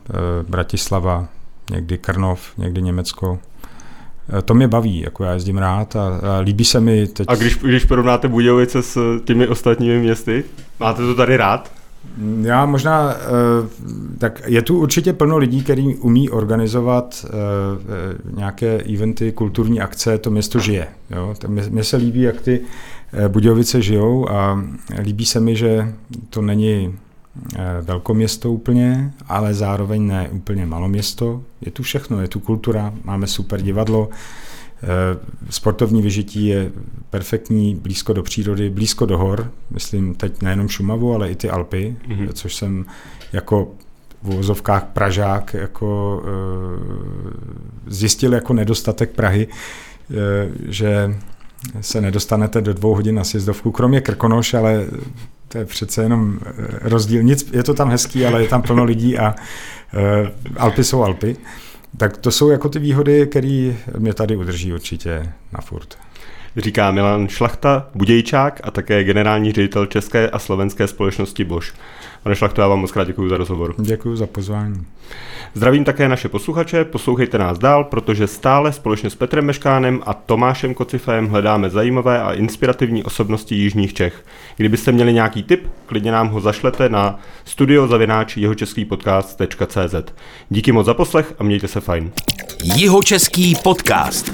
Bratislava, 0.49 1.29
někdy 1.71 1.99
Krnov, 1.99 2.41
někdy 2.59 2.83
Německo. 2.83 3.39
Eh, 4.39 4.43
to 4.43 4.55
mě 4.55 4.69
baví, 4.69 5.01
jako 5.01 5.25
já 5.25 5.33
jezdím 5.33 5.59
rád 5.59 5.97
a, 5.97 6.07
a 6.07 6.39
líbí 6.39 6.65
se 6.65 6.81
mi 6.81 7.07
teď... 7.07 7.27
A 7.31 7.35
když, 7.35 7.57
když 7.57 7.85
porovnáte 7.85 8.29
Budějovice 8.29 8.83
s 8.83 9.21
těmi 9.25 9.49
ostatními 9.49 9.99
městy, 9.99 10.45
máte 10.81 11.03
to 11.03 11.15
tady 11.15 11.37
rád? 11.37 11.73
Já 12.43 12.67
možná, 12.67 13.15
eh, 13.15 13.69
tak 14.19 14.43
je 14.47 14.63
tu 14.63 14.79
určitě 14.79 15.13
plno 15.13 15.39
lidí, 15.39 15.63
kteří 15.63 15.95
umí 15.95 16.31
organizovat 16.31 17.27
eh, 17.29 17.31
nějaké 18.37 18.83
eventy, 18.95 19.33
kulturní 19.33 19.81
akce, 19.81 20.19
to 20.19 20.31
město 20.31 20.59
žije. 20.59 20.87
Jo? 21.11 21.35
Mně 21.69 21.85
se 21.85 21.97
líbí, 21.97 22.21
jak 22.21 22.41
ty 22.41 22.61
Budějovice 23.29 23.83
žijou 23.83 24.31
a 24.31 24.65
líbí 25.03 25.27
se 25.27 25.41
mi, 25.41 25.57
že 25.57 25.93
to 26.31 26.43
není 26.43 26.95
velkoměsto 27.83 28.53
úplně, 28.53 29.13
ale 29.29 29.55
zároveň 29.55 30.07
ne 30.07 30.29
úplně 30.29 30.67
maloměsto. 30.67 31.43
Je 31.61 31.71
tu 31.71 31.83
všechno, 31.83 32.21
je 32.21 32.29
tu 32.29 32.41
kultura, 32.41 32.95
máme 33.05 33.27
super 33.27 33.63
divadlo, 33.63 34.09
eh, 34.11 34.87
sportovní 35.51 36.03
vyžití 36.03 36.47
je 36.47 36.71
perfektní, 37.11 37.75
blízko 37.75 38.13
do 38.13 38.23
přírody, 38.23 38.71
blízko 38.71 39.07
do 39.07 39.19
hor, 39.19 39.53
myslím 39.71 40.15
teď 40.15 40.43
nejenom 40.43 40.69
Šumavu, 40.69 41.15
ale 41.15 41.31
i 41.31 41.35
ty 41.37 41.51
Alpy, 41.51 41.97
mm-hmm. 42.09 42.29
což 42.33 42.55
jsem 42.55 42.85
jako 43.33 43.69
v 44.23 44.29
uvozovkách 44.29 44.85
Pražák 44.85 45.55
jako 45.55 46.23
eh, 46.25 46.31
zjistil 47.87 48.33
jako 48.33 48.53
nedostatek 48.53 49.11
Prahy, 49.11 49.49
že 50.69 51.17
se 51.81 52.01
nedostanete 52.01 52.61
do 52.61 52.75
dvou 52.75 52.95
hodin 52.95 53.15
na 53.15 53.25
sjezdovku, 53.25 53.71
kromě 53.71 54.01
Krkonoš, 54.01 54.55
ale 54.55 54.87
to 55.49 55.59
je 55.59 55.65
přece 55.65 56.03
jenom 56.03 56.39
eh, 56.47 56.53
rozdíl. 56.81 57.23
Nic, 57.23 57.51
je 57.53 57.63
to 57.63 57.75
tam 57.75 57.91
hezký, 57.91 58.27
ale 58.27 58.43
je 58.43 58.49
tam 58.49 58.63
plno 58.63 58.85
lidí 58.85 59.19
a 59.19 59.35
uh, 59.35 60.29
Alpy 60.57 60.85
jsou 60.85 61.03
Alpy. 61.03 61.37
Tak 61.97 62.17
to 62.17 62.31
jsou 62.31 62.51
jako 62.51 62.69
ty 62.69 62.79
výhody, 62.79 63.27
které 63.27 63.75
mě 63.99 64.15
tady 64.15 64.37
udrží 64.37 64.73
určitě 64.73 65.33
na 65.53 65.61
furt. 65.61 65.99
Říká 66.57 66.91
Milan 66.91 67.29
Šlachta, 67.29 67.89
Budějčák 67.95 68.61
a 68.65 68.71
také 68.71 69.05
generální 69.05 69.53
ředitel 69.53 69.87
České 69.87 70.31
a 70.31 70.39
slovenské 70.39 70.87
společnosti 70.87 71.45
Bosch. 71.45 71.75
Pane 72.27 72.37
Šlachto, 72.37 72.61
já 72.61 72.69
vám 72.69 72.81
moc 72.81 72.93
krát 72.93 73.05
děkuji 73.05 73.29
za 73.29 73.37
rozhovor. 73.37 73.75
Děkuji 73.79 74.17
za 74.17 74.27
pozvání. 74.27 74.87
Zdravím 75.55 75.85
také 75.85 76.09
naše 76.09 76.29
posluchače, 76.29 76.85
poslouchejte 76.85 77.39
nás 77.39 77.59
dál, 77.59 77.85
protože 77.85 78.27
stále 78.27 78.73
společně 78.73 79.11
s 79.11 79.15
Petrem 79.15 79.45
Meškánem 79.45 80.03
a 80.07 80.15
Tomášem 80.15 80.75
Kocifem 80.75 81.29
hledáme 81.29 81.71
zajímavé 81.71 82.23
a 82.23 82.33
inspirativní 82.33 83.05
osobnosti 83.05 83.55
Jižních 83.55 83.95
Čech. 83.95 84.25
Kdybyste 84.57 84.93
měli 84.93 85.13
nějaký 85.13 85.43
tip, 85.43 85.69
klidně 85.87 86.13
nám 86.13 86.29
ho 86.29 86.41
zašlete 86.41 86.89
na 86.89 87.19
studiozavináč 87.45 88.39
podcast.cz. 88.89 90.13
Díky 90.49 90.73
moc 90.73 90.87
za 90.87 90.95
poslech 90.95 91.35
a 91.39 91.45
mějte 91.45 91.69
se 91.69 91.81
fajn. 91.81 92.13
Jihočeský 92.63 93.55
podcast. 93.63 94.31